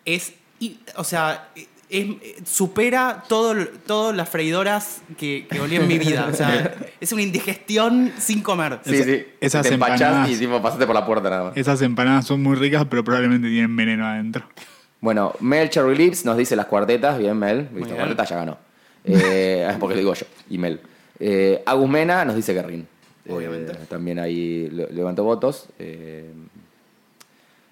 [0.05, 0.35] es.
[0.61, 1.49] y- o sea.
[1.91, 2.07] Es-
[2.49, 3.55] supera todo,
[3.87, 6.29] todas las freidoras que, que olí en mi vida.
[6.31, 8.81] O sea, es una indigestión sin comer.
[8.85, 9.25] Sí, Esa- sí.
[9.41, 11.57] esas Te empachás empanadas- y tipo, pasaste por la puerta nada más.
[11.57, 14.45] Esas empanadas son muy ricas, pero probablemente tienen veneno adentro.
[15.01, 17.19] Bueno, Mel Cherry Lips nos dice las cuartetas.
[17.19, 17.63] Bien, Mel.
[17.71, 17.97] Viste, bien.
[17.97, 18.59] cuartetas ya ganó.
[19.05, 20.27] Eh, es porque lo digo yo.
[20.51, 20.81] Y Mel.
[21.21, 22.87] Eh, Agus Mena nos dice Guerrín.
[23.27, 23.73] Eh, Obviamente.
[23.89, 25.67] también ahí le- levantó votos.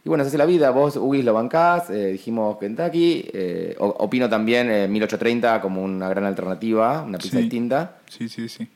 [0.05, 0.71] Y bueno, esa es la vida.
[0.71, 1.89] Vos, Ugis, lo bancás.
[1.91, 3.25] eh, dijimos Kentucky.
[3.33, 7.43] Eh, opino también eh, 1830 como una gran alternativa, una pizza Sí.
[7.45, 7.97] distinta.
[8.09, 8.69] Sí, sí, sí.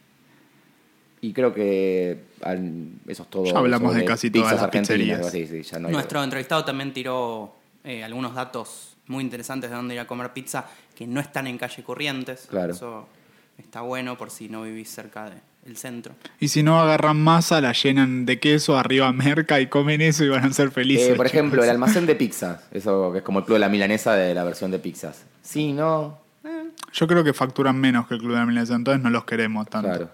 [1.20, 3.45] Y creo que al- eso es todo.
[3.45, 5.31] Ya hablamos de casi todas las pizzerías.
[5.31, 7.55] Sí, sí, ya no hay- Nuestro entrevistado también tiró
[7.85, 11.59] eh, algunos datos muy interesantes de dónde ir a comer pizza que no están en
[11.59, 12.47] calle Corrientes.
[12.49, 12.72] Claro.
[12.72, 13.07] Eso
[13.59, 15.31] está bueno por si no vivís cerca
[15.65, 16.15] del centro.
[16.41, 20.29] Y si no agarran masa, la llenan de queso, arriba merca y comen eso y
[20.29, 21.11] van a ser felices.
[21.11, 21.65] Eh, por ejemplo, chicos.
[21.65, 22.63] el almacén de pizzas.
[22.71, 25.25] Eso que es como el club de la milanesa de la versión de pizzas.
[25.43, 26.29] Sí, no.
[26.93, 29.69] Yo creo que facturan menos que el Club de la Milanesa, entonces no los queremos
[29.69, 29.89] tanto.
[29.89, 30.11] Claro.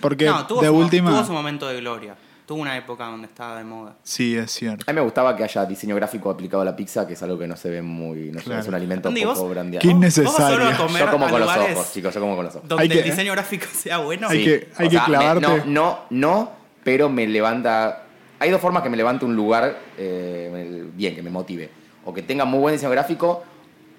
[0.00, 1.10] Porque no, tuvo de su, última.
[1.10, 2.16] tuvo su momento de gloria.
[2.46, 3.96] Tuvo una época donde estaba de moda.
[4.04, 4.84] Sí, es cierto.
[4.86, 7.36] A mí me gustaba que haya diseño gráfico aplicado a la pizza, que es algo
[7.36, 8.30] que no se ve muy.
[8.30, 8.60] No sé, Claro.
[8.60, 9.82] es un alimento Andy, poco brandeado.
[9.82, 10.70] Qué innecesario.
[10.70, 12.68] Yo como con los ojos, chicos, yo como con los ojos.
[12.68, 14.28] Donde Hay que- el diseño gráfico sea bueno.
[14.28, 15.40] Hay que, hay O que sea, me- clavarte.
[15.46, 16.52] no, no, no,
[16.84, 18.04] pero me levanta.
[18.38, 21.68] Hay dos formas que me levante un lugar eh, bien, que me motive.
[22.04, 23.42] O que tenga muy buen diseño gráfico,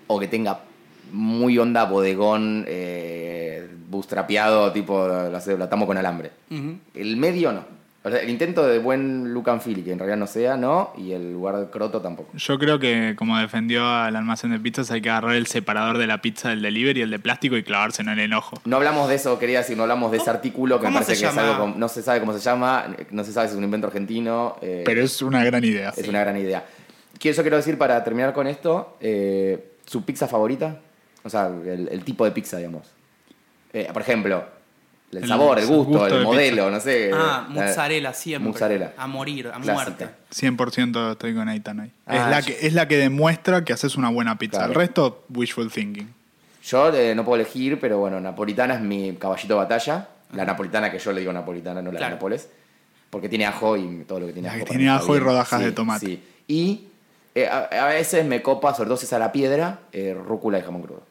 [0.08, 0.62] o que tenga
[1.12, 6.32] muy onda bodegón, eh, bootstrapeado, tipo, lo, sé, lo atamos con alambre.
[6.94, 7.77] El medio no.
[8.08, 11.12] O sea, el intento de buen and feel, que en realidad no sea, no, y
[11.12, 12.30] el lugar croto tampoco.
[12.38, 16.08] Yo creo que, como defendió al almacén de pizzas, hay que agarrar el separador de
[16.08, 18.60] la pizza del delivery, el de plástico, y clavárselo en el ojo.
[18.66, 21.28] No hablamos de eso, quería decir, no hablamos de ese artículo que me parece que
[21.28, 23.64] es algo, com- no se sabe cómo se llama, no se sabe si es un
[23.66, 24.56] invento argentino.
[24.62, 25.94] eh, Pero es una gran idea.
[25.96, 26.66] Es una gran idea.
[27.20, 30.80] Quiero, yo quiero decir, para terminar con esto, eh, ¿su pizza favorita?
[31.24, 32.88] O sea, el, el tipo de pizza, digamos.
[33.74, 34.46] Eh, por ejemplo,
[35.12, 36.70] el, El sabor, el gusto, gusto el de modelo, pizza.
[36.72, 37.12] no sé.
[37.14, 38.52] Ah, la- mozzarella siempre.
[38.52, 38.94] Mozzarella.
[38.98, 39.74] A morir, a Clásica.
[39.74, 40.08] muerte.
[40.32, 41.92] 100% estoy con Aitan ahí.
[42.06, 44.58] Ah, es, la yo- que, es la que demuestra que haces una buena pizza.
[44.58, 44.74] Claro.
[44.74, 46.14] El resto, wishful thinking.
[46.66, 50.10] Yo eh, no puedo elegir, pero bueno, napolitana es mi caballito de batalla.
[50.34, 52.12] La napolitana que yo le digo napolitana, no la Claro.
[52.12, 52.50] de Nápoles.
[53.10, 54.66] Porque tiene ajo y todo lo que tiene La ajo.
[54.66, 56.06] que tiene ajo y rodajas Sí, de tomate.
[56.06, 56.24] Sí.
[56.50, 56.82] Y
[57.36, 60.60] eh, a, a veces me copa, sobre todo si es a la piedra, eh, rúcula
[60.60, 61.04] y jamón crudo.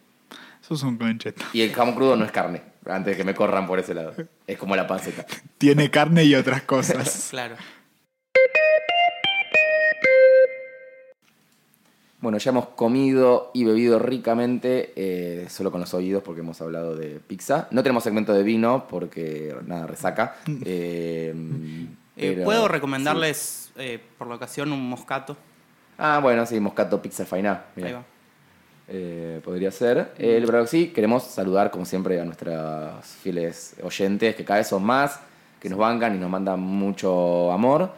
[0.62, 1.43] Eso es un concheto.
[1.55, 4.15] Y el jamón crudo no es carne, antes de que me corran por ese lado.
[4.47, 5.25] Es como la panceta.
[5.59, 7.29] Tiene carne y otras cosas.
[7.31, 7.57] Claro.
[12.21, 16.97] Bueno, ya hemos comido y bebido ricamente, eh, solo con los oídos porque hemos hablado
[16.97, 17.69] de pizza.
[17.71, 20.37] No tenemos segmento de vino porque nada, resaca.
[20.65, 21.35] Eh,
[22.19, 25.37] Eh, pero- Puedo recomendarles eh, por la ocasión un moscato.
[25.99, 27.65] Ah, bueno, sí, Moscato Pizza Fainá.
[27.77, 28.03] Ahí va.
[28.89, 30.13] Eh, podría ser.
[30.19, 34.85] Eh, pero sí, queremos saludar, como siempre, a nuestros fieles oyentes, que cada vez son
[34.85, 35.19] más,
[35.61, 37.91] que nos bancan y nos mandan mucho amor.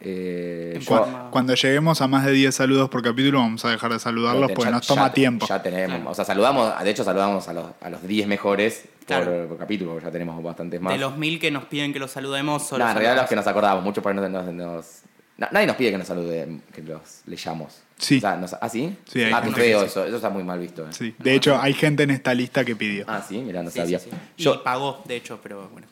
[0.00, 3.98] Eh, yo- Cuando lleguemos a más de 10 saludos por capítulo, vamos a dejar de
[3.98, 5.46] saludarlos porque ya- nos toma ya- tiempo.
[5.46, 5.96] Ya tenemos.
[5.96, 6.10] Claro.
[6.10, 9.48] O sea, saludamos, de hecho, saludamos a los, a los 10 mejores por, Claro.
[9.48, 10.92] por capítulo, porque ya tenemos bastantes más.
[10.92, 13.36] De los mil que nos piden que los saludemos, No, solo en realidad los que
[13.36, 15.02] nos acordamos, mucho por ahí nos, nos- nos-
[15.38, 17.83] na- nadie nos pide que nos salude, que los leyamos.
[17.98, 18.18] Sí.
[18.18, 18.96] O sea, nos- ¿Ah, sí?
[19.06, 19.90] Sí, hay ah, gente feo que sí.
[19.92, 20.04] eso.
[20.04, 20.82] Eso está muy mal visto.
[20.84, 20.88] eh.
[20.90, 21.14] Sí.
[21.18, 23.04] De hecho, hay gente en esta lista que pidió.
[23.08, 23.98] Ah, sí, mira, no Sí, sabía.
[23.98, 24.16] sí, sí.
[24.42, 25.86] Yo, Y pagó, de hecho, pero bueno.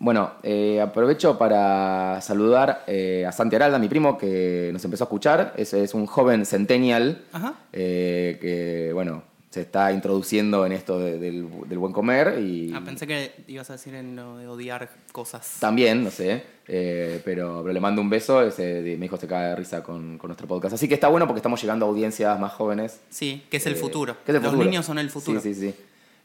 [0.00, 5.06] Bueno, eh, aprovecho para saludar eh, a Santi Aralda, mi primo, que nos empezó a
[5.06, 5.54] escuchar.
[5.56, 7.54] Es, es un joven centennial Ajá.
[7.72, 12.82] eh, que, bueno, se está introduciendo en esto de- del, del buen comer y Ah,
[12.84, 15.56] pensé que ibas a decir en lo de odiar cosas.
[15.58, 18.42] también, no sé, eh, pero, pero le mando un beso.
[18.42, 20.74] ese- me dijo se cae de risa con, con nuestro podcast.
[20.74, 23.00] Así que está bueno porque estamos llegando a audiencias más jóvenes.
[23.08, 24.16] Sí, que es el Eh, futuro.
[24.24, 24.68] que es el Los futuro.
[24.68, 25.40] niños son el futuro.
[25.40, 25.74] Sí, sí, sí.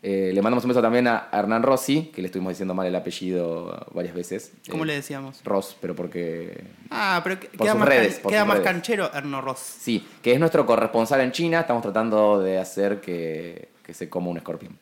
[0.06, 2.94] Eh, le mandamos un beso también a Hernán Rossi, que le estuvimos diciendo mal el
[2.96, 4.52] apellido varias veces.
[4.70, 5.40] ¿Cómo Eh, le decíamos?
[5.46, 8.48] Ross, pero porque Ah, pero que- por queda, sus más, redes, can- por queda sus
[8.50, 8.70] más redes.
[8.70, 9.60] canchero Erno Ross.
[9.60, 11.62] Sí, que es nuestro corresponsal en China.
[11.62, 14.78] Estamos tratando de hacer que, que se coma un escorpión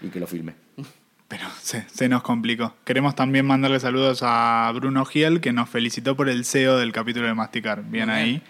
[0.00, 0.54] y que lo filme.
[1.28, 2.74] Pero se, se nos complicó.
[2.84, 7.26] Queremos también mandarle saludos a Bruno Giel, que nos felicitó por el SEO del capítulo
[7.26, 7.82] de Masticar.
[7.84, 8.42] Bien ahí.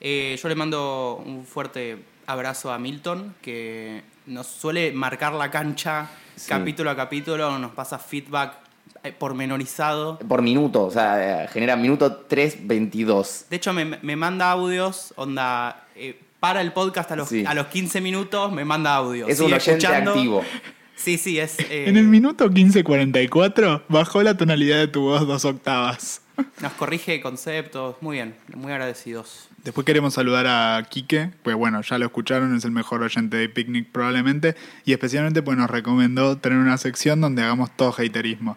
[0.00, 1.96] Eh, yo le mando un fuerte
[2.26, 6.48] abrazo a Milton, que nos suele marcar la cancha Sí.
[6.50, 8.54] capítulo a capítulo, nos pasa feedback
[9.02, 10.18] eh, pormenorizado.
[10.18, 13.46] Por minuto, o sea, genera minuto 3.22.
[13.48, 17.44] De hecho, me, me manda audios, onda, eh, para el podcast a los, Sí.
[17.46, 19.28] a los 15 minutos, me manda audios.
[19.30, 20.12] Es un oyente escuchando.
[20.12, 20.42] activo.
[20.98, 21.58] Sí, sí, es...
[21.58, 26.22] eh, En el minuto 15.44 bajó la tonalidad de tu voz dos octavas.
[26.62, 29.48] nos corrige conceptos, muy bien, muy agradecidos.
[29.66, 33.48] Después queremos saludar a Quique, pues bueno, ya lo escucharon, es el mejor oyente de
[33.48, 38.56] Picnic probablemente, y especialmente pues nos recomendó tener una sección donde hagamos todo haterismo.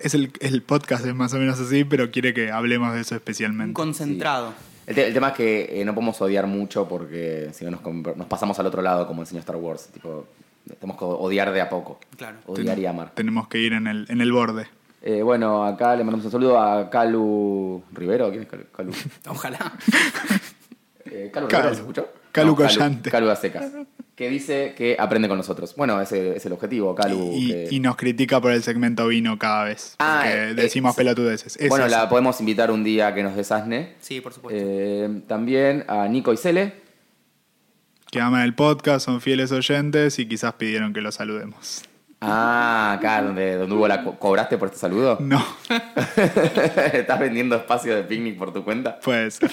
[0.00, 3.14] Es el, el podcast es más o menos así, pero quiere que hablemos de eso
[3.14, 3.74] Un especialmente.
[3.74, 4.54] concentrado.
[4.86, 8.16] El, te- el tema es que eh, no podemos odiar mucho porque si no nos,
[8.16, 9.88] nos pasamos al otro lado, como enseñó Star Wars.
[9.92, 10.26] Tipo,
[10.80, 12.00] tenemos que odiar de a poco.
[12.16, 12.38] Claro.
[12.46, 13.12] Odiar y amar.
[13.14, 14.66] Tenemos que ir en el, en el borde.
[15.00, 18.30] Eh, bueno, acá le mandamos un saludo a Calu Rivero.
[18.30, 18.64] ¿Quién es Calu?
[18.76, 18.92] Calu,
[19.28, 19.72] Ojalá.
[21.04, 21.62] eh, Calu Calu.
[21.62, 22.08] Rivero, ¿se escuchó?
[22.32, 23.10] Calu No, Collante.
[23.10, 23.70] Calu, a secas.
[24.14, 25.74] Que dice que aprende con nosotros.
[25.76, 27.30] Bueno, ese es el objetivo, Calu.
[27.32, 29.94] Y, que- y nos critica por el segmento vino cada vez.
[30.00, 31.56] Ah, porque eh, decimos eh, pelotudeces.
[31.56, 31.96] Es bueno, eso.
[31.96, 33.94] la podemos invitar un día a que nos desasne.
[34.00, 34.60] Sí, por supuesto.
[34.60, 36.74] Eh, también a Nico y Cele.
[38.10, 41.82] Que aman el podcast, son fieles oyentes y quizás pidieron que los saludemos.
[42.20, 45.18] Ah, acá donde, donde hubo la co- cobraste por este saludo.
[45.20, 45.44] No,
[46.92, 48.98] ¿Estás vendiendo espacio de picnic por tu cuenta?
[49.00, 49.50] puede ser.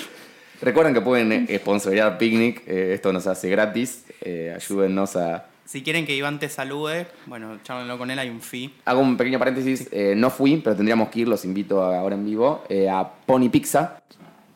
[0.62, 4.06] Recuerden que pueden eh, sponsorear Picnic, eh, esto nos hace gratis.
[4.22, 5.46] eh, ayúdennos a.
[5.66, 8.72] Si quieren que Iván te salude, bueno, chámenlo con él, hay un fee.
[8.86, 12.16] Hago un pequeño paréntesis, eh, no fui, pero tendríamos que ir, los invito a- ahora
[12.16, 14.00] en vivo, eh, a Pony Pizza,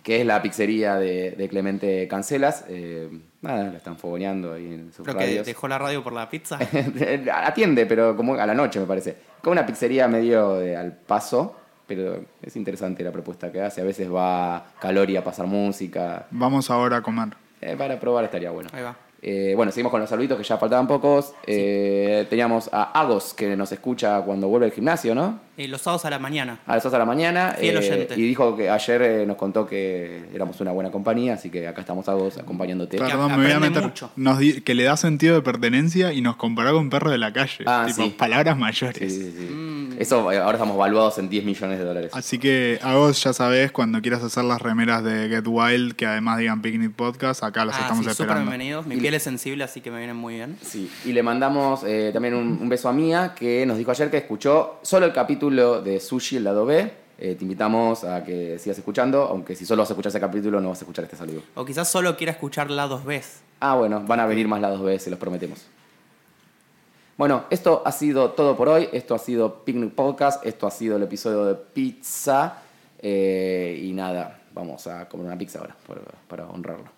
[0.10, 2.66] que es la pizzería de, de Clemente Cancelas.
[2.68, 3.08] eh,
[3.44, 5.46] nada, la están fogoneando ahí en sus Creo que radios.
[5.46, 6.58] dejó la radio por la pizza.
[7.32, 9.16] Atiende, pero como a la noche me parece.
[9.40, 11.56] Como una pizzería medio de al paso,
[11.86, 13.82] pero es interesante la propuesta que hace.
[13.82, 16.26] A veces va Calori a pasar música.
[16.32, 17.30] Vamos ahora a comer.
[17.62, 18.70] Eh, para probar estaría bueno.
[18.74, 18.96] Ahí va.
[19.22, 21.36] Eh, bueno, seguimos con los saluditos que ya faltaban pocos.
[21.46, 25.40] Eh, teníamos a Agos que nos escucha cuando vuelve al gimnasio, ¿no?
[25.60, 26.60] Eh, los sábados a la mañana.
[26.66, 27.54] A las 2 de la mañana.
[27.60, 28.14] Fiel eh, oyente.
[28.16, 31.82] y dijo que ayer eh, nos contó que éramos una buena compañía, así que acá
[31.82, 32.96] estamos Agos acompañándote.
[32.96, 33.84] Que Perdón, me voy a meter.
[33.84, 34.10] mucho.
[34.16, 37.34] Nos di- que le da sentido de pertenencia y nos comparó con perro de la
[37.34, 37.66] calle.
[37.68, 38.16] Ah, tipo, sí.
[38.18, 38.98] palabras mayores.
[39.14, 39.54] Sí, sí, sí.
[39.54, 39.80] Mm.
[40.00, 42.12] Eso, ahora estamos valuados en 10 millones de dólares.
[42.14, 46.06] Así que a vos ya sabés, cuando quieras hacer las remeras de Get Wild, que
[46.06, 48.50] además digan Picnic Podcast, acá las Ah, estamos sí, súper esperando.
[48.50, 48.86] bienvenidos.
[48.88, 50.56] Mi piel es sensible, así que me vienen muy bien.
[50.62, 54.10] Sí, y le mandamos eh, también un, un beso a Mía, que nos dijo ayer
[54.10, 56.92] que escuchó solo el capítulo de Sushi, el lado B.
[57.18, 60.62] Eh, te invitamos a que sigas escuchando, aunque si solo vas a escuchar ese capítulo
[60.62, 61.42] no vas a escuchar este saludo.
[61.56, 63.42] O quizás solo quiera escucharla dos veces.
[63.60, 65.66] Ah, bueno, van a venir más lados B, se los prometemos.
[67.18, 68.88] Bueno, esto ha sido todo por hoy.
[68.94, 70.46] Esto ha sido Picnic Podcast.
[70.46, 72.60] Esto ha sido el episodio de pizza.
[72.98, 76.90] Eh, y nada, vamos a comer una pizza ahora por- para honrarlo.